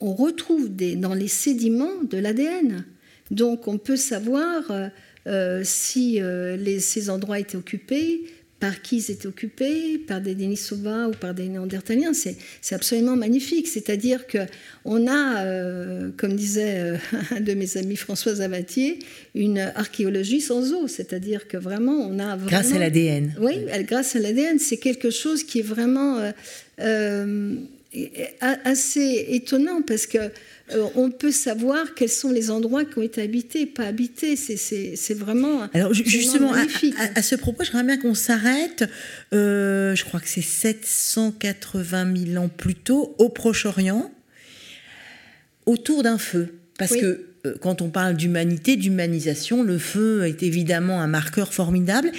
retrouve 0.00 0.68
dans 0.68 1.14
les 1.14 1.28
sédiments 1.28 2.02
de 2.10 2.18
l'ADN. 2.18 2.84
Donc, 3.30 3.68
on 3.68 3.78
peut 3.78 3.96
savoir... 3.96 4.70
Euh, 4.70 4.88
si 5.64 6.20
euh, 6.20 6.78
ces 6.80 7.10
endroits 7.10 7.38
étaient 7.38 7.56
occupés, 7.56 8.22
par 8.60 8.80
qui 8.80 8.98
ils 8.98 9.10
étaient 9.10 9.26
occupés, 9.26 9.98
par 9.98 10.20
des 10.20 10.36
Denisova 10.36 11.08
ou 11.08 11.10
par 11.10 11.34
des 11.34 11.48
Néandertaliens. 11.48 12.12
C'est, 12.14 12.36
absolument 12.70 13.16
magnifique. 13.16 13.66
C'est-à-dire 13.66 14.24
qu'on 14.28 15.06
a, 15.08 15.44
euh, 15.44 16.10
comme 16.16 16.36
disait 16.36 16.96
un 17.32 17.40
de 17.40 17.54
mes 17.54 17.76
amis 17.76 17.96
François 17.96 18.36
Zavatier, 18.36 19.00
une 19.34 19.58
archéologie 19.58 20.40
sans 20.40 20.72
eau. 20.72 20.86
C'est-à-dire 20.86 21.48
que 21.48 21.56
vraiment, 21.56 21.96
on 22.08 22.20
a 22.20 22.36
vraiment... 22.36 22.46
Grâce 22.46 22.72
à 22.72 22.78
l'ADN. 22.78 23.34
Oui, 23.40 23.64
grâce 23.80 24.14
à 24.14 24.20
l'ADN. 24.20 24.60
C'est 24.60 24.76
quelque 24.76 25.10
chose 25.10 25.42
qui 25.42 25.58
est 25.58 25.62
vraiment 25.62 26.20
assez 28.40 29.26
étonnant 29.28 29.82
parce 29.82 30.06
que 30.06 30.18
euh, 30.18 30.88
on 30.94 31.10
peut 31.10 31.30
savoir 31.30 31.94
quels 31.94 32.08
sont 32.08 32.30
les 32.30 32.50
endroits 32.50 32.84
qui 32.84 32.98
ont 32.98 33.02
été 33.02 33.20
habités, 33.20 33.66
pas 33.66 33.84
habités. 33.84 34.36
C'est 34.36 35.14
vraiment. 35.14 35.68
Alors 35.74 35.92
justement, 35.92 36.52
à, 36.52 37.22
ce 37.22 37.34
propos, 37.34 37.64
j'aimerais 37.64 37.84
bien 37.84 37.98
qu'on 37.98 38.14
s'arrête. 38.14 38.84
Euh, 39.34 39.94
je 39.94 40.04
crois 40.04 40.20
que 40.20 40.28
c'est 40.28 40.42
780 40.42 42.16
000 42.32 42.42
ans 42.42 42.48
plus 42.48 42.74
tôt, 42.74 43.14
au 43.18 43.28
Proche-Orient, 43.28 44.10
autour 45.66 46.02
d'un 46.02 46.18
feu, 46.18 46.54
parce 46.78 46.96
que 46.96 47.31
quand 47.60 47.82
on 47.82 47.88
parle 47.88 48.16
d'humanité, 48.16 48.76
d'humanisation, 48.76 49.62
le 49.62 49.78
feu 49.78 50.26
est 50.26 50.42
évidemment 50.42 51.00
un 51.00 51.08
marqueur 51.08 51.52
formidable. 51.52 52.12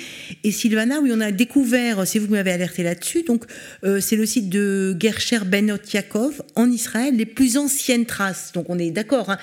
Et 0.44 0.52
Sylvana, 0.52 1.00
oui, 1.00 1.12
on 1.14 1.22
a 1.22 1.32
découvert, 1.32 2.06
c'est 2.06 2.20
vous 2.20 2.28
qui 2.28 2.34
m'avez 2.34 2.52
alerté 2.52 2.84
là-dessus, 2.84 3.24
donc 3.24 3.46
euh, 3.84 4.00
c'est 4.02 4.16
le 4.16 4.26
site 4.26 4.50
de 4.50 4.96
Gersher 5.00 5.40
Benot 5.46 5.78
Yaakov 5.94 6.42
en 6.56 6.70
Israël, 6.70 7.16
les 7.16 7.26
plus 7.26 7.58
anciennes 7.58 8.06
traces, 8.06 8.52
donc 8.54 8.70
on 8.70 8.78
est 8.78 8.92
d'accord, 8.92 9.30
hein, 9.30 9.38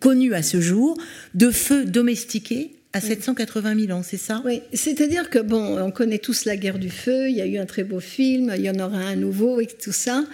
connues 0.00 0.34
à 0.34 0.42
ce 0.42 0.60
jour, 0.60 0.96
de 1.34 1.50
feu 1.50 1.84
domestiqué 1.84 2.72
à 2.92 3.00
780 3.00 3.86
000 3.86 3.98
ans, 3.98 4.02
c'est 4.02 4.16
ça? 4.16 4.42
Oui, 4.46 4.62
c'est-à-dire 4.72 5.28
que, 5.28 5.38
bon, 5.38 5.78
on 5.78 5.90
connaît 5.90 6.18
tous 6.18 6.46
la 6.46 6.56
guerre 6.56 6.78
du 6.78 6.88
feu, 6.88 7.28
il 7.28 7.36
y 7.36 7.42
a 7.42 7.46
eu 7.46 7.58
un 7.58 7.66
très 7.66 7.84
beau 7.84 8.00
film, 8.00 8.54
il 8.56 8.62
y 8.62 8.70
en 8.70 8.78
aura 8.78 8.96
un 8.96 9.16
nouveau 9.16 9.60
et 9.60 9.66
tout 9.66 9.92
ça. 9.92 10.24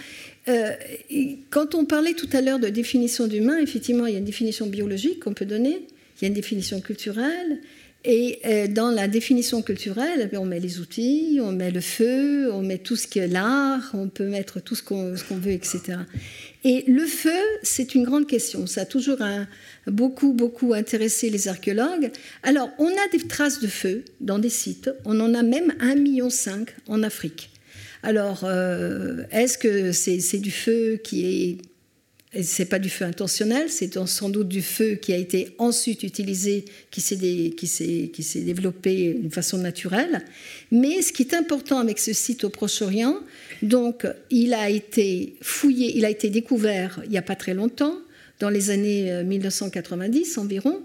Euh, 0.48 0.72
quand 1.50 1.74
on 1.74 1.84
parlait 1.84 2.14
tout 2.14 2.28
à 2.32 2.40
l'heure 2.40 2.58
de 2.58 2.68
définition 2.68 3.26
d'humain, 3.26 3.58
effectivement, 3.58 4.06
il 4.06 4.12
y 4.12 4.16
a 4.16 4.18
une 4.18 4.24
définition 4.24 4.66
biologique 4.66 5.20
qu'on 5.20 5.34
peut 5.34 5.46
donner, 5.46 5.86
il 6.16 6.22
y 6.22 6.24
a 6.24 6.28
une 6.28 6.34
définition 6.34 6.80
culturelle, 6.80 7.60
et 8.04 8.40
euh, 8.46 8.66
dans 8.66 8.90
la 8.90 9.06
définition 9.06 9.62
culturelle, 9.62 10.28
on 10.32 10.44
met 10.44 10.58
les 10.58 10.80
outils, 10.80 11.38
on 11.40 11.52
met 11.52 11.70
le 11.70 11.80
feu, 11.80 12.52
on 12.52 12.60
met 12.60 12.78
tout 12.78 12.96
ce 12.96 13.06
qui 13.06 13.20
est 13.20 13.28
l'art, 13.28 13.92
on 13.94 14.08
peut 14.08 14.26
mettre 14.26 14.60
tout 14.60 14.74
ce 14.74 14.82
qu'on 14.82 15.14
veut, 15.14 15.52
etc. 15.52 15.98
Et 16.64 16.82
le 16.88 17.06
feu, 17.06 17.30
c'est 17.62 17.94
une 17.94 18.02
grande 18.02 18.26
question. 18.26 18.66
Ça 18.66 18.80
a 18.80 18.84
toujours 18.86 19.18
beaucoup, 19.86 20.32
beaucoup 20.32 20.74
intéressé 20.74 21.30
les 21.30 21.46
archéologues. 21.46 22.10
Alors, 22.42 22.70
on 22.78 22.88
a 22.88 23.08
des 23.12 23.24
traces 23.28 23.60
de 23.60 23.68
feu 23.68 24.04
dans 24.20 24.40
des 24.40 24.50
sites. 24.50 24.90
On 25.04 25.20
en 25.20 25.32
a 25.34 25.44
même 25.44 25.72
1,5 25.80 25.98
million 25.98 26.28
en 26.88 27.02
Afrique. 27.04 27.51
Alors, 28.02 28.42
euh, 28.44 29.24
est-ce 29.30 29.58
que 29.58 29.92
c'est 29.92 30.38
du 30.38 30.50
feu 30.50 31.00
qui 31.02 31.26
est 31.26 31.58
c'est 32.40 32.64
pas 32.64 32.78
du 32.78 32.88
feu 32.88 33.04
intentionnel, 33.04 33.68
c'est 33.68 33.98
sans 34.06 34.30
doute 34.30 34.48
du 34.48 34.62
feu 34.62 34.94
qui 34.94 35.12
a 35.12 35.18
été 35.18 35.50
ensuite 35.58 36.02
utilisé, 36.02 36.64
qui 36.90 37.02
s'est 37.02 38.40
développé 38.40 39.12
d'une 39.12 39.30
façon 39.30 39.58
naturelle. 39.58 40.22
Mais 40.70 41.02
ce 41.02 41.12
qui 41.12 41.24
est 41.24 41.34
important 41.34 41.78
avec 41.78 41.98
ce 41.98 42.14
site 42.14 42.44
au 42.44 42.48
Proche-Orient, 42.48 43.18
donc 43.60 44.06
il 44.30 44.54
a 44.54 44.70
été 44.70 45.36
fouillé, 45.42 45.94
il 45.94 46.06
a 46.06 46.10
été 46.10 46.30
découvert 46.30 47.02
il 47.04 47.10
n'y 47.10 47.18
a 47.18 47.22
pas 47.22 47.36
très 47.36 47.52
longtemps, 47.52 47.98
dans 48.40 48.48
les 48.48 48.70
années 48.70 49.22
1990 49.24 50.38
euh, 50.38 50.40
environ. 50.40 50.82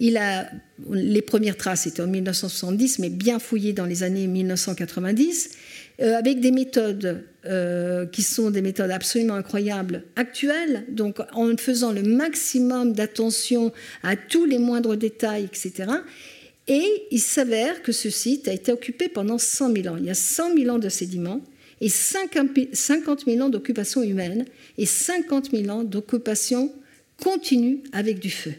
Il 0.00 0.16
a, 0.16 0.48
les 0.90 1.22
premières 1.22 1.56
traces 1.56 1.86
étaient 1.86 2.02
en 2.02 2.06
1970, 2.06 2.98
mais 2.98 3.10
bien 3.10 3.38
fouillées 3.38 3.72
dans 3.72 3.84
les 3.84 4.02
années 4.02 4.26
1990. 4.26 5.50
Euh, 6.00 6.16
avec 6.16 6.40
des 6.40 6.50
méthodes 6.50 7.24
euh, 7.46 8.04
qui 8.06 8.22
sont 8.22 8.50
des 8.50 8.62
méthodes 8.62 8.90
absolument 8.90 9.34
incroyables, 9.34 10.02
actuelles, 10.16 10.84
donc 10.88 11.18
en 11.32 11.56
faisant 11.56 11.92
le 11.92 12.02
maximum 12.02 12.94
d'attention 12.94 13.72
à 14.02 14.16
tous 14.16 14.44
les 14.44 14.58
moindres 14.58 14.96
détails, 14.96 15.44
etc. 15.44 15.88
Et 16.66 17.04
il 17.12 17.20
s'avère 17.20 17.80
que 17.82 17.92
ce 17.92 18.10
site 18.10 18.48
a 18.48 18.52
été 18.52 18.72
occupé 18.72 19.08
pendant 19.08 19.38
100 19.38 19.72
000 19.72 19.94
ans. 19.94 19.96
Il 19.96 20.06
y 20.06 20.10
a 20.10 20.14
100 20.14 20.56
000 20.56 20.74
ans 20.74 20.80
de 20.80 20.88
sédiments 20.88 21.40
et 21.80 21.88
50 21.88 22.48
000 23.26 23.40
ans 23.40 23.48
d'occupation 23.48 24.02
humaine 24.02 24.46
et 24.78 24.86
50 24.86 25.52
000 25.52 25.68
ans 25.68 25.84
d'occupation 25.84 26.72
continue 27.22 27.84
avec 27.92 28.18
du 28.18 28.30
feu. 28.30 28.54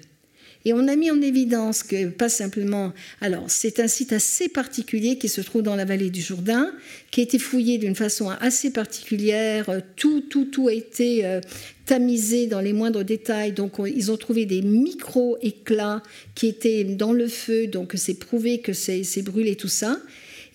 Et 0.66 0.74
on 0.74 0.88
a 0.88 0.96
mis 0.96 1.12
en 1.12 1.22
évidence 1.22 1.84
que 1.84 2.08
pas 2.08 2.28
simplement. 2.28 2.92
Alors, 3.22 3.46
c'est 3.48 3.80
un 3.80 3.88
site 3.88 4.12
assez 4.14 4.50
particulier 4.50 5.20
qui 5.20 5.30
se 5.30 5.42
trouve 5.42 5.62
dans 5.62 5.76
la 5.76 5.86
vallée 5.86 6.10
du 6.10 6.22
Jourdain, 6.22 6.74
qui 7.12 7.20
a 7.20 7.24
été 7.24 7.38
fouillé 7.38 7.78
d'une 7.78 7.94
façon 7.94 8.32
assez 8.42 8.72
particulière. 8.72 9.82
Tout, 9.96 10.22
tout, 10.22 10.46
tout 10.46 10.68
a 10.68 10.74
été 10.74 11.24
euh, 11.24 11.40
tamisé 11.86 12.48
dans 12.48 12.62
les 12.62 12.74
moindres 12.74 13.04
détails. 13.04 13.52
Donc, 13.52 13.74
ils 13.86 14.12
ont 14.12 14.18
trouvé 14.18 14.48
des 14.48 14.64
micro-éclats 14.64 16.02
qui 16.34 16.48
étaient 16.48 16.84
dans 16.84 17.14
le 17.14 17.28
feu. 17.28 17.68
Donc, 17.68 17.94
c'est 17.96 18.16
prouvé 18.16 18.58
que 18.60 18.74
c'est 18.74 19.22
brûlé 19.22 19.56
tout 19.56 19.68
ça. 19.68 20.00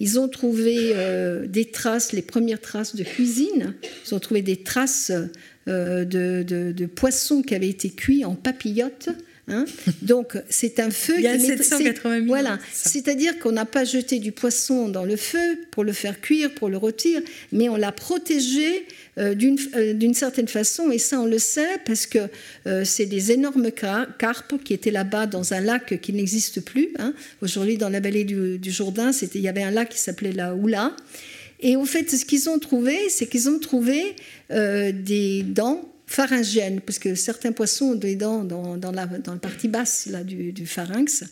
Ils 0.00 0.18
ont 0.18 0.28
trouvé 0.28 0.92
euh, 0.94 1.46
des 1.46 1.66
traces, 1.66 2.12
les 2.12 2.22
premières 2.22 2.60
traces 2.60 2.96
de 2.96 3.04
cuisine. 3.04 3.74
Ils 4.06 4.14
ont 4.14 4.18
trouvé 4.18 4.42
des 4.42 4.56
traces 4.56 5.12
euh, 5.68 6.04
de, 6.04 6.42
de, 6.42 6.86
poissons 6.86 7.42
qui 7.42 7.54
avaient 7.54 7.68
été 7.68 7.90
cuits 7.90 8.24
en 8.24 8.34
papillotes. 8.34 9.10
Hein. 9.50 9.64
Donc 10.02 10.36
c'est 10.48 10.80
un 10.80 10.90
feu. 10.90 11.14
Il 11.18 11.24
y 11.24 11.26
a 11.26 11.38
780 11.38 12.26
Voilà, 12.26 12.58
c'est-à-dire 12.72 13.38
qu'on 13.38 13.52
n'a 13.52 13.64
pas 13.64 13.84
jeté 13.84 14.18
du 14.18 14.32
poisson 14.32 14.88
dans 14.88 15.04
le 15.04 15.16
feu 15.16 15.58
pour 15.70 15.84
le 15.84 15.92
faire 15.92 16.20
cuire, 16.20 16.52
pour 16.54 16.68
le 16.68 16.76
rôtir, 16.76 17.20
mais 17.52 17.68
on 17.68 17.76
l'a 17.76 17.92
protégé 17.92 18.86
euh, 19.18 19.34
euh, 19.74 19.92
d'une 19.92 20.14
certaine 20.14 20.48
façon, 20.48 20.90
et 20.90 20.98
ça 20.98 21.20
on 21.20 21.26
le 21.26 21.38
sait 21.38 21.78
parce 21.84 22.06
que 22.06 22.18
euh, 22.66 22.84
c'est 22.84 23.06
des 23.06 23.32
énormes 23.32 23.70
carpes 23.70 24.54
qui 24.64 24.72
étaient 24.72 24.90
là-bas 24.90 25.26
dans 25.26 25.52
un 25.52 25.60
lac 25.60 26.00
qui 26.00 26.12
n'existe 26.12 26.60
plus. 26.60 26.90
Hein. 26.98 27.12
Aujourd'hui, 27.42 27.76
dans 27.76 27.88
la 27.88 28.00
vallée 28.00 28.24
du, 28.24 28.58
du 28.58 28.70
Jourdain, 28.70 29.10
il 29.34 29.40
y 29.40 29.48
avait 29.48 29.62
un 29.62 29.70
lac 29.70 29.90
qui 29.90 29.98
s'appelait 29.98 30.32
la 30.32 30.54
Oula. 30.54 30.94
Et 31.60 31.76
au 31.76 31.84
fait, 31.84 32.10
ce 32.10 32.24
qu'ils 32.24 32.48
ont 32.48 32.58
trouvé, 32.58 32.96
c'est 33.10 33.26
qu'ils 33.26 33.50
ont 33.50 33.58
trouvé 33.58 34.14
des 34.48 35.42
dents 35.42 35.89
pharyngiennes, 36.10 36.80
parce 36.80 36.98
que 36.98 37.14
certains 37.14 37.52
poissons 37.52 37.92
ont 37.92 37.94
des 37.94 38.16
dents 38.16 38.42
dans, 38.42 38.76
dans, 38.76 38.90
la, 38.90 39.06
dans 39.06 39.34
la, 39.34 39.38
partie 39.38 39.68
basse 39.68 40.08
là, 40.10 40.24
du, 40.24 40.50
du 40.50 40.66
pharynx. 40.66 41.22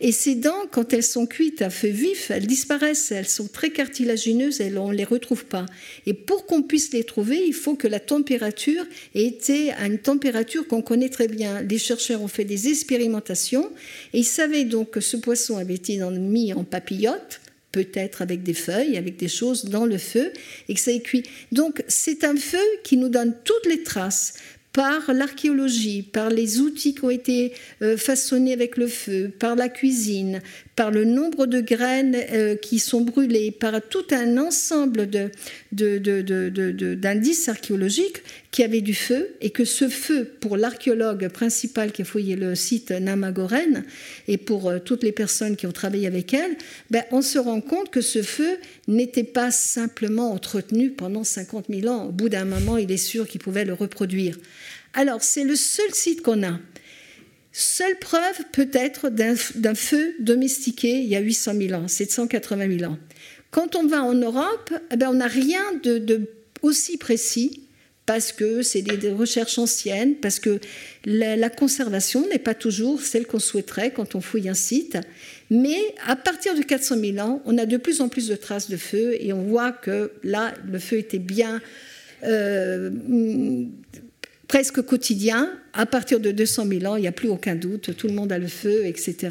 Et 0.00 0.12
ces 0.12 0.34
dents, 0.34 0.64
quand 0.72 0.94
elles 0.94 1.02
sont 1.02 1.26
cuites 1.26 1.60
à 1.60 1.68
feu 1.68 1.88
vif, 1.88 2.30
elles 2.30 2.46
disparaissent. 2.46 3.12
Elles 3.12 3.28
sont 3.28 3.48
très 3.48 3.68
cartilagineuses 3.68 4.62
et 4.62 4.74
on 4.78 4.88
ne 4.88 4.94
les 4.94 5.04
retrouve 5.04 5.44
pas. 5.44 5.66
Et 6.06 6.14
pour 6.14 6.46
qu'on 6.46 6.62
puisse 6.62 6.90
les 6.94 7.04
trouver, 7.04 7.38
il 7.46 7.52
faut 7.52 7.74
que 7.74 7.86
la 7.86 8.00
température 8.00 8.86
ait 9.14 9.26
été 9.26 9.72
à 9.72 9.86
une 9.86 9.98
température 9.98 10.66
qu'on 10.68 10.80
connaît 10.80 11.10
très 11.10 11.28
bien. 11.28 11.60
Les 11.60 11.78
chercheurs 11.78 12.22
ont 12.22 12.28
fait 12.28 12.46
des 12.46 12.68
expérimentations 12.68 13.70
et 14.14 14.20
ils 14.20 14.24
savaient 14.24 14.64
donc 14.64 14.92
que 14.92 15.00
ce 15.00 15.18
poisson 15.18 15.58
avait 15.58 15.74
été 15.74 15.98
mis 15.98 16.54
en 16.54 16.64
papillote 16.64 17.42
peut-être 17.74 18.22
avec 18.22 18.44
des 18.44 18.54
feuilles, 18.54 18.96
avec 18.96 19.16
des 19.16 19.26
choses 19.26 19.64
dans 19.64 19.84
le 19.84 19.98
feu, 19.98 20.32
et 20.68 20.74
que 20.74 20.80
ça 20.80 20.92
est 20.92 21.00
cuit. 21.00 21.24
Donc 21.50 21.82
c'est 21.88 22.22
un 22.22 22.36
feu 22.36 22.64
qui 22.84 22.96
nous 22.96 23.08
donne 23.08 23.34
toutes 23.44 23.66
les 23.66 23.82
traces 23.82 24.34
par 24.72 25.12
l'archéologie, 25.12 26.02
par 26.02 26.30
les 26.30 26.60
outils 26.60 26.94
qui 26.94 27.04
ont 27.04 27.10
été 27.10 27.52
euh, 27.82 27.96
façonnés 27.96 28.52
avec 28.52 28.76
le 28.76 28.86
feu, 28.86 29.32
par 29.38 29.56
la 29.56 29.68
cuisine, 29.68 30.40
par 30.76 30.90
le 30.90 31.04
nombre 31.04 31.46
de 31.46 31.60
graines 31.60 32.16
euh, 32.32 32.56
qui 32.56 32.78
sont 32.78 33.02
brûlées, 33.02 33.52
par 33.52 33.80
tout 33.88 34.04
un 34.10 34.38
ensemble 34.38 35.08
d'indices 35.72 37.48
archéologiques 37.48 38.22
qui 38.50 38.64
avaient 38.64 38.80
du 38.80 38.94
feu, 38.94 39.36
et 39.40 39.50
que 39.50 39.64
ce 39.64 39.88
feu, 39.88 40.24
pour 40.40 40.56
l'archéologue 40.56 41.28
principal 41.28 41.92
qui 41.92 42.02
a 42.02 42.04
fouillé 42.04 42.36
le 42.36 42.54
site 42.54 42.90
Namagoren, 42.90 43.84
et 44.26 44.36
pour 44.36 44.68
euh, 44.68 44.78
toutes 44.78 45.04
les 45.04 45.12
personnes 45.12 45.56
qui 45.56 45.66
ont 45.66 45.72
travaillé 45.72 46.06
avec 46.06 46.34
elle, 46.34 46.56
ben, 46.90 47.04
on 47.12 47.22
se 47.22 47.38
rend 47.38 47.60
compte 47.60 47.90
que 47.90 48.00
ce 48.00 48.22
feu 48.22 48.58
n'était 48.88 49.24
pas 49.24 49.50
simplement 49.50 50.32
entretenu 50.32 50.90
pendant 50.90 51.24
50 51.24 51.66
000 51.68 51.86
ans. 51.92 52.06
Au 52.06 52.12
bout 52.12 52.28
d'un 52.28 52.44
moment, 52.44 52.76
il 52.76 52.90
est 52.90 52.96
sûr 52.96 53.28
qu'il 53.28 53.40
pouvait 53.40 53.64
le 53.64 53.74
reproduire. 53.74 54.38
Alors, 54.92 55.22
c'est 55.22 55.44
le 55.44 55.56
seul 55.56 55.92
site 55.92 56.22
qu'on 56.22 56.42
a. 56.44 56.58
Seule 57.56 57.96
preuve 58.00 58.42
peut-être 58.50 59.10
d'un 59.10 59.74
feu 59.76 60.16
domestiqué 60.18 60.98
il 60.98 61.06
y 61.06 61.14
a 61.14 61.20
800 61.20 61.52
000 61.68 61.80
ans, 61.80 61.86
780 61.86 62.78
000 62.78 62.90
ans. 62.90 62.98
Quand 63.52 63.76
on 63.76 63.86
va 63.86 64.02
en 64.02 64.14
Europe, 64.14 64.74
eh 64.90 64.96
ben, 64.96 65.08
on 65.08 65.14
n'a 65.14 65.28
rien 65.28 65.62
de, 65.84 66.28
aussi 66.62 66.96
précis 66.96 67.60
parce 68.06 68.32
que 68.32 68.62
c'est 68.62 68.82
des, 68.82 69.12
recherches 69.12 69.56
anciennes, 69.56 70.16
parce 70.16 70.40
que 70.40 70.58
la, 71.04 71.48
conservation 71.48 72.26
n'est 72.28 72.40
pas 72.40 72.54
toujours 72.54 73.00
celle 73.00 73.24
qu'on 73.24 73.38
souhaiterait 73.38 73.92
quand 73.92 74.16
on 74.16 74.20
fouille 74.20 74.48
un 74.48 74.54
site. 74.54 74.98
Mais 75.48 75.78
à 76.08 76.16
partir 76.16 76.56
de 76.56 76.62
400 76.62 76.96
000 76.98 77.18
ans, 77.18 77.40
on 77.44 77.56
a 77.56 77.66
de 77.66 77.76
plus 77.76 78.00
en 78.00 78.08
plus 78.08 78.26
de 78.26 78.34
traces 78.34 78.68
de 78.68 78.76
feu 78.76 79.16
et 79.20 79.32
on 79.32 79.44
voit 79.44 79.70
que 79.70 80.10
là, 80.24 80.54
le 80.68 80.80
feu 80.80 80.98
était 80.98 81.20
bien 81.20 81.62
euh, 82.24 82.90
presque 84.54 84.82
quotidien. 84.82 85.50
À 85.72 85.84
partir 85.84 86.20
de 86.20 86.30
200 86.30 86.66
000 86.68 86.84
ans, 86.84 86.94
il 86.94 87.00
n'y 87.00 87.08
a 87.08 87.12
plus 87.12 87.28
aucun 87.28 87.56
doute, 87.56 87.96
tout 87.96 88.06
le 88.06 88.14
monde 88.14 88.30
a 88.30 88.38
le 88.38 88.46
feu, 88.46 88.86
etc. 88.86 89.30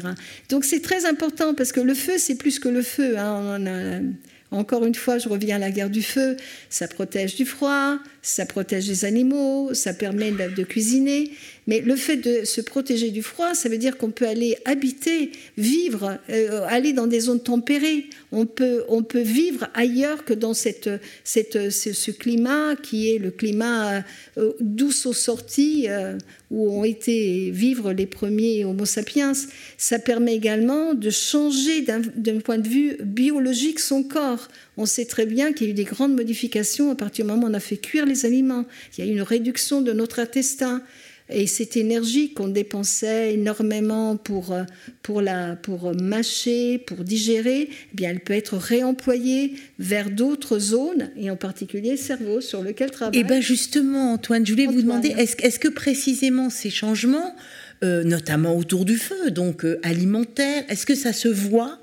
Donc 0.50 0.66
c'est 0.66 0.82
très 0.82 1.06
important 1.06 1.54
parce 1.54 1.72
que 1.72 1.80
le 1.80 1.94
feu, 1.94 2.18
c'est 2.18 2.34
plus 2.34 2.58
que 2.58 2.68
le 2.68 2.82
feu. 2.82 3.16
Hein. 3.16 4.02
Encore 4.50 4.84
une 4.84 4.94
fois, 4.94 5.16
je 5.16 5.30
reviens 5.30 5.56
à 5.56 5.58
la 5.58 5.70
guerre 5.70 5.88
du 5.88 6.02
feu. 6.02 6.36
Ça 6.68 6.88
protège 6.88 7.36
du 7.36 7.46
froid, 7.46 7.96
ça 8.24 8.46
protège 8.46 8.88
les 8.88 9.04
animaux, 9.04 9.74
ça 9.74 9.92
permet 9.92 10.32
de, 10.32 10.62
cuisiner. 10.62 11.30
Mais 11.66 11.80
le 11.80 11.94
fait 11.94 12.16
de 12.16 12.44
se 12.44 12.60
protéger 12.62 13.10
du 13.10 13.22
froid, 13.22 13.54
ça 13.54 13.68
veut 13.68 13.78
dire 13.78 13.98
qu'on 13.98 14.10
peut 14.10 14.26
aller 14.26 14.56
habiter, 14.64 15.30
vivre, 15.58 16.18
euh, 16.30 16.66
aller 16.68 16.92
dans 16.94 17.06
des 17.06 17.20
zones 17.20 17.42
tempérées. 17.42 18.06
On 18.32 18.46
peut, 18.46 18.84
on 18.88 19.02
peut 19.02 19.20
vivre 19.20 19.68
ailleurs 19.74 20.24
que 20.24 20.32
dans 20.32 20.54
cette, 20.54 20.90
cette, 21.22 21.70
ce, 21.70 22.10
climat 22.10 22.76
qui 22.76 23.14
est 23.14 23.18
le 23.18 23.30
climat 23.30 24.02
euh, 24.38 24.52
douce 24.60 25.04
aux 25.06 25.12
sorties 25.12 25.86
euh, 25.88 26.16
où 26.50 26.70
ont 26.70 26.84
été 26.84 27.50
vivre 27.50 27.92
les 27.92 28.06
premiers 28.06 28.64
Homo 28.64 28.86
sapiens. 28.86 29.32
Ça 29.76 29.98
permet 29.98 30.34
également 30.34 30.94
de 30.94 31.10
changer 31.10 31.82
d'un 31.82 32.40
point 32.40 32.58
de 32.58 32.68
vue 32.68 32.96
biologique 33.02 33.80
son 33.80 34.02
corps. 34.02 34.48
On 34.76 34.86
sait 34.86 35.04
très 35.04 35.26
bien 35.26 35.52
qu'il 35.52 35.66
y 35.66 35.70
a 35.70 35.72
eu 35.72 35.74
des 35.74 35.84
grandes 35.84 36.14
modifications 36.14 36.90
à 36.90 36.94
partir 36.94 37.24
du 37.24 37.30
moment 37.30 37.46
où 37.46 37.50
on 37.50 37.54
a 37.54 37.60
fait 37.60 37.76
cuire 37.76 38.06
les 38.06 38.13
aliments. 38.22 38.64
Il 38.96 39.04
y 39.04 39.08
a 39.08 39.12
une 39.12 39.22
réduction 39.22 39.82
de 39.82 39.92
notre 39.92 40.20
intestin. 40.20 40.82
Et 41.30 41.46
cette 41.46 41.78
énergie 41.78 42.34
qu'on 42.34 42.48
dépensait 42.48 43.32
énormément 43.32 44.16
pour, 44.18 44.52
euh, 44.52 44.64
pour, 45.02 45.22
la, 45.22 45.56
pour 45.56 45.94
mâcher, 45.94 46.76
pour 46.76 46.98
digérer, 46.98 47.70
eh 47.70 47.96
bien, 47.96 48.10
elle 48.10 48.20
peut 48.20 48.34
être 48.34 48.58
réemployée 48.58 49.54
vers 49.78 50.10
d'autres 50.10 50.58
zones, 50.58 51.10
et 51.16 51.30
en 51.30 51.36
particulier 51.36 51.92
le 51.92 51.96
cerveau 51.96 52.42
sur 52.42 52.62
lequel 52.62 52.90
travaille. 52.90 53.16
Et 53.16 53.22
eh 53.22 53.24
bien 53.24 53.40
justement, 53.40 54.12
Antoine, 54.12 54.44
je 54.44 54.52
voulais 54.52 54.66
vous 54.66 54.82
demander, 54.82 55.14
est-ce 55.16 55.36
est 55.42 55.58
que 55.58 55.68
précisément 55.68 56.50
ces 56.50 56.68
changements, 56.68 57.34
euh, 57.82 58.04
notamment 58.04 58.56
autour 58.56 58.84
du 58.84 58.96
feu, 58.96 59.30
donc 59.30 59.64
euh, 59.64 59.80
alimentaire, 59.82 60.64
est-ce 60.68 60.84
que 60.84 60.94
ça 60.94 61.14
se 61.14 61.28
voit 61.28 61.78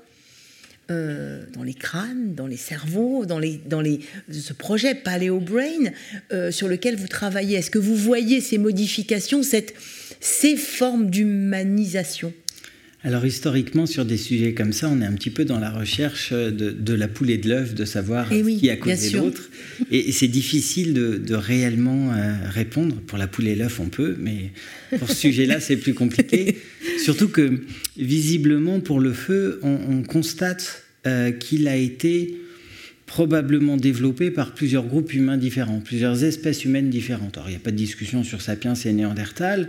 euh, 0.90 1.44
dans 1.54 1.62
les 1.62 1.74
crânes, 1.74 2.34
dans 2.34 2.46
les 2.46 2.56
cerveaux, 2.56 3.24
dans, 3.24 3.38
les, 3.38 3.60
dans 3.66 3.82
ce 4.30 4.52
projet 4.52 4.94
Paleo 4.94 5.38
Brain 5.38 5.90
euh, 6.32 6.50
sur 6.50 6.68
lequel 6.68 6.96
vous 6.96 7.08
travaillez. 7.08 7.56
Est-ce 7.58 7.70
que 7.70 7.78
vous 7.78 7.96
voyez 7.96 8.40
ces 8.40 8.58
modifications, 8.58 9.42
ces 9.42 10.56
formes 10.56 11.08
d'humanisation? 11.08 12.32
Alors 13.04 13.26
historiquement, 13.26 13.86
sur 13.86 14.04
des 14.04 14.16
sujets 14.16 14.54
comme 14.54 14.72
ça, 14.72 14.88
on 14.88 15.00
est 15.00 15.04
un 15.04 15.14
petit 15.14 15.30
peu 15.30 15.44
dans 15.44 15.58
la 15.58 15.70
recherche 15.70 16.32
de, 16.32 16.94
la 16.94 17.08
poule 17.08 17.30
et 17.30 17.38
de 17.38 17.48
l'œuf, 17.48 17.74
de 17.74 17.84
savoir 17.84 18.32
eh 18.32 18.44
qui 18.56 18.70
a 18.70 18.76
causé 18.76 19.16
l'autre. 19.16 19.50
Et, 19.90 20.12
c'est 20.12 20.28
difficile 20.28 20.94
de, 20.94 21.34
réellement 21.34 22.12
euh, 22.12 22.34
répondre. 22.48 22.96
Pour 23.06 23.18
la 23.18 23.26
poule 23.26 23.48
et 23.48 23.56
l'œuf, 23.56 23.80
on 23.80 23.88
peut, 23.88 24.16
mais 24.20 24.52
pour 24.98 25.08
ce 25.08 25.16
sujet-là, 25.16 25.58
c'est 25.58 25.76
plus 25.76 25.94
compliqué. 25.94 26.58
Surtout 27.02 27.28
que, 27.28 27.62
visiblement, 27.96 28.78
pour 28.78 29.00
le 29.00 29.12
feu, 29.12 29.58
on, 29.62 30.02
constate 30.04 30.84
euh, 31.06 31.32
qu'il 31.32 31.66
a 31.66 31.76
été 31.76 32.36
probablement 33.06 33.76
développé 33.76 34.30
par 34.30 34.54
plusieurs 34.54 34.86
groupes 34.86 35.12
humains 35.12 35.36
différents, 35.36 35.80
plusieurs 35.80 36.22
espèces 36.22 36.64
humaines 36.64 36.88
différentes. 36.88 37.36
Alors, 37.36 37.48
il 37.48 37.52
n'y 37.52 37.56
a 37.56 37.60
pas 37.60 37.72
de 37.72 37.76
discussion 37.76 38.22
sur 38.22 38.40
Sapiens 38.40 38.74
et 38.74 38.92
Néandertal, 38.92 39.68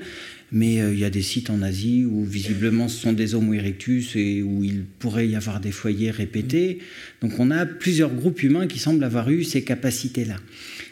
mais 0.53 0.79
euh, 0.79 0.93
il 0.93 0.99
y 0.99 1.03
a 1.03 1.09
des 1.09 1.23
sites 1.23 1.49
en 1.49 1.63
Asie 1.63 2.05
où 2.05 2.23
visiblement 2.23 2.87
ce 2.87 3.01
sont 3.01 3.11
des 3.11 3.33
Homo 3.33 3.53
erectus 3.53 4.15
et 4.15 4.43
où 4.43 4.63
il 4.63 4.83
pourrait 4.99 5.27
y 5.27 5.35
avoir 5.35 5.59
des 5.59 5.71
foyers 5.71 6.11
répétés. 6.11 6.77
Donc 7.21 7.39
on 7.39 7.49
a 7.49 7.65
plusieurs 7.65 8.13
groupes 8.13 8.43
humains 8.43 8.67
qui 8.67 8.77
semblent 8.77 9.03
avoir 9.03 9.31
eu 9.31 9.43
ces 9.43 9.63
capacités-là. 9.63 10.35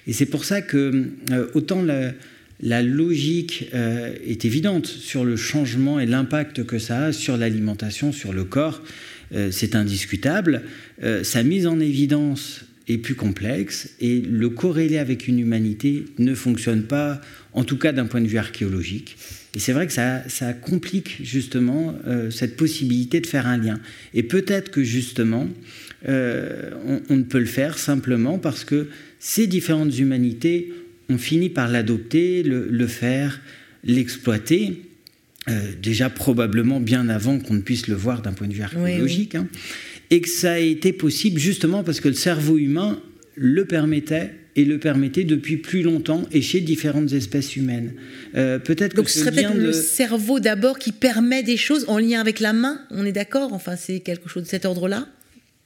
Et 0.08 0.14
c'est 0.14 0.26
pour 0.26 0.46
ça 0.46 0.64
que 0.64 1.06
euh, 1.30 1.48
autant 1.54 1.84
la, 1.84 2.82
logique 2.82 3.70
euh, 3.76 4.14
est 4.26 4.46
évidente 4.46 4.88
sur 4.88 5.24
le 5.24 5.36
changement 5.36 6.00
et 6.00 6.08
l'impact 6.08 6.64
que 6.64 6.80
ça 6.80 7.06
a 7.06 7.12
sur 7.14 7.38
l'alimentation, 7.38 8.12
sur 8.12 8.34
le 8.34 8.44
corps, 8.44 8.84
c'est 9.50 9.76
indiscutable. 9.76 10.64
sa 11.24 11.42
mise 11.44 11.66
en 11.66 11.80
évidence 11.80 12.66
est 12.90 12.98
plus 12.98 13.16
complexe 13.16 13.92
et 14.02 14.20
le 14.20 14.50
corréler 14.50 14.98
avec 14.98 15.30
une 15.30 15.40
humanité 15.40 16.04
ne 16.20 16.36
fonctionne 16.36 16.84
pas, 16.84 17.22
en 17.54 17.64
tout 17.64 17.78
cas 17.78 17.94
d'un 17.94 18.08
point 18.08 18.20
de 18.20 18.28
vue 18.28 18.40
archéologique. 18.40 19.16
Et 19.54 19.60
c'est 19.60 19.74
vrai 19.74 19.88
que 19.88 19.94
ça, 19.94 20.54
complique 20.54 21.18
justement 21.24 21.96
euh, 22.08 22.32
cette 22.32 22.56
possibilité 22.56 23.20
de 23.20 23.28
faire 23.28 23.48
un 23.48 23.58
lien. 23.58 23.80
Et 24.14 24.24
peut-être 24.24 24.72
que 24.72 24.84
justement, 24.84 25.48
euh, 26.08 26.72
on, 27.10 27.18
ne 27.18 27.24
peut 27.24 27.40
le 27.40 27.46
faire 27.46 27.78
simplement 27.78 28.40
parce 28.40 28.64
que 28.64 28.88
ces 29.20 29.48
différentes 29.48 29.98
humanités 29.98 30.72
ont 31.10 31.18
fini 31.18 31.50
par 31.50 31.68
l'adopter, 31.68 32.44
le, 32.44 32.88
faire, 32.88 33.42
l'exploiter. 33.84 34.84
déjà 35.82 36.10
probablement 36.10 36.80
bien 36.80 37.10
avant 37.10 37.40
qu'on 37.40 37.56
ne 37.56 37.62
puisse 37.62 37.88
le 37.88 37.96
voir 37.96 38.22
d'un 38.22 38.32
point 38.32 38.48
de 38.48 38.54
vue 38.54 38.62
archéologique, 38.62 39.36
hein, 39.36 39.48
et 40.12 40.22
que 40.22 40.30
ça 40.30 40.54
a 40.54 40.60
été 40.60 40.94
possible 40.94 41.40
justement 41.40 41.84
parce 41.84 42.00
que 42.00 42.08
le 42.08 42.14
cerveau 42.14 42.58
humain 42.58 43.02
le 43.36 43.66
permettait 43.66 44.32
et 44.56 44.66
le 44.66 44.80
permettait 44.80 45.24
depuis 45.24 45.58
plus 45.58 45.82
longtemps 45.82 46.24
et 46.32 46.42
chez 46.42 46.60
différentes 46.60 47.14
espèces 47.14 47.56
humaines. 47.56 47.94
Euh, 48.36 48.60
peut-être 48.60 48.96
Donc 48.96 49.10
ce 49.10 49.20
serait 49.20 49.32
peut-être 49.32 49.56
le 49.56 49.72
cerveau 49.72 50.40
d'abord 50.40 50.78
qui 50.78 50.92
permet 50.92 51.44
des 51.44 51.58
choses 51.58 51.86
en 51.88 51.98
lien 51.98 52.20
avec 52.20 52.40
la 52.40 52.54
main, 52.54 52.82
on 52.92 53.06
est 53.06 53.12
d'accord? 53.12 53.54
Enfin, 53.54 53.76
c'est 53.76 54.00
quelque 54.00 54.30
chose 54.30 54.44
de 54.44 54.48
cet 54.48 54.66
ordre-là? 54.66 55.08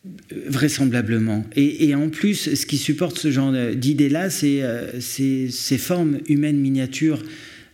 Euh, 0.06 0.36
Vraisemblablement. 0.48 1.46
Et, 1.56 1.96
en 1.96 2.10
plus, 2.10 2.54
ce 2.54 2.66
qui 2.66 2.78
supporte 2.78 3.18
ce 3.18 3.32
genre 3.32 3.54
d'idée-là, 3.76 4.30
c'est 4.30 4.62
euh, 4.62 5.00
ces 5.00 5.78
formes 5.78 6.20
humaines 6.28 6.58
miniatures 6.58 7.24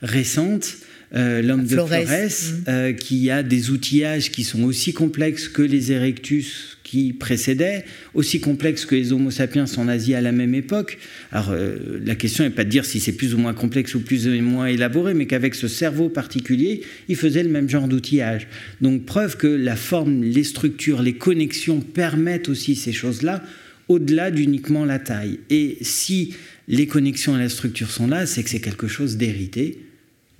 récentes. 0.01 0.77
l'homme 1.11 1.65
de 1.65 1.75
Flores, 1.75 1.89
mmh. 1.89 2.95
qui 2.95 3.29
a 3.29 3.43
des 3.43 3.69
outillages 3.69 4.31
qui 4.31 4.45
sont 4.45 4.63
aussi 4.63 4.93
complexes 4.93 5.49
que 5.49 5.61
les 5.61 5.91
erectus 5.91 6.77
qui 6.91 7.13
précédaient, 7.13 7.85
aussi 8.13 8.41
complexes 8.41 8.85
que 8.85 8.95
les 8.95 9.13
Homo 9.13 9.31
sapiens 9.31 9.63
en 9.77 9.87
Asie 9.87 10.13
à 10.13 10.19
la 10.19 10.33
même 10.33 10.53
époque. 10.53 10.97
Alors 11.31 11.51
euh, 11.51 12.01
la 12.05 12.15
question 12.15 12.43
n'est 12.43 12.49
pas 12.49 12.65
de 12.65 12.69
dire 12.69 12.83
si 12.83 12.99
c'est 12.99 13.13
plus 13.13 13.33
ou 13.33 13.37
moins 13.37 13.53
complexe 13.53 13.95
ou 13.95 14.01
plus 14.01 14.27
ou 14.27 14.31
moins 14.41 14.65
élaboré, 14.65 15.13
mais 15.13 15.25
qu'avec 15.25 15.55
ce 15.55 15.69
cerveau 15.69 16.09
particulier, 16.09 16.81
il 17.07 17.15
faisait 17.15 17.43
le 17.43 17.49
même 17.49 17.69
genre 17.69 17.87
d'outillage. 17.87 18.49
Donc 18.81 19.05
preuve 19.05 19.37
que 19.37 19.47
la 19.47 19.77
forme, 19.77 20.21
les 20.21 20.43
structures, 20.43 21.01
les 21.01 21.13
connexions 21.13 21.79
permettent 21.79 22.49
aussi 22.49 22.75
ces 22.75 22.91
choses-là, 22.91 23.41
au-delà 23.87 24.29
d'uniquement 24.29 24.83
la 24.83 24.99
taille. 24.99 25.39
Et 25.49 25.77
si 25.79 26.35
les 26.67 26.87
connexions 26.87 27.37
et 27.37 27.39
la 27.39 27.47
structure 27.47 27.89
sont 27.89 28.07
là, 28.07 28.25
c'est 28.25 28.43
que 28.43 28.49
c'est 28.49 28.59
quelque 28.59 28.89
chose 28.89 29.15
d'hérité 29.15 29.79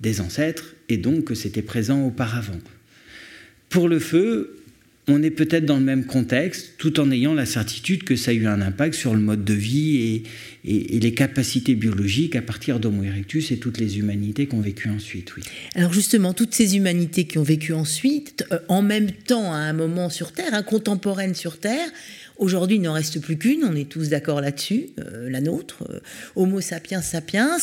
des 0.00 0.20
ancêtres 0.20 0.74
et 0.90 0.98
donc 0.98 1.24
que 1.24 1.34
c'était 1.34 1.62
présent 1.62 2.04
auparavant. 2.04 2.58
Pour 3.70 3.88
le 3.88 4.00
feu, 4.00 4.61
on 5.08 5.20
est 5.22 5.30
peut-être 5.30 5.66
dans 5.66 5.78
le 5.78 5.84
même 5.84 6.06
contexte, 6.06 6.74
tout 6.78 7.00
en 7.00 7.10
ayant 7.10 7.34
la 7.34 7.44
certitude 7.44 8.04
que 8.04 8.14
ça 8.14 8.30
a 8.30 8.34
eu 8.34 8.46
un 8.46 8.60
impact 8.60 8.94
sur 8.94 9.14
le 9.14 9.20
mode 9.20 9.44
de 9.44 9.54
vie 9.54 9.96
et, 9.96 10.22
les 10.64 11.12
capacités 11.12 11.74
biologiques 11.74 12.36
à 12.36 12.42
partir 12.42 12.78
d'Homo 12.78 13.02
erectus 13.02 13.50
et 13.50 13.58
toutes 13.58 13.78
les 13.78 13.98
humanités 13.98 14.46
qui 14.46 14.54
ont 14.54 14.60
vécu 14.60 14.88
ensuite. 14.90 15.34
Oui. 15.36 15.42
Alors 15.74 15.92
justement, 15.92 16.34
toutes 16.34 16.54
ces 16.54 16.76
humanités 16.76 17.24
qui 17.24 17.38
ont 17.38 17.42
vécu 17.42 17.72
ensuite, 17.72 18.44
euh, 18.52 18.60
en 18.68 18.80
même 18.80 19.10
temps 19.10 19.52
à 19.52 19.56
un 19.56 19.72
moment 19.72 20.08
sur 20.08 20.30
Terre, 20.30 20.54
hein, 20.54 20.62
contemporaine 20.62 21.34
sur 21.34 21.58
Terre, 21.58 21.88
Aujourd'hui, 22.38 22.78
il 22.78 22.82
n'en 22.82 22.94
reste 22.94 23.20
plus 23.20 23.36
qu'une, 23.36 23.62
on 23.62 23.76
est 23.76 23.88
tous 23.88 24.08
d'accord 24.08 24.40
là-dessus, 24.40 24.88
euh, 24.98 25.30
la 25.30 25.40
nôtre, 25.40 25.84
euh, 25.90 26.00
Homo 26.34 26.60
sapiens 26.60 27.02
sapiens 27.02 27.56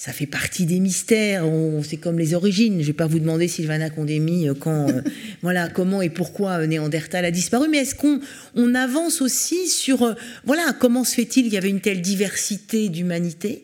ça 0.00 0.14
fait 0.14 0.24
partie 0.24 0.64
des 0.64 0.80
mystères. 0.80 1.44
C'est 1.86 1.98
comme 1.98 2.18
les 2.18 2.32
origines. 2.32 2.76
Je 2.76 2.78
ne 2.78 2.84
vais 2.84 2.92
pas 2.94 3.06
vous 3.06 3.18
demander, 3.18 3.48
Sylvana 3.48 3.90
Condémy, 3.90 4.48
euh, 4.48 4.54
quand, 4.54 4.88
euh, 4.88 5.02
voilà, 5.42 5.68
comment 5.68 6.00
et 6.00 6.08
pourquoi 6.08 6.52
euh, 6.52 6.66
Néandertal 6.66 7.26
a 7.26 7.30
disparu. 7.30 7.68
Mais 7.68 7.80
est-ce 7.80 7.94
qu'on 7.94 8.18
on 8.54 8.74
avance 8.74 9.20
aussi 9.20 9.68
sur, 9.68 10.16
voilà, 10.46 10.74
comment 10.80 11.04
se 11.04 11.14
fait-il 11.16 11.42
qu'il 11.44 11.52
y 11.52 11.58
avait 11.58 11.68
une 11.68 11.82
telle 11.82 12.00
diversité 12.00 12.88
d'humanité? 12.88 13.62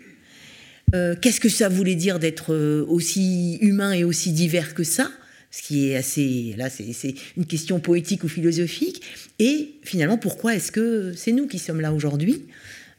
Qu'est-ce 0.92 1.40
que 1.40 1.48
ça 1.48 1.68
voulait 1.68 1.94
dire 1.94 2.18
d'être 2.18 2.54
aussi 2.88 3.58
humain 3.60 3.92
et 3.92 4.04
aussi 4.04 4.32
divers 4.32 4.72
que 4.72 4.84
ça? 4.84 5.10
Ce 5.50 5.60
qui 5.62 5.88
est 5.88 5.96
assez, 5.96 6.54
là, 6.56 6.70
c'est 6.70 7.14
une 7.36 7.44
question 7.44 7.80
poétique 7.80 8.24
ou 8.24 8.28
philosophique. 8.28 9.02
Et 9.38 9.72
finalement, 9.82 10.16
pourquoi 10.16 10.54
est-ce 10.54 10.70
que 10.70 11.12
c'est 11.14 11.32
nous 11.32 11.48
qui 11.48 11.58
sommes 11.58 11.80
là 11.80 11.92
aujourd'hui? 11.92 12.44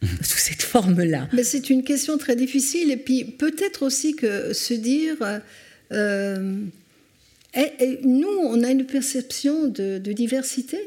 Sous 0.02 0.38
cette 0.38 0.62
forme-là 0.62 1.28
c'est 1.44 1.70
une 1.70 1.84
question 1.84 2.18
très 2.18 2.36
difficile. 2.36 2.92
Et 2.92 2.98
puis 2.98 3.24
peut-être 3.24 3.84
aussi 3.84 4.16
que 4.16 4.54
se 4.54 4.74
dire, 4.74 5.18
euh, 5.92 6.58
nous, 8.04 8.28
on 8.28 8.64
a 8.64 8.72
une 8.72 8.86
perception 8.86 9.68
de, 9.68 9.98
diversité. 9.98 10.78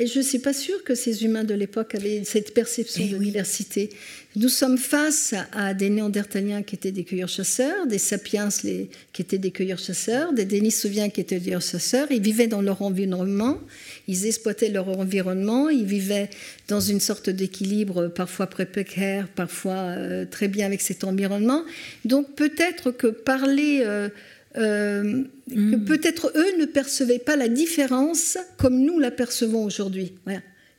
Et 0.00 0.06
je 0.06 0.20
ne 0.20 0.24
suis 0.24 0.38
pas 0.38 0.54
sûre 0.54 0.82
que 0.82 0.94
ces 0.94 1.24
humains 1.24 1.44
de 1.44 1.52
l'époque 1.52 1.94
avaient 1.94 2.24
cette 2.24 2.54
perception 2.54 3.04
eh 3.06 3.12
de 3.12 3.18
diversité. 3.18 3.90
Nous 4.34 4.48
sommes 4.48 4.78
face 4.78 5.34
à, 5.52 5.74
des 5.74 5.90
Néandertaliens 5.90 6.62
qui 6.62 6.76
étaient 6.76 6.90
des 6.90 7.04
cueilleurs-chasseurs, 7.04 7.86
des 7.86 7.98
Sapiens 7.98 8.48
les, 8.64 8.88
qui 9.12 9.20
étaient 9.20 9.36
des 9.36 9.50
cueilleurs-chasseurs, 9.50 10.32
des 10.32 10.46
Denisoviens 10.46 11.10
qui 11.10 11.20
étaient 11.20 11.34
des 11.34 11.44
cueilleurs-chasseurs. 11.44 12.06
Ils 12.10 12.22
vivaient 12.22 12.46
dans 12.46 12.62
leur 12.62 12.80
environnement, 12.80 13.60
ils 14.08 14.24
exploitaient 14.24 14.70
leur 14.70 14.88
environnement, 14.88 15.68
ils 15.68 15.84
vivaient 15.84 16.30
dans 16.68 16.80
une 16.80 17.00
sorte 17.00 17.28
d'équilibre 17.28 18.08
parfois 18.08 18.46
précaire, 18.46 19.28
parfois 19.28 19.74
euh, 19.98 20.24
très 20.24 20.48
bien 20.48 20.64
avec 20.64 20.80
cet 20.80 21.04
environnement. 21.04 21.62
Donc 22.06 22.34
peut-être 22.36 22.90
que 22.90 23.08
parler... 23.08 23.82
Euh, 23.84 24.08
euh, 24.56 25.22
que 25.48 25.54
hmm. 25.54 25.84
peut-être 25.84 26.32
eux 26.34 26.58
ne 26.58 26.64
percevaient 26.64 27.20
pas 27.20 27.36
la 27.36 27.48
différence 27.48 28.36
comme 28.58 28.80
nous 28.80 28.98
la 28.98 29.10
percevons 29.10 29.64
aujourd'hui. 29.64 30.12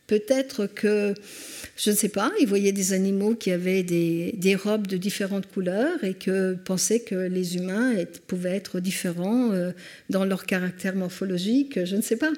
Peut-être 0.07 0.65
que 0.65 1.13
je 1.77 1.89
ne 1.89 1.95
sais 1.95 2.09
pas, 2.09 2.31
ils 2.41 2.47
voyaient 2.47 2.73
des 2.73 2.91
animaux 2.91 3.33
qui 3.33 3.49
avaient 3.49 3.81
des, 3.81 4.57
robes 4.61 4.87
de 4.87 4.97
différentes 4.97 5.47
couleurs 5.47 6.03
et 6.03 6.15
que 6.15 6.53
pensaient 6.53 6.99
que 6.99 7.15
les 7.15 7.55
humains 7.55 7.93
pouvaient 8.27 8.55
être 8.55 8.81
différents 8.81 9.51
euh, 9.51 9.71
dans 10.09 10.25
leur 10.25 10.45
caractère 10.45 10.95
morphologique, 10.95 11.85
je 11.85 11.95
ne 11.95 12.01
sais 12.01 12.17
pas. 12.17 12.31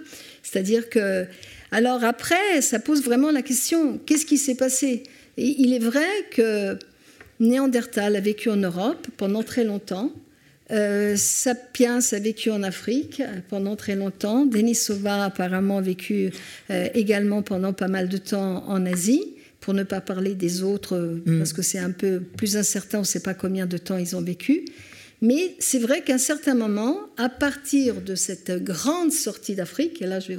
C'est-à-dire 0.43 0.88
que... 0.88 1.25
Alors 1.71 2.03
après, 2.03 2.61
ça 2.61 2.77
pose 2.77 3.03
vraiment 3.03 3.31
la 3.31 3.41
question, 3.41 3.97
qu'est-ce 4.05 4.27
qui 4.27 4.38
s'est 4.38 4.55
passé? 4.55 5.01
Et 5.38 5.55
Il 5.57 5.73
est 5.73 5.79
vrai 5.79 6.05
que 6.29 6.77
Néandertal 7.39 8.15
a 8.15 8.19
vécu 8.19 8.51
en 8.51 8.57
Europe 8.57 9.07
pendant 9.17 9.41
très 9.41 9.63
longtemps. 9.63 10.13
Euh, 10.72 11.16
Sapiens 11.18 11.99
a 12.11 12.20
vécu 12.20 12.49
en 12.49 12.64
Afrique 12.64 13.22
pendant 13.49 13.76
très 13.76 13.95
longtemps. 13.95 14.45
Denisova 14.45 15.26
apparemment 15.26 15.80
a 15.80 15.82
vécu 15.82 16.32
euh, 16.70 16.88
également 16.93 17.41
pendant 17.41 17.74
pas 17.74 17.88
mal 17.88 18.07
de 18.09 18.18
temps 18.18 18.68
en 18.68 18.86
Asie 18.86 19.36
pour 19.59 19.74
ne 19.74 19.84
pas 19.84 20.01
parler 20.01 20.36
des 20.36 20.61
autres, 20.61 21.22
mm. 21.26 21.38
parce 21.38 21.53
que 21.53 21.61
c'est 21.61 21.80
un 21.80 21.91
peu 21.91 22.20
plus 22.20 22.57
incertain, 22.57 22.99
on 22.99 23.01
ne 23.01 23.05
sait 23.05 23.22
pas 23.22 23.34
combien 23.34 23.66
de 23.66 23.78
temps 23.78 23.97
ils 23.97 24.16
ont 24.16 24.22
vécu. 24.22 24.66
Mais 25.24 25.55
c'est 25.59 25.80
vrai 25.80 26.01
qu'à 26.01 26.15
un 26.15 26.17
certain 26.17 26.53
moment, 26.53 26.99
à 27.15 27.30
partir 27.30 28.01
de 28.01 28.13
cette 28.13 28.61
grande 28.61 29.13
sortie 29.13 29.55
d'Afrique, 29.55 30.01
et 30.01 30.05
là 30.05 30.19
je 30.19 30.34
vais 30.34 30.38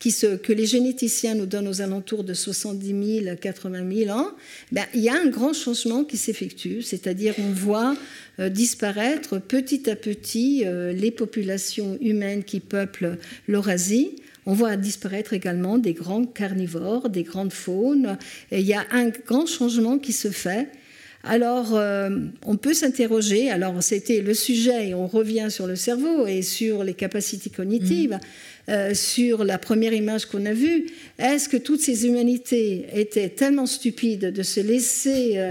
qui 0.00 0.10
se, 0.10 0.34
que 0.34 0.52
les 0.52 0.66
généticiens 0.66 1.36
nous 1.36 1.46
donnent 1.46 1.68
aux 1.68 1.82
alentours 1.82 2.24
de 2.24 2.34
70 2.34 3.22
000, 3.22 3.36
80 3.40 3.88
000 4.06 4.18
ans, 4.18 4.26
ben, 4.72 4.84
il 4.92 5.02
y 5.02 5.08
a 5.08 5.14
un 5.14 5.28
grand 5.28 5.52
changement 5.52 6.02
qui 6.02 6.16
s'effectue, 6.16 6.82
c'est-à-dire 6.82 7.34
on 7.38 7.52
voit 7.52 7.96
euh, 8.40 8.48
disparaître 8.48 9.38
petit 9.38 9.88
à 9.88 9.94
petit 9.94 10.64
euh, 10.64 10.92
les 10.92 11.12
populations 11.12 11.96
humaines 12.00 12.42
qui 12.42 12.58
peuplent 12.58 13.18
l'Eurasie. 13.46 14.16
On 14.46 14.54
voit 14.54 14.76
disparaître 14.76 15.32
également 15.32 15.78
des 15.78 15.92
grands 15.92 16.24
carnivores, 16.24 17.08
des 17.08 17.22
grandes 17.22 17.52
faunes. 17.52 18.18
Il 18.50 18.62
y 18.62 18.74
a 18.74 18.84
un 18.90 19.10
grand 19.10 19.46
changement 19.46 20.00
qui 20.00 20.12
se 20.12 20.32
fait. 20.32 20.66
Alors, 21.24 21.76
euh, 21.76 22.10
on 22.44 22.56
peut 22.56 22.74
s'interroger. 22.74 23.50
Alors, 23.50 23.82
c'était 23.82 24.20
le 24.20 24.34
sujet, 24.34 24.88
et 24.88 24.94
on 24.94 25.06
revient 25.06 25.48
sur 25.50 25.66
le 25.66 25.76
cerveau 25.76 26.26
et 26.26 26.42
sur 26.42 26.82
les 26.82 26.94
capacités 26.94 27.50
cognitives. 27.50 28.14
Mmh. 28.14 28.20
Euh, 28.68 28.94
sur 28.94 29.42
la 29.44 29.58
première 29.58 29.92
image 29.92 30.26
qu'on 30.26 30.46
a 30.46 30.52
vue, 30.52 30.86
est-ce 31.18 31.48
que 31.48 31.56
toutes 31.56 31.80
ces 31.80 32.06
humanités 32.06 32.86
étaient 32.94 33.28
tellement 33.28 33.66
stupides 33.66 34.32
de 34.32 34.42
se 34.44 34.60
laisser 34.60 35.50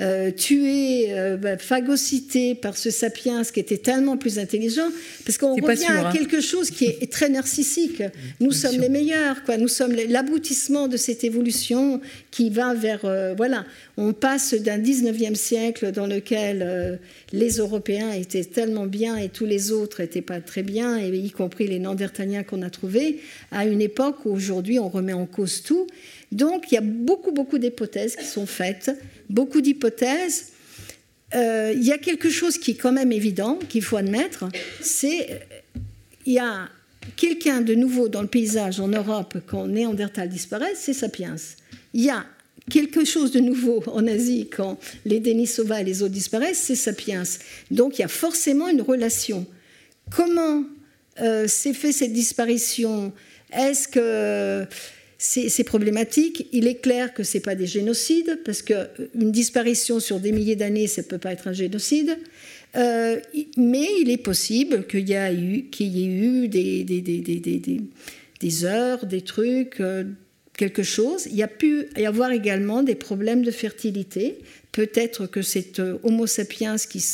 euh, 0.00 0.10
euh, 0.10 0.30
tuer, 0.30 1.14
bah, 1.40 1.56
phagocyter 1.56 2.54
par 2.54 2.76
ce 2.76 2.90
sapiens 2.90 3.42
qui 3.44 3.60
était 3.60 3.78
tellement 3.78 4.16
plus 4.16 4.38
intelligent 4.38 4.88
Parce 5.24 5.38
qu'on 5.38 5.54
revient 5.54 5.84
à 5.86 6.08
hein. 6.08 6.12
quelque 6.12 6.40
chose 6.40 6.70
qui 6.70 6.86
est 6.86 7.10
très 7.12 7.28
narcissique. 7.28 8.02
Nous 8.40 8.52
sommes 8.52 8.80
les 8.80 8.88
meilleurs, 8.88 9.44
quoi. 9.44 9.56
Nous 9.56 9.68
sommes 9.68 9.94
l'aboutissement 10.08 10.88
de 10.88 10.96
cette 10.96 11.24
évolution 11.24 12.00
qui 12.30 12.50
va 12.50 12.74
vers... 12.74 13.00
voilà, 13.36 13.64
on 13.96 14.12
passe 14.12 14.54
d'un 14.54 14.78
19e 14.78 15.34
siècle 15.34 15.92
dans 15.92 16.06
lequel 16.06 16.98
les 17.32 17.50
Européens 17.58 18.12
étaient 18.12 18.44
tellement 18.44 18.86
bien 18.86 19.16
et 19.16 19.28
tous 19.28 19.46
les 19.46 19.72
autres 19.72 20.02
n'étaient 20.02 20.22
pas 20.22 20.40
très 20.40 20.62
bien, 20.62 20.98
et 20.98 21.08
y 21.08 21.30
compris 21.30 21.66
les 21.66 21.78
Néandertaliens 21.78 22.42
qu'on 22.42 22.62
a 22.62 22.70
trouvés, 22.70 23.20
à 23.50 23.66
une 23.66 23.80
époque 23.80 24.24
où 24.24 24.30
aujourd'hui 24.30 24.78
on 24.78 24.88
remet 24.88 25.12
en 25.12 25.26
cause 25.26 25.62
tout. 25.62 25.86
Donc 26.32 26.70
il 26.70 26.74
y 26.74 26.78
a 26.78 26.82
beaucoup, 26.82 27.32
beaucoup 27.32 27.58
d'hypothèses 27.58 28.16
qui 28.16 28.24
sont 28.24 28.46
faites, 28.46 28.90
beaucoup 29.30 29.60
d'hypothèses. 29.60 30.52
Euh, 31.34 31.72
il 31.74 31.84
y 31.84 31.92
a 31.92 31.98
quelque 31.98 32.28
chose 32.28 32.58
qui 32.58 32.72
est 32.72 32.74
quand 32.74 32.92
même 32.92 33.12
évident, 33.12 33.58
qu'il 33.68 33.82
faut 33.82 33.96
admettre, 33.96 34.48
c'est 34.80 35.40
il 36.26 36.34
y 36.34 36.38
a 36.38 36.68
quelqu'un 37.16 37.60
de 37.60 37.74
nouveau 37.74 38.08
dans 38.08 38.22
le 38.22 38.28
paysage 38.28 38.80
en 38.80 38.88
Europe 38.88 39.38
quand 39.46 39.66
Néandertal 39.66 40.28
disparaît, 40.28 40.74
c'est 40.74 40.92
Sapiens. 40.92 41.36
Il 41.94 42.04
y 42.04 42.10
a 42.10 42.26
quelque 42.68 43.04
chose 43.04 43.30
de 43.32 43.40
nouveau 43.40 43.82
en 43.86 44.06
Asie 44.06 44.48
quand 44.54 44.78
les 45.04 45.20
Denisova 45.20 45.80
et 45.80 45.84
les 45.84 46.02
autres 46.02 46.12
disparaissent, 46.12 46.58
c'est 46.58 46.74
Sapiens. 46.74 47.22
Donc 47.70 47.98
il 47.98 48.02
y 48.02 48.04
a 48.04 48.08
forcément 48.08 48.68
une 48.68 48.82
relation. 48.82 49.46
Comment 50.10 50.64
euh, 51.20 51.46
s'est 51.46 51.74
fait 51.74 51.92
cette 51.92 52.12
disparition? 52.12 53.12
Est-ce 53.52 53.88
que 53.88 54.66
c'est 55.22 55.64
problématique 55.64 56.48
Il 56.50 56.66
est 56.66 56.80
clair 56.80 57.12
que 57.12 57.22
ce 57.24 57.36
n'est 57.36 57.42
pas 57.42 57.54
des 57.54 57.66
génocides, 57.66 58.40
parce 58.42 58.62
qu'une 58.62 59.30
disparition 59.30 60.00
sur 60.00 60.18
des 60.18 60.32
milliers 60.32 60.56
d'années, 60.56 60.86
ça 60.86 61.02
ne 61.02 61.06
peut 61.06 61.18
pas 61.18 61.32
être 61.32 61.46
un 61.46 61.52
génocide. 61.52 62.16
mais 62.74 63.86
il 64.00 64.08
est 64.08 64.22
possible 64.22 64.86
qu'il 64.86 65.06
y, 65.06 65.12
ait 65.12 65.34
eu, 65.34 66.48
des, 68.40 68.64
heures, 68.64 69.04
des 69.04 69.20
trucs, 69.20 69.82
quelque 70.56 70.82
chose. 70.82 71.26
Il 71.26 71.36
y 71.36 71.42
a 71.42 71.48
pu 71.48 71.84
y 71.98 72.06
avoir 72.06 72.32
également 72.32 72.82
des 72.82 72.94
problèmes 72.94 73.42
de 73.42 73.50
fertilité. 73.50 74.38
Peut-être 74.72 75.26
que 75.26 75.42
cet 75.42 75.82
Homo 76.02 76.26
sapiens 76.26 76.76
qui, 76.76 77.04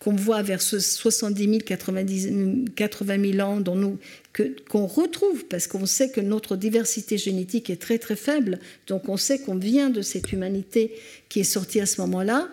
qu'on 0.00 0.16
voit 0.16 0.42
vers 0.42 0.62
70 0.62 1.44
000, 1.44 1.58
90, 1.64 2.30
80 2.74 3.32
000 3.32 3.46
ans, 3.46 3.60
dont 3.60 3.76
nous, 3.76 3.98
qu'on 4.68 4.86
retrouve, 4.86 5.44
parce 5.44 5.66
qu'on 5.66 5.84
sait 5.84 6.10
que 6.10 6.22
notre 6.22 6.56
diversité 6.56 7.18
génétique 7.18 7.68
est 7.68 7.80
très 7.80 7.98
très 7.98 8.16
faible, 8.16 8.58
donc 8.86 9.08
on 9.08 9.18
sait 9.18 9.38
qu'on 9.40 9.56
vient 9.56 9.90
de 9.90 10.00
cette 10.00 10.32
humanité 10.32 10.92
qui 11.28 11.40
est 11.40 11.44
sortie 11.44 11.80
à 11.80 11.86
ce 11.86 12.00
moment-là. 12.00 12.48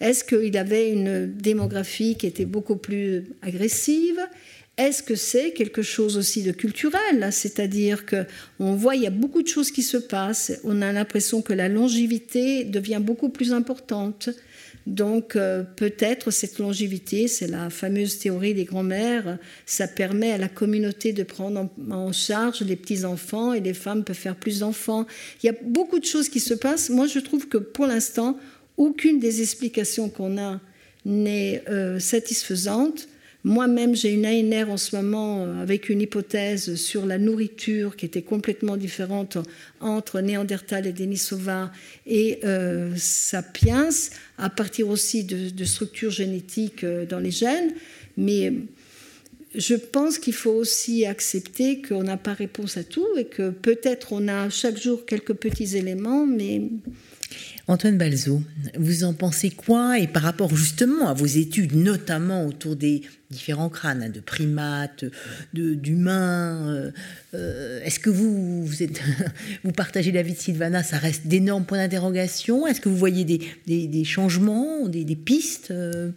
Est-ce 0.00 0.24
qu'il 0.24 0.56
avait 0.58 0.90
une 0.90 1.32
démographie 1.32 2.16
qui 2.16 2.26
était 2.26 2.44
beaucoup 2.44 2.76
plus 2.76 3.24
agressive? 3.40 4.20
Est-ce 4.76 5.02
que 5.02 5.14
c'est 5.14 5.52
quelque 5.52 5.82
chose 5.82 6.16
aussi 6.16 6.42
de 6.42 6.52
culturel 6.52 7.28
C'est-à-dire 7.32 8.06
que 8.06 8.24
on 8.58 8.74
voit 8.74 8.96
il 8.96 9.02
y 9.02 9.06
a 9.06 9.10
beaucoup 9.10 9.42
de 9.42 9.48
choses 9.48 9.70
qui 9.70 9.82
se 9.82 9.98
passent. 9.98 10.52
On 10.64 10.80
a 10.80 10.92
l'impression 10.92 11.42
que 11.42 11.52
la 11.52 11.68
longévité 11.68 12.64
devient 12.64 13.00
beaucoup 13.00 13.28
plus 13.28 13.52
importante. 13.52 14.30
Donc 14.90 15.36
euh, 15.36 15.62
peut-être 15.62 16.32
cette 16.32 16.58
longévité, 16.58 17.28
c'est 17.28 17.46
la 17.46 17.70
fameuse 17.70 18.18
théorie 18.18 18.54
des 18.54 18.64
grands-mères, 18.64 19.38
ça 19.64 19.86
permet 19.86 20.32
à 20.32 20.36
la 20.36 20.48
communauté 20.48 21.12
de 21.12 21.22
prendre 21.22 21.70
en, 21.92 22.12
charge 22.12 22.62
les 22.62 22.74
petits-enfants 22.74 23.52
et 23.52 23.60
les 23.60 23.72
femmes 23.72 24.02
peuvent 24.02 24.16
faire 24.16 24.34
plus 24.34 24.58
d'enfants. 24.58 25.06
Il 25.42 25.46
y 25.46 25.48
a 25.48 25.54
beaucoup 25.62 26.00
de 26.00 26.04
choses 26.04 26.28
qui 26.28 26.40
se 26.40 26.54
passent. 26.54 26.90
Moi, 26.90 27.06
je 27.06 27.20
trouve 27.20 27.46
que 27.46 27.56
pour 27.56 27.86
l'instant, 27.86 28.36
aucune 28.76 29.20
des 29.20 29.42
explications 29.42 30.08
qu'on 30.08 30.38
a 30.38 30.60
n'est 31.04 31.62
euh, 31.68 32.00
satisfaisante. 32.00 33.06
Moi-même, 33.42 33.96
j'ai 33.96 34.12
une 34.12 34.26
ANR 34.26 34.70
en 34.70 34.76
ce 34.76 34.94
moment 34.94 35.44
euh, 35.44 35.62
avec 35.62 35.88
une 35.88 36.02
hypothèse 36.02 36.74
sur 36.74 37.06
la 37.06 37.16
nourriture 37.16 37.96
qui 37.96 38.04
était 38.04 38.22
complètement 38.22 38.76
différente 38.76 39.38
entre 39.80 40.20
Néandertal 40.20 40.86
et 40.86 40.92
Denisova 40.92 41.72
et 42.06 42.40
euh, 42.44 42.92
Sapiens, 42.96 43.88
à 44.36 44.50
partir 44.50 44.88
aussi 44.88 45.24
de, 45.24 45.64
structures 45.64 46.10
génétiques 46.10 46.84
euh, 46.84 47.06
dans 47.06 47.18
les 47.18 47.30
gènes. 47.30 47.72
Mais 48.18 48.52
je 49.54 49.74
pense 49.74 50.18
qu'il 50.18 50.34
faut 50.34 50.52
aussi 50.52 51.06
accepter 51.06 51.80
qu'on 51.80 52.02
n'a 52.02 52.18
pas 52.18 52.34
réponse 52.34 52.76
à 52.76 52.84
tout 52.84 53.08
et 53.16 53.24
que 53.24 53.48
peut-être 53.48 54.12
on 54.12 54.28
a 54.28 54.50
chaque 54.50 54.78
jour 54.78 55.06
quelques 55.06 55.34
petits 55.34 55.78
éléments, 55.78 56.26
mais 56.26 56.60
Antoine 57.68 57.96
Balzo, 57.96 58.42
vous 58.76 59.04
en 59.04 59.14
pensez 59.14 59.50
quoi 59.50 59.98
Et 59.98 60.08
par 60.08 60.24
rapport 60.24 60.54
justement 60.54 61.08
à 61.08 61.14
vos 61.14 61.26
études, 61.26 61.76
notamment 61.76 62.44
autour 62.46 62.74
des 62.74 63.02
différents 63.30 63.68
crânes, 63.68 64.02
hein, 64.02 64.08
de 64.10 64.20
primates, 64.20 65.04
d'humains, 65.52 66.68
euh, 66.68 66.90
euh, 67.34 67.80
est-ce 67.84 68.00
que 68.00 68.10
vous, 68.10 68.64
vous, 68.64 68.82
êtes, 68.82 69.00
vous 69.64 69.72
partagez 69.72 70.12
l'avis 70.12 70.32
de 70.32 70.38
Sylvana 70.38 70.82
Ça 70.82 70.98
reste 70.98 71.26
d'énormes 71.26 71.64
points 71.64 71.78
d'interrogation? 71.78 72.66
Est-ce 72.66 72.80
que 72.80 72.88
vous 72.88 72.96
voyez 72.96 73.24
des, 73.24 74.04
changements, 74.04 74.88
des, 74.88 75.04
pistes 75.16 75.70
euh? 75.70 76.10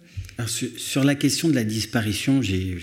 sur, 0.48 1.04
la 1.04 1.16
question 1.16 1.50
de 1.50 1.56
la 1.56 1.64
disparition, 1.64 2.42
j'ai 2.42 2.78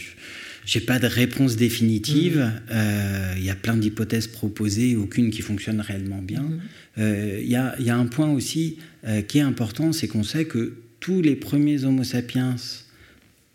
j'ai 0.71 0.81
pas 0.81 1.01
de 1.01 1.07
réponse 1.07 1.57
définitive. 1.57 2.39
Mm. 2.39 2.61
Euh, 2.73 3.35
il 3.37 3.45
y 3.45 3.51
a 3.51 3.57
plein 3.57 3.77
d'hypothèses 3.77 4.29
proposées, 4.29 4.95
aucune 4.95 5.31
qui 5.31 5.43
fonctionne 5.43 5.81
réellement 5.81 6.23
bien. 6.23 6.43
Mm. 6.43 6.61
Euh, 6.99 7.41
il 7.43 7.49
y, 7.49 7.57
a, 7.57 7.97
un 7.97 8.07
point 8.07 8.31
aussi 8.31 8.79
euh, 9.07 9.23
qui 9.23 9.39
est 9.39 9.43
important, 9.43 9.93
c'est 9.93 10.07
qu'on 10.07 10.23
sait 10.23 10.45
que 10.45 10.75
tous 11.01 11.23
les 11.23 11.35
premiers 11.35 11.85
Homo 11.85 12.05
sapiens 12.05 12.57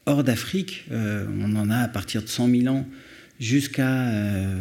hors 0.05 0.23
d'Afrique, 0.23 0.85
on 0.91 1.55
en 1.55 1.69
a 1.69 1.77
à 1.77 1.87
partir 1.87 2.21
de 2.21 2.27
100 2.27 2.49
000 2.49 2.67
ans 2.67 2.87
jusqu'à 3.39 4.11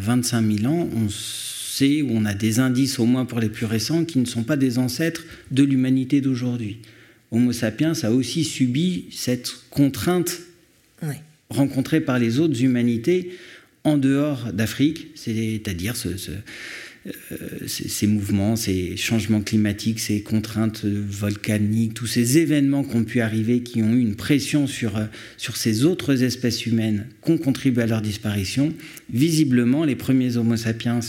25 0.01 0.59
000 0.61 0.73
ans, 0.73 0.89
on 0.95 1.09
sait 1.09 2.03
ou 2.03 2.11
on 2.13 2.25
a 2.25 2.35
des 2.35 2.61
indices, 2.61 2.99
au 2.99 3.07
moins 3.07 3.25
pour 3.25 3.41
les 3.41 3.49
plus 3.49 3.67
récents, 3.67 4.05
qui 4.05 4.19
ne 4.19 4.25
sont 4.25 4.43
pas 4.43 4.57
des 4.57 4.79
ancêtres 4.79 5.25
de 5.51 5.63
l'humanité 5.63 6.21
d'aujourd'hui. 6.21 6.79
Homo 7.31 7.53
sapiens 7.53 7.93
a 8.03 8.11
aussi 8.11 8.45
subi 8.45 9.07
cette 9.11 9.53
contrainte 9.71 10.41
rencontrés 11.51 12.01
par 12.01 12.19
les 12.19 12.39
autres 12.39 12.63
humanités 12.63 13.37
en 13.85 13.99
dehors 13.99 14.53
d'Afrique, 14.53 15.09
c'est-à-dire 15.15 15.95
euh, 16.07 16.17
ces 17.67 18.07
mouvements, 18.07 18.57
ces 18.57 18.97
changements 18.97 19.43
climatiques, 19.43 20.01
ces 20.01 20.23
contraintes 20.23 20.85
volcaniques, 20.85 21.95
tous 21.95 22.07
ces 22.07 22.39
événements 22.39 22.83
qui 22.83 22.97
ont 22.97 23.05
pu 23.05 23.21
arriver, 23.21 23.61
qui 23.61 23.83
ont 23.83 23.93
eu 23.93 24.01
une 24.01 24.17
pression 24.17 24.67
sur, 24.67 24.97
euh, 24.97 25.05
sur 25.37 25.57
ces 25.57 25.85
autres 25.85 26.23
espèces 26.23 26.65
humaines 26.65 27.07
qui 27.23 27.33
ont 27.33 27.39
contribué 27.39 27.83
à 27.83 27.87
leur 27.87 28.01
disparition. 28.01 28.73
Visiblement, 29.13 29.85
les 29.85 29.97
premiers 29.97 30.39
Homo 30.39 30.57
sapiens, 30.57 31.01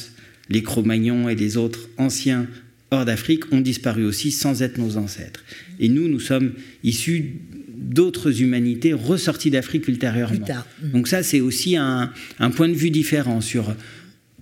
les 0.50 0.64
Cro-Magnons 0.64 1.30
et 1.30 1.36
les 1.36 1.56
autres 1.56 1.90
anciens 1.98 2.48
hors 2.92 3.06
d'Afrique 3.06 3.52
ont 3.54 3.62
disparu 3.62 4.04
aussi 4.04 4.32
sans 4.32 4.62
être 4.62 4.78
nos 4.78 4.98
ancêtres. 4.98 5.44
Et 5.80 5.88
nous, 5.88 6.08
nous 6.08 6.20
sommes 6.20 6.54
issus 6.84 7.36
d'autres 7.74 8.42
humanités 8.42 8.94
ressorties 8.94 9.50
d'Afrique 9.50 9.88
ultérieurement. 9.88 10.46
Donc 10.82 11.08
ça, 11.08 11.24
c'est 11.24 11.42
aussi 11.42 11.78
un, 11.78 12.12
point 12.56 12.68
de 12.68 12.74
vue 12.74 12.92
différent 12.92 13.40
sur... 13.40 13.74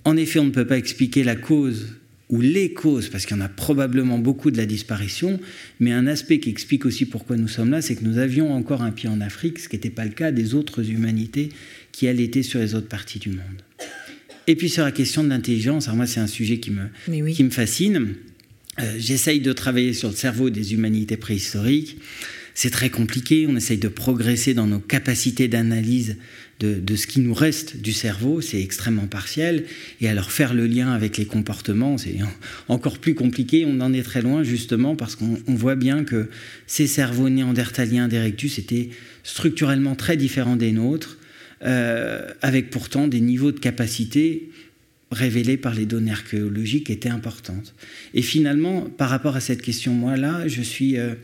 En 0.05 0.17
effet, 0.17 0.39
on 0.39 0.45
ne 0.45 0.51
peut 0.51 0.67
pas 0.67 0.77
expliquer 0.77 1.23
la 1.23 1.35
cause 1.35 1.87
ou 2.29 2.41
les 2.41 2.73
causes, 2.73 3.09
parce 3.09 3.25
qu'il 3.25 3.37
y 3.37 3.39
en 3.39 3.43
a 3.43 3.49
probablement 3.49 4.17
beaucoup 4.17 4.49
de 4.49 4.57
la 4.57 4.65
disparition, 4.65 5.39
mais 5.79 5.91
un 5.91 6.07
aspect 6.07 6.39
qui 6.39 6.49
explique 6.49 6.85
aussi 6.85 7.05
pourquoi 7.05 7.37
nous 7.37 7.47
sommes 7.47 7.69
là, 7.69 7.81
c'est 7.81 7.95
que 7.95 8.03
nous 8.03 8.17
avions 8.17 8.53
encore 8.53 8.81
un 8.81 8.91
pied 8.91 9.07
en 9.07 9.21
Afrique, 9.21 9.59
ce 9.59 9.69
qui 9.69 9.75
n'était 9.75 9.89
pas 9.89 10.05
le 10.05 10.11
cas 10.11 10.31
des 10.31 10.55
autres 10.55 10.89
humanités 10.89 11.49
qui, 11.91 12.07
elles, 12.07 12.21
étaient 12.21 12.41
sur 12.41 12.59
les 12.59 12.75
autres 12.75 12.87
parties 12.87 13.19
du 13.19 13.29
monde. 13.29 13.61
Et 14.47 14.55
puis 14.55 14.69
sur 14.69 14.83
la 14.83 14.91
question 14.91 15.23
de 15.23 15.29
l'intelligence, 15.29 15.85
alors 15.85 15.97
moi 15.97 16.07
c'est 16.07 16.19
un 16.19 16.27
sujet 16.27 16.57
qui 16.57 16.71
me, 16.71 17.31
qui 17.31 17.43
me 17.43 17.49
fascine. 17.49 18.15
Euh, 18.79 18.95
j'essaye 18.97 19.39
de 19.39 19.53
travailler 19.53 19.93
sur 19.93 20.09
le 20.09 20.15
cerveau 20.15 20.49
des 20.49 20.73
humanités 20.73 21.17
préhistoriques 21.17 21.97
c'est 22.53 22.69
très 22.69 22.89
compliqué. 22.89 23.47
On 23.47 23.55
essaye 23.55 23.77
de 23.77 23.87
progresser 23.87 24.53
dans 24.53 24.67
nos 24.67 24.79
capacités 24.79 25.47
d'analyse 25.47 26.17
de, 26.59 26.95
ce 26.95 27.07
qui 27.07 27.19
nous 27.19 27.33
reste 27.33 27.81
du 27.81 27.91
cerveau. 27.91 28.39
C'est 28.39 28.61
extrêmement 28.61 29.07
partiel. 29.07 29.65
Et 29.99 30.07
alors 30.07 30.31
faire 30.31 30.53
le 30.53 30.65
lien 30.65 30.91
avec 30.91 31.17
les 31.17 31.25
comportements, 31.25 31.97
c'est 31.97 32.15
encore 32.69 32.99
plus 32.99 33.15
compliqué. 33.15 33.65
On 33.67 33.81
en 33.81 33.91
est 33.91 34.03
très 34.03 34.21
loin 34.21 34.43
justement 34.43 34.95
parce 34.95 35.15
qu'on 35.15 35.37
voit 35.47 35.75
bien 35.75 36.03
que 36.03 36.29
ces 36.67 36.87
cerveaux 36.87 37.29
néandertaliens 37.29 38.07
d'Erectus 38.07 38.59
étaient 38.59 38.89
structurellement 39.23 39.95
très 39.95 40.15
différents 40.15 40.55
des 40.55 40.71
nôtres, 40.71 41.17
euh, 41.65 42.29
avec 42.41 42.69
pourtant 42.69 43.07
des 43.07 43.19
niveaux 43.19 43.51
de 43.51 43.59
capacité 43.59 44.49
révélés 45.11 45.57
par 45.57 45.75
les 45.75 45.85
données 45.85 46.11
archéologiques 46.11 46.89
étaient 46.89 47.09
importantes. 47.09 47.75
Et 48.13 48.21
finalement, 48.21 48.81
par 48.81 49.09
rapport 49.09 49.35
à 49.35 49.41
cette 49.41 49.61
question, 49.61 49.93
moi 49.93 50.15
là, 50.15 50.47
je 50.47 50.61
suis... 50.61 50.97
Euh, 50.97 51.15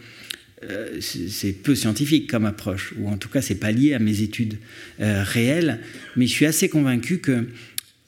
euh, 0.63 0.99
c'est 0.99 1.53
peu 1.53 1.73
scientifique 1.73 2.29
comme 2.29 2.45
approche, 2.45 2.93
ou 2.99 3.07
en 3.07 3.17
tout 3.17 3.29
cas 3.29 3.41
c'est 3.41 3.55
pas 3.55 3.71
lié 3.71 3.93
à 3.93 3.99
mes 3.99 4.21
études 4.21 4.57
euh, 4.99 5.23
réelles, 5.23 5.79
mais 6.17 6.27
je 6.27 6.31
suis 6.31 6.45
assez 6.45 6.67
convaincu 6.67 7.19
que 7.19 7.47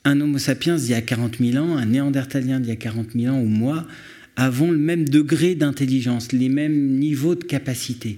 un 0.04 0.20
Homo 0.20 0.38
sapiens 0.38 0.76
d'il 0.76 0.90
y 0.90 0.94
a 0.94 1.02
40 1.02 1.38
000 1.40 1.64
ans, 1.64 1.78
un 1.78 1.86
Néandertalien 1.86 2.60
d'il 2.60 2.70
y 2.70 2.74
a 2.74 2.76
40 2.76 3.10
000 3.16 3.34
ans 3.34 3.40
ou 3.40 3.46
moi, 3.46 3.88
avons 4.36 4.72
le 4.72 4.78
même 4.78 5.08
degré 5.08 5.56
d'intelligence, 5.56 6.32
les 6.32 6.50
mêmes 6.50 6.98
niveaux 6.98 7.36
de 7.36 7.44
capacité. 7.44 8.18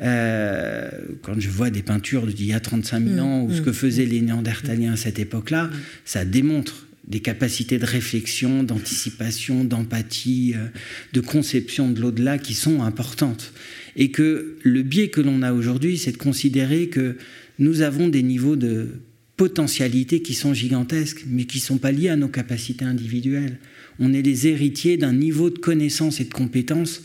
Euh, 0.00 0.90
quand 1.22 1.38
je 1.38 1.48
vois 1.48 1.70
des 1.70 1.82
peintures 1.82 2.26
d'il 2.26 2.46
y 2.46 2.52
a 2.52 2.60
35 2.60 3.04
000 3.04 3.16
mmh, 3.16 3.20
ans, 3.20 3.44
ou 3.44 3.52
ce 3.52 3.60
que 3.60 3.72
faisaient 3.72 4.06
mmh. 4.06 4.10
les 4.10 4.20
Néandertaliens 4.20 4.92
à 4.92 4.96
cette 4.96 5.18
époque-là, 5.18 5.70
ça 6.04 6.24
démontre 6.24 6.86
des 7.06 7.20
capacités 7.20 7.78
de 7.78 7.84
réflexion, 7.84 8.62
d'anticipation, 8.62 9.64
d'empathie, 9.64 10.54
euh, 10.56 10.68
de 11.12 11.20
conception 11.20 11.90
de 11.90 12.00
l'au-delà 12.00 12.38
qui 12.38 12.54
sont 12.54 12.82
importantes. 12.82 13.52
Et 13.96 14.10
que 14.10 14.56
le 14.62 14.82
biais 14.82 15.08
que 15.08 15.20
l'on 15.20 15.42
a 15.42 15.52
aujourd'hui, 15.52 15.98
c'est 15.98 16.12
de 16.12 16.16
considérer 16.16 16.88
que 16.88 17.16
nous 17.58 17.82
avons 17.82 18.08
des 18.08 18.22
niveaux 18.22 18.56
de 18.56 19.00
potentialité 19.36 20.22
qui 20.22 20.34
sont 20.34 20.54
gigantesques, 20.54 21.24
mais 21.26 21.44
qui 21.44 21.58
ne 21.58 21.62
sont 21.62 21.78
pas 21.78 21.92
liés 21.92 22.08
à 22.08 22.16
nos 22.16 22.28
capacités 22.28 22.84
individuelles. 22.84 23.58
On 23.98 24.12
est 24.12 24.22
les 24.22 24.46
héritiers 24.46 24.96
d'un 24.96 25.12
niveau 25.12 25.50
de 25.50 25.58
connaissance 25.58 26.20
et 26.20 26.24
de 26.24 26.32
compétence 26.32 27.02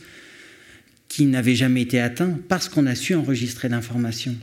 qui 1.08 1.26
n'avait 1.26 1.56
jamais 1.56 1.82
été 1.82 2.00
atteint 2.00 2.39
parce 2.47 2.70
qu'on 2.70 2.86
a 2.86 2.95
su 2.95 3.16
enregistrer 3.16 3.68
l'information. 3.68 4.36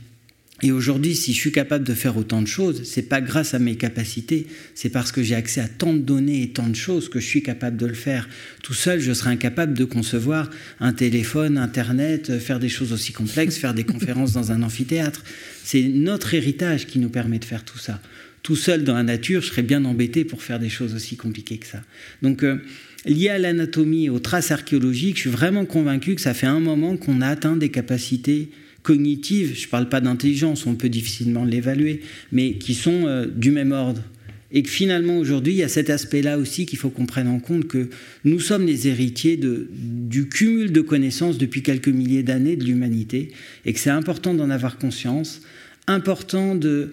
Et 0.63 0.71
aujourd'hui, 0.71 1.15
si 1.15 1.33
je 1.33 1.37
suis 1.37 1.51
capable 1.51 1.85
de 1.85 1.93
faire 1.93 2.17
autant 2.17 2.41
de 2.41 2.47
choses, 2.47 2.81
c'est 2.83 3.03
pas 3.03 3.21
grâce 3.21 3.53
à 3.53 3.59
mes 3.59 3.75
capacités, 3.75 4.47
c'est 4.73 4.89
parce 4.89 5.11
que 5.11 5.21
j'ai 5.21 5.35
accès 5.35 5.61
à 5.61 5.67
tant 5.67 5.93
de 5.93 5.99
données 5.99 6.41
et 6.41 6.49
tant 6.49 6.67
de 6.67 6.75
choses 6.75 7.09
que 7.09 7.19
je 7.19 7.27
suis 7.27 7.43
capable 7.43 7.77
de 7.77 7.85
le 7.85 7.93
faire. 7.93 8.27
Tout 8.63 8.73
seul, 8.73 8.99
je 8.99 9.13
serais 9.13 9.29
incapable 9.29 9.75
de 9.75 9.85
concevoir 9.85 10.49
un 10.79 10.93
téléphone, 10.93 11.59
Internet, 11.59 12.39
faire 12.39 12.59
des 12.59 12.69
choses 12.69 12.91
aussi 12.91 13.13
complexes, 13.13 13.57
faire 13.57 13.75
des 13.75 13.83
conférences 13.85 14.33
dans 14.33 14.51
un 14.51 14.63
amphithéâtre. 14.63 15.23
C'est 15.63 15.83
notre 15.83 16.33
héritage 16.33 16.87
qui 16.87 16.97
nous 16.97 17.09
permet 17.09 17.37
de 17.37 17.45
faire 17.45 17.63
tout 17.63 17.77
ça. 17.77 18.01
Tout 18.41 18.55
seul 18.55 18.83
dans 18.83 18.95
la 18.95 19.03
nature, 19.03 19.41
je 19.41 19.47
serais 19.47 19.61
bien 19.61 19.85
embêté 19.85 20.25
pour 20.25 20.41
faire 20.41 20.57
des 20.57 20.69
choses 20.69 20.95
aussi 20.95 21.17
compliquées 21.17 21.57
que 21.57 21.67
ça. 21.67 21.81
Donc, 22.23 22.43
euh, 22.43 22.63
lié 23.05 23.29
à 23.29 23.37
l'anatomie 23.37 24.05
et 24.05 24.09
aux 24.09 24.19
traces 24.19 24.49
archéologiques, 24.49 25.17
je 25.17 25.21
suis 25.21 25.29
vraiment 25.29 25.65
convaincu 25.65 26.15
que 26.15 26.21
ça 26.21 26.33
fait 26.33 26.47
un 26.47 26.59
moment 26.59 26.97
qu'on 26.97 27.21
a 27.21 27.27
atteint 27.27 27.57
des 27.57 27.69
capacités 27.69 28.49
cognitives, 28.87 29.53
je 29.53 29.65
ne 29.65 29.69
parle 29.69 29.89
pas 29.89 29.99
d'intelligence, 29.99 30.65
on 30.65 30.75
peut 30.75 30.87
difficilement 30.87 31.43
l'évaluer, 31.43 31.99
mais 32.31 32.53
qui 32.53 32.73
sont 32.73 33.05
euh, 33.05 33.25
du 33.25 33.51
même 33.51 33.73
ordre. 33.73 34.01
Et 34.49 34.63
que 34.63 34.69
finalement, 34.69 35.17
aujourd'hui, 35.17 35.51
il 35.51 35.57
y 35.57 35.63
a 35.63 35.67
cet 35.67 35.89
aspect-là 35.89 36.37
aussi 36.37 36.65
qu'il 36.65 36.79
faut 36.79 36.89
qu'on 36.89 37.05
prenne 37.05 37.27
en 37.27 37.39
compte 37.39 37.67
que 37.67 37.89
nous 38.23 38.39
sommes 38.39 38.65
les 38.65 38.87
héritiers 38.87 39.37
du 39.37 40.29
cumul 40.29 40.71
de 40.71 40.79
connaissances 40.79 41.37
depuis 41.37 41.63
quelques 41.63 41.89
milliers 41.89 42.23
d'années 42.23 42.55
de 42.55 42.63
l'humanité, 42.63 43.33
et 43.65 43.73
que 43.73 43.79
c'est 43.79 43.89
important 43.89 44.33
d'en 44.33 44.49
avoir 44.49 44.77
conscience, 44.77 45.41
important 45.87 46.55
de 46.55 46.91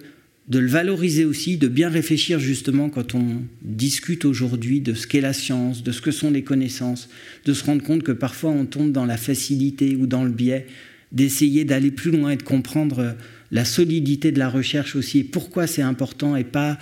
le 0.51 0.67
valoriser 0.67 1.23
aussi, 1.23 1.55
de 1.55 1.69
bien 1.69 1.87
réfléchir 1.87 2.39
justement 2.39 2.89
quand 2.89 3.15
on 3.15 3.41
discute 3.61 4.25
aujourd'hui 4.25 4.81
de 4.81 4.93
ce 4.93 5.07
qu'est 5.07 5.21
la 5.21 5.31
science, 5.31 5.81
de 5.81 5.93
ce 5.93 6.01
que 6.01 6.11
sont 6.11 6.29
les 6.29 6.43
connaissances, 6.43 7.07
de 7.45 7.53
se 7.53 7.63
rendre 7.63 7.83
compte 7.83 8.03
que 8.03 8.11
parfois 8.11 8.51
on 8.51 8.65
tombe 8.65 8.91
dans 8.91 9.05
la 9.05 9.15
facilité 9.15 9.95
ou 9.95 10.07
dans 10.07 10.25
le 10.25 10.31
biais 10.31 10.67
d'essayer 11.15 11.65
d'aller 11.65 11.91
plus 11.91 12.11
loin 12.11 12.31
et 12.31 12.35
de 12.35 12.43
comprendre 12.43 13.15
la 13.51 13.65
solidité 13.65 14.31
de 14.31 14.39
la 14.39 14.49
recherche 14.49 14.95
aussi 14.95 15.19
et 15.19 15.23
pourquoi 15.23 15.65
c'est 15.65 15.81
important 15.81 16.35
et 16.35 16.43
pas 16.43 16.77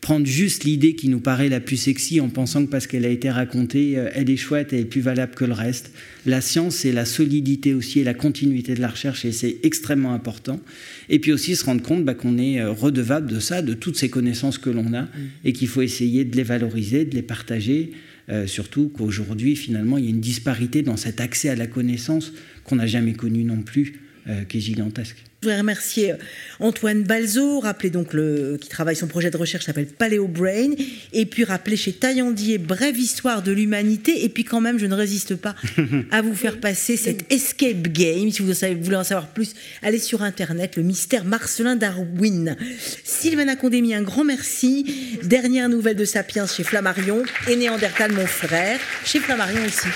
prendre 0.00 0.26
juste 0.26 0.64
l'idée 0.64 0.94
qui 0.94 1.08
nous 1.08 1.20
paraît 1.20 1.48
la 1.48 1.60
plus 1.60 1.76
sexy 1.76 2.20
en 2.20 2.28
pensant 2.28 2.64
que 2.64 2.70
parce 2.70 2.86
qu'elle 2.86 3.04
a 3.04 3.08
été 3.08 3.30
racontée, 3.30 3.98
euh, 3.98 4.10
elle 4.14 4.30
est 4.30 4.36
chouette 4.36 4.72
et 4.72 4.80
est 4.80 4.84
plus 4.84 5.00
valable 5.00 5.34
que 5.34 5.44
le 5.44 5.52
reste. 5.52 5.92
La 6.24 6.40
science, 6.40 6.76
c'est 6.76 6.92
la 6.92 7.04
solidité 7.04 7.74
aussi 7.74 8.00
et 8.00 8.04
la 8.04 8.14
continuité 8.14 8.74
de 8.74 8.80
la 8.80 8.88
recherche 8.88 9.24
et 9.24 9.32
c'est 9.32 9.58
extrêmement 9.64 10.14
important. 10.14 10.60
Et 11.08 11.18
puis 11.18 11.32
aussi 11.32 11.56
se 11.56 11.64
rendre 11.64 11.82
compte 11.82 12.04
bah, 12.04 12.14
qu'on 12.14 12.38
est 12.38 12.60
euh, 12.60 12.70
redevable 12.70 13.28
de 13.28 13.40
ça, 13.40 13.60
de 13.60 13.74
toutes 13.74 13.96
ces 13.96 14.08
connaissances 14.08 14.58
que 14.58 14.70
l'on 14.70 14.92
a 14.92 15.02
mmh. 15.02 15.08
et 15.44 15.52
qu'il 15.52 15.68
faut 15.68 15.82
essayer 15.82 16.24
de 16.24 16.36
les 16.36 16.44
valoriser, 16.44 17.04
de 17.04 17.14
les 17.14 17.22
partager. 17.22 17.90
Euh, 18.30 18.46
surtout 18.46 18.88
qu'aujourd'hui, 18.88 19.56
finalement, 19.56 19.98
il 19.98 20.04
y 20.04 20.06
a 20.08 20.10
une 20.10 20.20
disparité 20.20 20.82
dans 20.82 20.96
cet 20.96 21.20
accès 21.20 21.48
à 21.48 21.56
la 21.56 21.66
connaissance 21.66 22.32
qu'on 22.64 22.76
n'a 22.76 22.86
jamais 22.86 23.14
connue 23.14 23.44
non 23.44 23.62
plus, 23.62 24.00
qui 24.48 24.58
est 24.58 24.60
gigantesque. 24.60 25.16
Je 25.40 25.46
voudrais 25.46 25.60
remercier 25.60 26.10
euh, 26.10 26.16
Antoine 26.58 27.04
Balzo, 27.04 27.60
rappeler 27.60 27.90
donc 27.90 28.12
le, 28.12 28.58
qui 28.60 28.68
travaille 28.68 28.96
son 28.96 29.06
projet 29.06 29.30
de 29.30 29.36
recherche 29.36 29.66
s'appelle 29.66 29.86
Paleo 29.86 30.26
Brain, 30.26 30.70
et 31.12 31.26
puis 31.26 31.44
rappeler 31.44 31.76
chez 31.76 31.92
Taillandier 31.92 32.58
Brève 32.58 32.98
histoire 32.98 33.44
de 33.44 33.52
l'humanité, 33.52 34.24
et 34.24 34.30
puis 34.30 34.42
quand 34.42 34.60
même 34.60 34.80
je 34.80 34.86
ne 34.86 34.96
résiste 34.96 35.36
pas 35.36 35.54
à 36.10 36.22
vous 36.22 36.34
faire 36.34 36.58
passer 36.58 36.96
cette 36.96 37.32
escape 37.32 37.82
game. 37.82 38.32
Si 38.32 38.42
vous 38.42 38.52
voulez 38.82 38.96
en 38.96 39.04
savoir 39.04 39.28
plus, 39.28 39.54
allez 39.80 40.00
sur 40.00 40.22
internet, 40.22 40.74
le 40.74 40.82
mystère 40.82 41.24
Marcelin 41.24 41.76
Darwin. 41.76 42.56
Sylvain 43.04 43.54
Condémy, 43.54 43.94
un 43.94 44.02
grand 44.02 44.24
merci. 44.24 45.18
Dernière 45.22 45.68
nouvelle 45.68 45.94
de 45.94 46.04
Sapiens 46.04 46.48
chez 46.48 46.64
Flammarion, 46.64 47.22
et 47.46 47.54
Néandertal 47.54 48.10
mon 48.10 48.26
frère, 48.26 48.80
chez 49.04 49.20
Flammarion 49.20 49.64
aussi. 49.64 49.86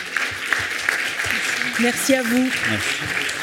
Merci 1.80 2.14
à 2.14 2.22
vous. 2.22 2.48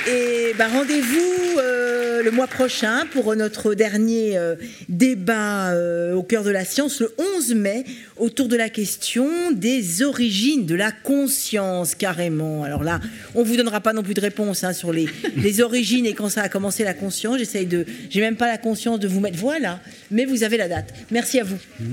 Et 0.08 0.54
bah, 0.58 0.68
rendez-vous 0.68 1.58
euh, 1.58 2.24
le 2.24 2.32
mois 2.32 2.47
prochain 2.47 3.06
pour 3.12 3.36
notre 3.36 3.74
dernier 3.74 4.38
euh, 4.38 4.56
débat 4.88 5.72
euh, 5.72 6.14
au 6.14 6.24
cœur 6.24 6.43
de 6.43 6.50
la 6.50 6.66
science, 6.66 7.02
le 7.02 7.14
11 7.38 7.56
mai, 7.56 7.84
autour 8.18 8.47
de 8.47 8.56
la 8.56 8.70
question 8.70 9.52
des 9.52 10.02
origines 10.02 10.66
de 10.66 10.76
la 10.76 10.91
conscience, 10.91 11.95
carrément. 11.95 12.64
Alors 12.64 12.84
là, 12.84 13.00
on 13.36 13.43
vous 13.43 13.58
donnera 13.58 13.82
pas 13.82 13.93
non 13.93 14.04
plus 14.04 14.14
de 14.14 14.22
réponse 14.22 14.64
hein, 14.64 14.74
sur 14.74 14.93
les, 14.93 15.08
les, 15.36 15.62
origines 15.62 16.06
et 16.06 16.14
quand 16.14 16.30
ça 16.30 16.43
a 16.43 16.50
commencé 16.50 16.84
la 16.84 16.93
conscience. 16.93 17.38
J'essaye 17.38 17.66
de, 17.66 17.86
j'ai 18.10 18.22
même 18.22 18.38
pas 18.38 18.47
la 18.47 18.58
conscience 18.58 19.00
de 19.00 19.08
vous 19.08 19.20
mettre. 19.20 19.38
Voilà, 19.38 19.82
mais 20.12 20.26
vous 20.26 20.43
avez 20.43 20.58
la 20.58 20.68
date. 20.68 20.93
Merci 21.12 21.39
à 21.39 21.43
vous. 21.43 21.58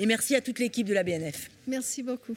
Et 0.00 0.06
merci 0.06 0.36
à 0.36 0.40
toute 0.40 0.60
l'équipe 0.60 0.86
de 0.86 0.94
la 0.94 1.02
BNF. 1.02 1.50
Merci 1.66 2.04
beaucoup. 2.04 2.36